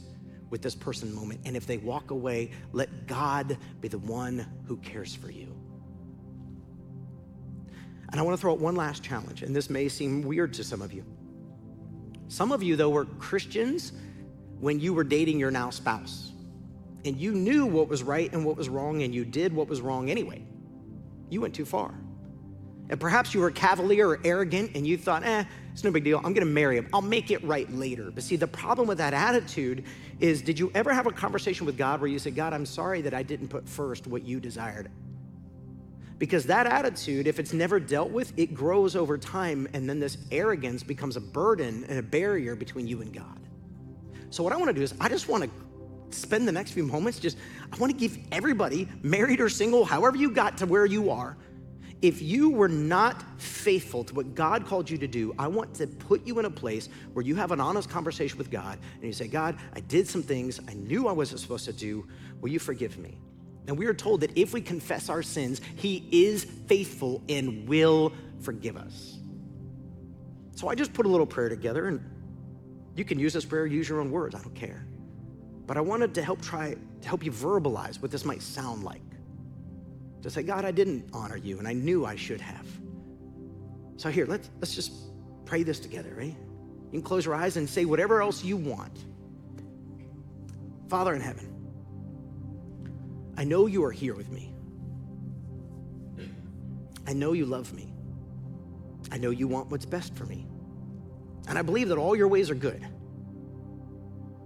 with 0.50 0.62
this 0.62 0.76
person 0.76 1.12
moment. 1.12 1.40
And 1.44 1.56
if 1.56 1.66
they 1.66 1.78
walk 1.78 2.12
away, 2.12 2.52
let 2.70 3.08
God 3.08 3.58
be 3.80 3.88
the 3.88 3.98
one 3.98 4.46
who 4.68 4.76
cares 4.76 5.12
for 5.12 5.28
you. 5.28 5.52
And 8.12 8.20
I 8.20 8.22
want 8.22 8.38
to 8.38 8.40
throw 8.40 8.52
out 8.52 8.60
one 8.60 8.76
last 8.76 9.02
challenge, 9.02 9.42
and 9.42 9.56
this 9.56 9.68
may 9.68 9.88
seem 9.88 10.22
weird 10.22 10.54
to 10.54 10.62
some 10.62 10.80
of 10.80 10.92
you. 10.92 11.04
Some 12.28 12.52
of 12.52 12.62
you, 12.62 12.76
though, 12.76 12.90
were 12.90 13.04
Christians 13.04 13.92
when 14.60 14.80
you 14.80 14.94
were 14.94 15.04
dating 15.04 15.38
your 15.38 15.50
now 15.50 15.70
spouse 15.70 16.32
and 17.04 17.16
you 17.16 17.32
knew 17.32 17.66
what 17.66 17.88
was 17.88 18.02
right 18.02 18.32
and 18.32 18.44
what 18.44 18.56
was 18.56 18.68
wrong, 18.68 19.02
and 19.02 19.14
you 19.14 19.24
did 19.24 19.52
what 19.52 19.68
was 19.68 19.80
wrong 19.80 20.10
anyway. 20.10 20.42
You 21.28 21.40
went 21.40 21.54
too 21.54 21.64
far. 21.64 21.94
And 22.90 23.00
perhaps 23.00 23.34
you 23.34 23.40
were 23.40 23.50
cavalier 23.50 24.08
or 24.08 24.20
arrogant 24.24 24.72
and 24.74 24.86
you 24.86 24.98
thought, 24.98 25.24
eh, 25.24 25.44
it's 25.72 25.84
no 25.84 25.90
big 25.90 26.04
deal. 26.04 26.18
I'm 26.18 26.34
going 26.34 26.46
to 26.46 26.52
marry 26.52 26.76
him. 26.76 26.88
I'll 26.92 27.00
make 27.02 27.30
it 27.30 27.42
right 27.42 27.70
later. 27.72 28.10
But 28.10 28.22
see, 28.22 28.36
the 28.36 28.46
problem 28.46 28.86
with 28.86 28.98
that 28.98 29.14
attitude 29.14 29.84
is 30.20 30.42
did 30.42 30.58
you 30.58 30.70
ever 30.74 30.92
have 30.92 31.06
a 31.06 31.10
conversation 31.10 31.64
with 31.66 31.78
God 31.78 32.00
where 32.00 32.10
you 32.10 32.18
said, 32.18 32.34
God, 32.34 32.52
I'm 32.52 32.66
sorry 32.66 33.00
that 33.02 33.14
I 33.14 33.22
didn't 33.22 33.48
put 33.48 33.66
first 33.68 34.06
what 34.06 34.24
you 34.24 34.38
desired? 34.38 34.90
Because 36.24 36.46
that 36.46 36.66
attitude, 36.66 37.26
if 37.26 37.38
it's 37.38 37.52
never 37.52 37.78
dealt 37.78 38.08
with, 38.08 38.32
it 38.38 38.54
grows 38.54 38.96
over 38.96 39.18
time. 39.18 39.68
And 39.74 39.86
then 39.86 40.00
this 40.00 40.16
arrogance 40.32 40.82
becomes 40.82 41.18
a 41.18 41.20
burden 41.20 41.84
and 41.86 41.98
a 41.98 42.02
barrier 42.02 42.56
between 42.56 42.86
you 42.86 43.02
and 43.02 43.12
God. 43.12 43.40
So, 44.30 44.42
what 44.42 44.50
I 44.50 44.56
want 44.56 44.70
to 44.70 44.72
do 44.72 44.80
is, 44.80 44.94
I 44.98 45.10
just 45.10 45.28
want 45.28 45.44
to 45.44 45.50
spend 46.16 46.48
the 46.48 46.52
next 46.52 46.70
few 46.70 46.82
moments 46.82 47.18
just, 47.18 47.36
I 47.70 47.76
want 47.76 47.92
to 47.92 47.98
give 47.98 48.16
everybody, 48.32 48.88
married 49.02 49.38
or 49.38 49.50
single, 49.50 49.84
however 49.84 50.16
you 50.16 50.30
got 50.30 50.56
to 50.56 50.66
where 50.66 50.86
you 50.86 51.10
are, 51.10 51.36
if 52.00 52.22
you 52.22 52.48
were 52.48 52.70
not 52.70 53.22
faithful 53.38 54.02
to 54.04 54.14
what 54.14 54.34
God 54.34 54.64
called 54.64 54.88
you 54.88 54.96
to 54.96 55.06
do, 55.06 55.34
I 55.38 55.46
want 55.46 55.74
to 55.74 55.86
put 55.86 56.26
you 56.26 56.38
in 56.38 56.46
a 56.46 56.50
place 56.50 56.88
where 57.12 57.22
you 57.22 57.34
have 57.34 57.52
an 57.52 57.60
honest 57.60 57.90
conversation 57.90 58.38
with 58.38 58.50
God 58.50 58.78
and 58.94 59.04
you 59.04 59.12
say, 59.12 59.28
God, 59.28 59.58
I 59.74 59.80
did 59.80 60.08
some 60.08 60.22
things 60.22 60.58
I 60.66 60.72
knew 60.72 61.06
I 61.06 61.12
wasn't 61.12 61.40
supposed 61.40 61.66
to 61.66 61.74
do. 61.74 62.08
Will 62.40 62.48
you 62.48 62.58
forgive 62.58 62.96
me? 62.96 63.18
And 63.66 63.78
we 63.78 63.86
are 63.86 63.94
told 63.94 64.20
that 64.20 64.36
if 64.36 64.52
we 64.52 64.60
confess 64.60 65.08
our 65.08 65.22
sins, 65.22 65.60
He 65.76 66.06
is 66.10 66.44
faithful 66.44 67.22
and 67.28 67.66
will 67.66 68.12
forgive 68.40 68.76
us. 68.76 69.18
So 70.54 70.68
I 70.68 70.74
just 70.74 70.92
put 70.92 71.06
a 71.06 71.08
little 71.08 71.26
prayer 71.26 71.48
together, 71.48 71.86
and 71.88 72.00
you 72.94 73.04
can 73.04 73.18
use 73.18 73.32
this 73.32 73.44
prayer, 73.44 73.66
use 73.66 73.88
your 73.88 74.00
own 74.00 74.10
words, 74.10 74.34
I 74.34 74.40
don't 74.40 74.54
care. 74.54 74.86
But 75.66 75.76
I 75.76 75.80
wanted 75.80 76.14
to 76.14 76.22
help 76.22 76.42
try 76.42 76.76
to 77.00 77.08
help 77.08 77.24
you 77.24 77.32
verbalize 77.32 78.00
what 78.00 78.10
this 78.10 78.24
might 78.24 78.42
sound 78.42 78.84
like. 78.84 79.00
To 80.22 80.30
say, 80.30 80.42
God, 80.42 80.64
I 80.64 80.70
didn't 80.70 81.08
honor 81.12 81.36
you, 81.36 81.58
and 81.58 81.66
I 81.66 81.72
knew 81.72 82.06
I 82.06 82.16
should 82.16 82.40
have. 82.40 82.66
So 83.96 84.10
here, 84.10 84.26
let's 84.26 84.50
let's 84.60 84.74
just 84.74 84.92
pray 85.44 85.62
this 85.62 85.78
together, 85.80 86.14
right? 86.16 86.36
You 86.36 86.90
can 86.90 87.02
close 87.02 87.24
your 87.24 87.34
eyes 87.34 87.56
and 87.56 87.68
say 87.68 87.84
whatever 87.84 88.22
else 88.22 88.44
you 88.44 88.56
want. 88.56 89.04
Father 90.88 91.14
in 91.14 91.20
heaven, 91.20 91.53
I 93.36 93.44
know 93.44 93.66
you 93.66 93.84
are 93.84 93.92
here 93.92 94.14
with 94.14 94.30
me. 94.30 94.52
I 97.06 97.12
know 97.12 97.32
you 97.32 97.46
love 97.46 97.72
me. 97.72 97.92
I 99.10 99.18
know 99.18 99.30
you 99.30 99.46
want 99.46 99.70
what's 99.70 99.84
best 99.84 100.14
for 100.14 100.24
me. 100.24 100.46
And 101.48 101.58
I 101.58 101.62
believe 101.62 101.88
that 101.88 101.98
all 101.98 102.16
your 102.16 102.28
ways 102.28 102.50
are 102.50 102.54
good. 102.54 102.86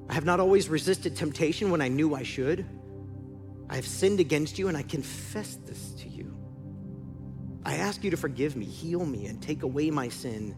I 0.09 0.15
have 0.15 0.25
not 0.25 0.41
always 0.41 0.69
resisted 0.69 1.15
temptation 1.15 1.71
when 1.71 1.81
I 1.81 1.89
knew 1.89 2.15
I 2.15 2.23
should. 2.23 2.67
I 3.71 3.77
have 3.77 3.87
sinned 3.87 4.21
against 4.21 4.59
you 4.59 4.69
and 4.69 4.77
I 4.77 4.83
confess 4.83 5.57
this 5.67 5.93
to 5.99 6.09
you. 6.09 6.37
I 7.65 7.77
ask 7.77 8.03
you 8.03 8.11
to 8.11 8.17
forgive 8.17 8.57
me, 8.57 8.65
heal 8.65 9.05
me, 9.05 9.27
and 9.27 9.43
take 9.43 9.63
away 9.63 9.91
my 9.91 10.09
sin. 10.09 10.57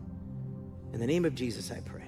In 0.92 1.00
the 1.00 1.06
name 1.06 1.24
of 1.24 1.34
Jesus, 1.34 1.70
I 1.72 1.80
pray. 1.80 1.99